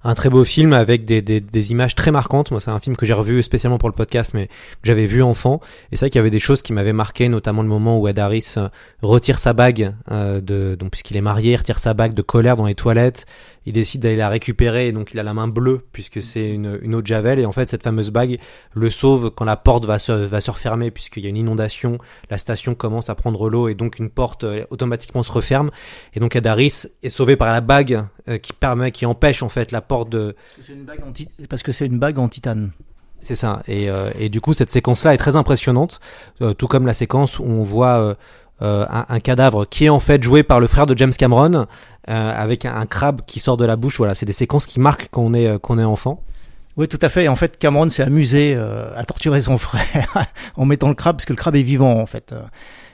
un, 0.03 0.13
très 0.13 0.29
beau 0.29 0.43
film 0.43 0.73
avec 0.73 1.05
des, 1.05 1.21
des, 1.21 1.39
des 1.39 1.71
images 1.71 1.95
très 1.95 2.11
marquantes. 2.11 2.51
Moi, 2.51 2.59
c'est 2.59 2.71
un 2.71 2.79
film 2.79 2.95
que 2.95 3.05
j'ai 3.05 3.13
revu 3.13 3.43
spécialement 3.43 3.77
pour 3.77 3.89
le 3.89 3.95
podcast, 3.95 4.33
mais 4.33 4.47
que 4.47 4.53
j'avais 4.83 5.05
vu 5.05 5.23
enfant. 5.23 5.61
Et 5.91 5.95
c'est 5.95 6.05
vrai 6.05 6.09
qu'il 6.09 6.19
y 6.19 6.21
avait 6.21 6.29
des 6.29 6.39
choses 6.39 6.61
qui 6.61 6.73
m'avaient 6.73 6.93
marqué, 6.93 7.29
notamment 7.29 7.61
le 7.61 7.67
moment 7.67 7.99
où 7.99 8.07
Ed 8.07 8.19
Harris 8.19 8.53
euh, 8.57 8.69
retire 9.01 9.39
sa 9.39 9.53
bague, 9.53 9.93
euh, 10.11 10.41
de, 10.41 10.75
donc 10.75 10.91
puisqu'il 10.91 11.17
est 11.17 11.21
marié, 11.21 11.55
retire 11.55 11.79
sa 11.79 11.93
bague 11.93 12.13
de 12.13 12.21
colère 12.21 12.57
dans 12.57 12.65
les 12.65 12.75
toilettes. 12.75 13.25
Il 13.65 13.71
décide 13.71 14.01
d'aller 14.01 14.17
la 14.17 14.27
récupérer, 14.27 14.89
et 14.89 14.91
donc 14.91 15.11
il 15.13 15.19
a 15.19 15.23
la 15.23 15.33
main 15.33 15.47
bleue 15.47 15.85
puisque 15.93 16.21
c'est 16.21 16.49
une, 16.49 16.79
une 16.81 16.95
eau 16.95 17.01
de 17.01 17.07
javel. 17.07 17.39
Et 17.39 17.45
en 17.45 17.53
fait, 17.53 17.69
cette 17.69 17.83
fameuse 17.83 18.11
bague 18.11 18.39
le 18.73 18.89
sauve 18.89 19.31
quand 19.31 19.45
la 19.45 19.55
porte 19.55 19.85
va 19.85 19.99
se, 19.99 20.11
va 20.11 20.41
se 20.41 20.51
refermer 20.51 20.91
puisqu'il 20.91 21.23
y 21.23 21.27
a 21.27 21.29
une 21.29 21.37
inondation. 21.37 21.97
La 22.29 22.37
station 22.37 22.75
commence 22.75 23.09
à 23.09 23.15
prendre 23.15 23.49
l'eau 23.49 23.69
et 23.69 23.75
donc 23.75 23.99
une 23.99 24.09
porte 24.09 24.43
euh, 24.43 24.65
automatiquement 24.69 25.23
se 25.23 25.31
referme. 25.31 25.71
Et 26.13 26.19
donc 26.19 26.35
Ed 26.35 26.45
Harris 26.45 26.83
est 27.03 27.09
sauvé 27.09 27.35
par 27.35 27.51
la 27.51 27.61
bague 27.61 28.03
euh, 28.29 28.37
qui 28.37 28.53
permet, 28.53 28.91
qui 28.91 29.05
empêche 29.05 29.43
en 29.43 29.49
fait 29.49 29.71
la 29.71 29.81
porte 29.81 30.09
de. 30.09 30.35
Parce 31.49 31.63
que 31.63 31.71
c'est 31.71 31.85
une 31.85 31.99
bague 31.99 32.19
en, 32.19 32.29
titane. 32.29 32.71
C'est 33.19 33.35
ça. 33.35 33.63
Et, 33.67 33.89
euh, 33.89 34.11
et 34.19 34.29
du 34.29 34.41
coup, 34.41 34.53
cette 34.53 34.69
séquence-là 34.69 35.13
est 35.13 35.17
très 35.17 35.37
impressionnante, 35.37 36.01
euh, 36.41 36.53
tout 36.53 36.67
comme 36.67 36.85
la 36.85 36.93
séquence 36.93 37.39
où 37.39 37.45
on 37.45 37.63
voit 37.63 38.15
euh, 38.61 38.85
un, 38.89 39.05
un, 39.07 39.19
cadavre 39.19 39.65
qui 39.65 39.85
est 39.85 39.89
en 39.89 39.99
fait 39.99 40.21
joué 40.21 40.43
par 40.43 40.59
le 40.59 40.67
frère 40.67 40.85
de 40.85 40.97
James 40.97 41.13
Cameron, 41.17 41.65
avec 42.05 42.65
un, 42.65 42.75
un, 42.75 42.85
crabe 42.85 43.21
qui 43.25 43.39
sort 43.39 43.55
de 43.55 43.65
la 43.65 43.77
bouche. 43.77 43.97
Voilà, 43.97 44.13
c'est 44.13 44.25
des 44.25 44.33
séquences 44.33 44.65
qui 44.65 44.81
marquent 44.81 45.09
qu'on 45.09 45.33
est 45.33 45.57
qu'on 45.59 45.79
est 45.79 45.83
enfant. 45.83 46.21
Oui, 46.75 46.87
tout 46.87 46.99
à 47.01 47.07
fait. 47.09 47.27
En 47.29 47.35
fait, 47.37 47.57
Cameron 47.57 47.89
s'est 47.89 48.03
amusé 48.03 48.55
à 48.55 49.05
torturer 49.05 49.39
son 49.39 49.57
frère 49.57 50.27
en 50.57 50.65
mettant 50.65 50.89
le 50.89 50.95
crabe, 50.95 51.15
parce 51.15 51.25
que 51.25 51.33
le 51.33 51.37
crabe 51.37 51.55
est 51.55 51.63
vivant, 51.63 51.99
en 51.99 52.05
fait. 52.05 52.33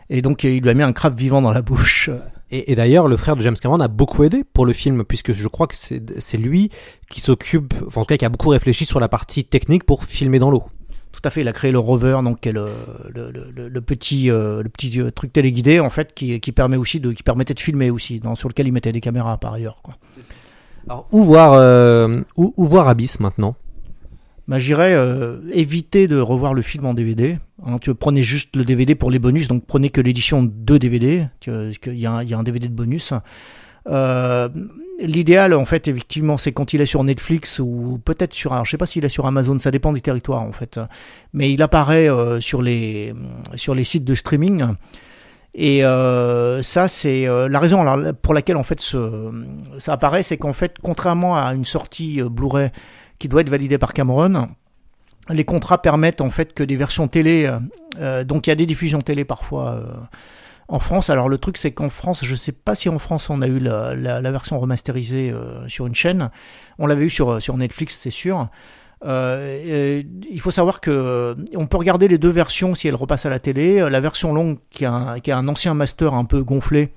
Et 0.09 0.21
donc, 0.21 0.43
il 0.43 0.61
lui 0.61 0.69
a 0.69 0.73
mis 0.73 0.83
un 0.83 0.91
crabe 0.91 1.17
vivant 1.17 1.41
dans 1.41 1.51
la 1.51 1.61
bouche. 1.61 2.09
Et, 2.51 2.71
et 2.71 2.75
d'ailleurs, 2.75 3.07
le 3.07 3.15
frère 3.15 3.35
de 3.35 3.41
James 3.41 3.55
Cameron 3.61 3.79
a 3.79 3.87
beaucoup 3.87 4.23
aidé 4.23 4.43
pour 4.43 4.65
le 4.65 4.73
film, 4.73 5.03
puisque 5.03 5.33
je 5.33 5.47
crois 5.47 5.67
que 5.67 5.75
c'est 5.75 6.37
lui 6.37 6.69
qui 7.09 7.21
s'occupe, 7.21 7.73
enfin 7.85 8.01
en 8.01 8.03
tout 8.05 8.09
cas 8.09 8.17
qui 8.17 8.25
a 8.25 8.29
beaucoup 8.29 8.49
réfléchi 8.49 8.85
sur 8.85 8.99
la 8.99 9.07
partie 9.07 9.45
technique 9.45 9.83
pour 9.83 10.03
filmer 10.03 10.39
dans 10.39 10.49
l'eau. 10.49 10.63
Tout 11.11 11.21
à 11.23 11.29
fait, 11.29 11.41
il 11.41 11.47
a 11.47 11.53
créé 11.53 11.71
le 11.71 11.79
rover, 11.79 12.19
donc 12.23 12.45
le, 12.45 12.69
le, 13.13 13.31
le, 13.31 13.67
le 13.67 13.81
petit, 13.81 14.31
euh, 14.31 14.63
le 14.63 14.69
petit 14.69 14.99
truc 15.13 15.33
téléguidé 15.33 15.79
en 15.79 15.89
fait, 15.89 16.13
qui, 16.13 16.39
qui 16.39 16.51
permet 16.51 16.77
aussi 16.77 16.99
de, 16.99 17.11
qui 17.11 17.23
permettait 17.23 17.53
de 17.53 17.59
filmer 17.59 17.91
aussi, 17.91 18.19
dans, 18.19 18.35
sur 18.35 18.49
lequel 18.49 18.67
il 18.67 18.71
mettait 18.73 18.91
des 18.91 19.01
caméras 19.01 19.37
par 19.37 19.53
ailleurs. 19.53 19.77
Quoi. 19.83 19.95
Alors 20.87 21.07
où 21.11 21.23
voir, 21.23 21.53
euh, 21.53 22.21
où, 22.35 22.53
où 22.57 22.65
voir 22.65 22.87
Abyss 22.87 23.19
maintenant? 23.19 23.55
Bah, 24.49 24.59
j'irais 24.59 24.93
euh, 24.93 25.37
éviter 25.53 26.07
de 26.07 26.19
revoir 26.19 26.53
le 26.53 26.61
film 26.61 26.85
en 26.85 26.93
DVD. 26.93 27.37
Hein, 27.65 27.77
tu 27.79 27.93
prenez 27.93 28.23
juste 28.23 28.55
le 28.55 28.65
DVD 28.65 28.95
pour 28.95 29.11
les 29.11 29.19
bonus, 29.19 29.47
donc 29.47 29.65
prenez 29.65 29.89
que 29.89 30.01
l'édition 30.01 30.43
de 30.43 30.77
DVD, 30.77 31.27
il 31.45 31.93
y 31.93 32.05
a 32.05 32.11
un 32.17 32.43
DVD 32.43 32.67
de 32.67 32.73
bonus. 32.73 33.13
Euh, 33.87 34.49
L'idéal, 35.01 35.53
en 35.53 35.63
fait, 35.63 35.87
effectivement, 35.87 36.35
c'est 36.35 36.51
quand 36.51 36.73
il 36.73 36.81
est 36.81 36.85
sur 36.85 37.03
Netflix 37.03 37.59
ou 37.59 38.01
peut-être 38.03 38.33
sur, 38.33 38.51
alors 38.51 38.65
je 38.65 38.71
sais 38.71 38.77
pas 38.77 38.85
s'il 38.85 39.05
est 39.05 39.09
sur 39.09 39.25
Amazon, 39.25 39.57
ça 39.57 39.71
dépend 39.71 39.93
des 39.93 40.01
territoires, 40.01 40.41
en 40.41 40.51
fait, 40.51 40.77
mais 41.31 41.51
il 41.51 41.61
apparaît 41.61 42.09
euh, 42.09 42.41
sur 42.41 42.61
les 42.61 43.13
sur 43.55 43.75
les 43.75 43.85
sites 43.85 44.03
de 44.03 44.13
streaming. 44.13 44.65
Et 45.55 45.85
euh, 45.85 46.61
ça, 46.63 46.87
c'est 46.87 47.27
euh, 47.27 47.47
la 47.47 47.59
raison 47.59 47.85
pour 48.21 48.33
laquelle 48.33 48.57
en 48.57 48.63
fait 48.63 48.81
ce, 48.81 49.31
ça 49.77 49.93
apparaît, 49.93 50.21
c'est 50.21 50.37
qu'en 50.37 50.53
fait, 50.53 50.75
contrairement 50.81 51.37
à 51.37 51.53
une 51.53 51.65
sortie 51.65 52.21
Blu-ray 52.21 52.69
qui 53.19 53.27
doit 53.27 53.41
être 53.41 53.49
validé 53.49 53.77
par 53.77 53.93
Cameron. 53.93 54.49
Les 55.29 55.45
contrats 55.45 55.81
permettent 55.81 56.21
en 56.21 56.31
fait 56.31 56.53
que 56.53 56.63
des 56.63 56.75
versions 56.75 57.07
télé, 57.07 57.51
euh, 57.99 58.23
donc 58.23 58.47
il 58.47 58.49
y 58.49 58.53
a 58.53 58.55
des 58.55 58.65
diffusions 58.65 59.01
télé 59.01 59.25
parfois 59.25 59.73
euh, 59.73 59.93
en 60.69 60.79
France. 60.79 61.09
Alors 61.09 61.29
le 61.29 61.37
truc 61.37 61.57
c'est 61.57 61.71
qu'en 61.71 61.89
France, 61.89 62.23
je 62.23 62.33
sais 62.33 62.51
pas 62.51 62.73
si 62.73 62.89
en 62.89 62.97
France 62.97 63.29
on 63.29 63.41
a 63.41 63.47
eu 63.47 63.59
la, 63.59 64.31
version 64.31 64.59
remasterisée 64.59 65.29
euh, 65.29 65.67
sur 65.67 65.85
une 65.85 65.93
chaîne. 65.93 66.31
On 66.79 66.87
l'avait 66.87 67.05
eu 67.05 67.09
sur 67.09 67.57
Netflix, 67.57 67.97
c'est 67.97 68.11
sûr. 68.11 68.49
Euh, 69.05 70.03
il 70.29 70.41
faut 70.41 70.51
savoir 70.51 70.81
que 70.81 71.35
on 71.55 71.67
peut 71.67 71.77
regarder 71.77 72.07
les 72.07 72.17
deux 72.17 72.29
versions 72.29 72.75
si 72.75 72.87
elles 72.87 72.95
repassent 72.95 73.25
à 73.25 73.29
la 73.29 73.39
télé. 73.39 73.87
La 73.89 73.99
version 73.99 74.33
longue 74.33 74.57
qui 74.69 74.85
a 74.85 74.93
un, 74.93 75.19
qui 75.19 75.31
a 75.31 75.37
un 75.37 75.47
ancien 75.47 75.73
master 75.73 76.13
un 76.13 76.25
peu 76.25 76.43
gonflé, 76.43 76.93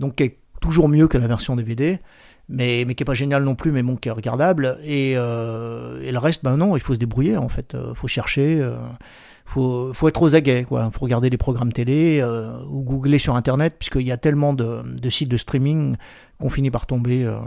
donc 0.00 0.16
qui 0.16 0.24
est 0.24 0.38
toujours 0.60 0.88
mieux 0.88 1.08
que 1.08 1.18
la 1.18 1.26
version 1.26 1.56
DVD 1.56 2.00
mais, 2.48 2.84
mais 2.86 2.94
qui 2.94 3.02
est 3.02 3.06
pas 3.06 3.14
génial 3.14 3.42
non 3.44 3.54
plus, 3.54 3.72
mais 3.72 3.82
bon, 3.82 3.96
qui 3.96 4.08
est 4.08 4.12
regardable. 4.12 4.78
Et, 4.84 5.14
euh, 5.16 6.00
et 6.02 6.12
le 6.12 6.18
reste, 6.18 6.44
ben 6.44 6.56
non, 6.56 6.76
il 6.76 6.80
faut 6.80 6.94
se 6.94 6.98
débrouiller 6.98 7.36
en 7.36 7.48
fait. 7.48 7.74
Il 7.74 7.96
faut 7.96 8.08
chercher, 8.08 8.60
euh, 8.60 8.76
faut, 9.44 9.92
faut 9.92 10.08
être 10.08 10.22
aux 10.22 10.34
aguets, 10.34 10.64
quoi. 10.64 10.90
Faut 10.92 11.00
regarder 11.00 11.30
des 11.30 11.36
programmes 11.36 11.72
télé 11.72 12.20
euh, 12.20 12.58
ou 12.68 12.82
googler 12.82 13.18
sur 13.18 13.36
Internet, 13.36 13.76
puisqu'il 13.78 14.06
y 14.06 14.12
a 14.12 14.16
tellement 14.16 14.52
de, 14.54 14.82
sites 15.10 15.28
de 15.28 15.36
streaming 15.36 15.96
qu'on 16.40 16.50
finit 16.50 16.70
par 16.70 16.86
tomber 16.86 17.24
euh, 17.24 17.38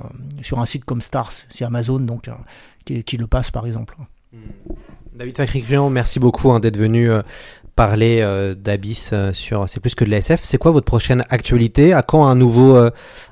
sur 0.41 0.59
un 0.59 0.65
site 0.65 0.85
comme 0.85 1.01
Stars, 1.01 1.33
c'est 1.49 1.65
Amazon 1.65 1.99
donc 1.99 2.27
euh, 2.27 3.01
qui, 3.03 3.17
le 3.17 3.27
passe 3.27 3.51
par 3.51 3.65
exemple. 3.65 3.95
David 5.13 5.35
Facrician, 5.35 5.89
merci 5.89 6.19
beaucoup 6.19 6.51
hein, 6.51 6.59
d'être 6.59 6.77
venu 6.77 7.09
euh, 7.09 7.21
parler 7.78 8.21
euh, 8.21 8.55
d'Abyss 8.55 9.11
euh, 9.13 9.32
sur 9.32 9.69
C'est 9.69 9.80
plus 9.80 9.95
que 9.95 10.03
de 10.03 10.09
la 10.09 10.17
SF. 10.17 10.41
C'est 10.43 10.57
quoi 10.57 10.71
votre 10.71 10.86
prochaine 10.86 11.23
actualité? 11.30 11.93
À 11.93 12.01
quand 12.01 12.25
un 12.25 12.36
nouveau, 12.36 12.75
euh, 12.75 12.89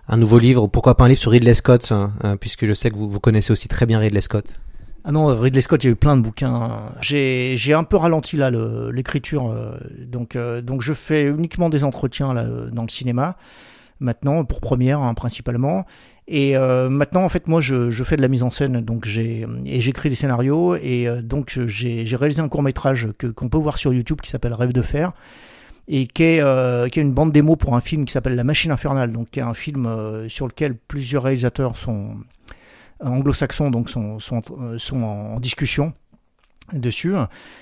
un 0.07 0.17
nouveau 0.17 0.37
livre? 0.39 0.67
Pourquoi 0.67 0.95
pas 0.95 1.03
un 1.05 1.07
livre 1.09 1.19
sur 1.19 1.31
Ridley 1.31 1.55
Scott 1.55 1.91
hein, 1.91 2.13
hein, 2.23 2.37
Puisque 2.37 2.65
je 2.65 2.73
sais 2.73 2.91
que 2.91 2.95
vous, 2.95 3.09
vous 3.09 3.19
connaissez 3.19 3.51
aussi 3.51 3.67
très 3.67 3.85
bien 3.85 3.99
Ridley 3.99 4.21
Scott. 4.21 4.61
Ah 5.03 5.11
non, 5.11 5.25
Ridley 5.37 5.61
Scott, 5.61 5.83
il 5.83 5.87
y 5.87 5.89
a 5.89 5.93
eu 5.93 5.95
plein 5.95 6.15
de 6.15 6.21
bouquins. 6.21 6.79
J'ai, 7.01 7.55
j'ai 7.57 7.73
un 7.73 7.83
peu 7.83 7.97
ralenti 7.97 8.37
là 8.37 8.49
l'écriture, 8.91 9.51
euh, 9.51 9.77
donc 10.07 10.37
donc 10.37 10.81
je 10.81 10.93
fais 10.93 11.23
uniquement 11.23 11.69
des 11.69 11.83
entretiens 11.83 12.33
là 12.33 12.45
dans 12.71 12.83
le 12.83 12.89
cinéma 12.89 13.37
maintenant 13.99 14.43
pour 14.45 14.61
première 14.61 14.99
hein, 14.99 15.13
principalement. 15.13 15.85
Et 16.27 16.57
euh, 16.57 16.89
maintenant, 16.89 17.23
en 17.23 17.29
fait, 17.29 17.47
moi, 17.47 17.61
je, 17.61 17.91
je, 17.91 18.03
fais 18.03 18.17
de 18.17 18.21
la 18.21 18.27
mise 18.27 18.41
en 18.41 18.49
scène, 18.49 18.81
donc 18.81 19.05
j'ai 19.05 19.45
et 19.65 19.79
j'écris 19.79 20.09
des 20.09 20.15
scénarios 20.15 20.75
et 20.75 21.07
euh, 21.07 21.21
donc 21.21 21.59
j'ai, 21.67 22.03
réalisé 22.15 22.41
un 22.41 22.49
court 22.49 22.63
métrage 22.63 23.09
que 23.19 23.27
qu'on 23.27 23.47
peut 23.47 23.59
voir 23.59 23.77
sur 23.77 23.93
YouTube 23.93 24.21
qui 24.21 24.31
s'appelle 24.31 24.53
Rêve 24.53 24.73
de 24.73 24.81
fer 24.81 25.13
et 25.87 26.07
qui 26.07 26.23
est, 26.23 26.41
euh, 26.41 26.87
qui 26.87 26.99
est 26.99 27.03
une 27.03 27.13
bande 27.13 27.31
démo 27.31 27.55
pour 27.55 27.75
un 27.75 27.81
film 27.81 28.05
qui 28.05 28.11
s'appelle 28.11 28.35
La 28.35 28.43
Machine 28.43 28.71
Infernale, 28.71 29.11
donc 29.11 29.29
qui 29.29 29.39
est 29.39 29.43
un 29.43 29.53
film 29.53 29.85
euh, 29.85 30.27
sur 30.27 30.47
lequel 30.47 30.75
plusieurs 30.75 31.23
réalisateurs 31.23 31.77
sont 31.77 32.15
anglo-saxons, 33.03 33.69
donc 33.69 33.91
sont, 33.91 34.17
sont, 34.17 34.41
sont 34.77 35.03
en 35.03 35.39
discussion 35.39 35.93
dessus. 36.73 37.13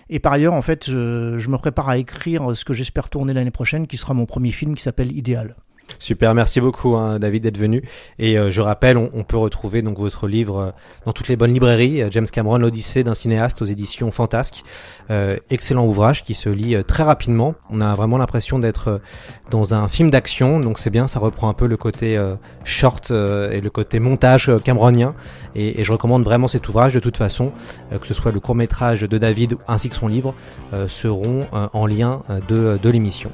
Et 0.09 0.19
par 0.19 0.31
ailleurs, 0.31 0.53
en 0.53 0.61
fait, 0.61 0.85
je 0.85 1.49
me 1.49 1.57
prépare 1.57 1.89
à 1.89 1.97
écrire 1.97 2.55
ce 2.55 2.63
que 2.63 2.73
j'espère 2.73 3.09
tourner 3.09 3.33
l'année 3.33 3.51
prochaine, 3.51 3.87
qui 3.87 3.97
sera 3.97 4.13
mon 4.13 4.25
premier 4.25 4.51
film 4.51 4.75
qui 4.75 4.83
s'appelle 4.83 5.11
Idéal. 5.11 5.55
Super, 5.99 6.33
merci 6.33 6.59
beaucoup 6.59 6.95
hein, 6.95 7.19
David 7.19 7.43
d'être 7.43 7.57
venu. 7.57 7.83
Et 8.19 8.37
euh, 8.37 8.51
je 8.51 8.61
rappelle, 8.61 8.97
on, 8.97 9.23
peut 9.23 9.37
retrouver 9.37 9.81
donc 9.81 9.97
votre 9.97 10.27
livre 10.27 10.57
euh, 10.57 10.71
dans 11.05 11.13
toutes 11.13 11.27
les 11.27 11.35
bonnes 11.35 11.53
librairies, 11.53 12.01
euh, 12.01 12.09
James 12.11 12.25
Cameron, 12.25 12.57
l'Odyssée 12.57 13.03
d'un 13.03 13.13
cinéaste 13.13 13.61
aux 13.61 13.65
éditions 13.65 14.11
Fantasque. 14.11 14.63
Excellent 15.49 15.85
ouvrage 15.85 16.23
qui 16.23 16.33
se 16.33 16.49
lit 16.49 16.75
très 16.85 17.03
rapidement. 17.03 17.55
On 17.69 17.81
a 17.81 17.93
vraiment 17.93 18.17
l'impression 18.17 18.59
d'être 18.59 19.01
dans 19.49 19.73
un 19.73 19.87
film 19.87 20.09
d'action, 20.09 20.59
donc 20.59 20.79
c'est 20.79 20.89
bien, 20.89 21.07
ça 21.07 21.19
reprend 21.19 21.49
un 21.49 21.53
peu 21.53 21.67
le 21.67 21.77
côté 21.77 22.19
short 22.63 23.11
et 23.11 23.61
le 23.61 23.69
côté 23.69 23.99
montage 23.99 24.51
cameronien. 24.63 25.13
Et, 25.55 25.81
et, 25.81 25.83
je 25.83 25.91
recommande 25.91 26.23
vraiment 26.23 26.47
cet 26.47 26.67
ouvrage 26.69 26.93
de 26.93 26.99
toute 26.99 27.17
façon, 27.17 27.51
que 27.99 28.07
ce 28.07 28.13
soit 28.13 28.31
le 28.31 28.39
court 28.39 28.55
métrage 28.55 29.01
de 29.01 29.17
David 29.17 29.55
ainsi 29.67 29.89
que 29.89 29.95
son 29.95 30.07
livre, 30.07 30.33
seront 30.87 31.47
en 31.51 31.85
lien 31.85 32.23
de, 32.47 32.79
de 32.81 32.89
l'émission. 32.89 33.31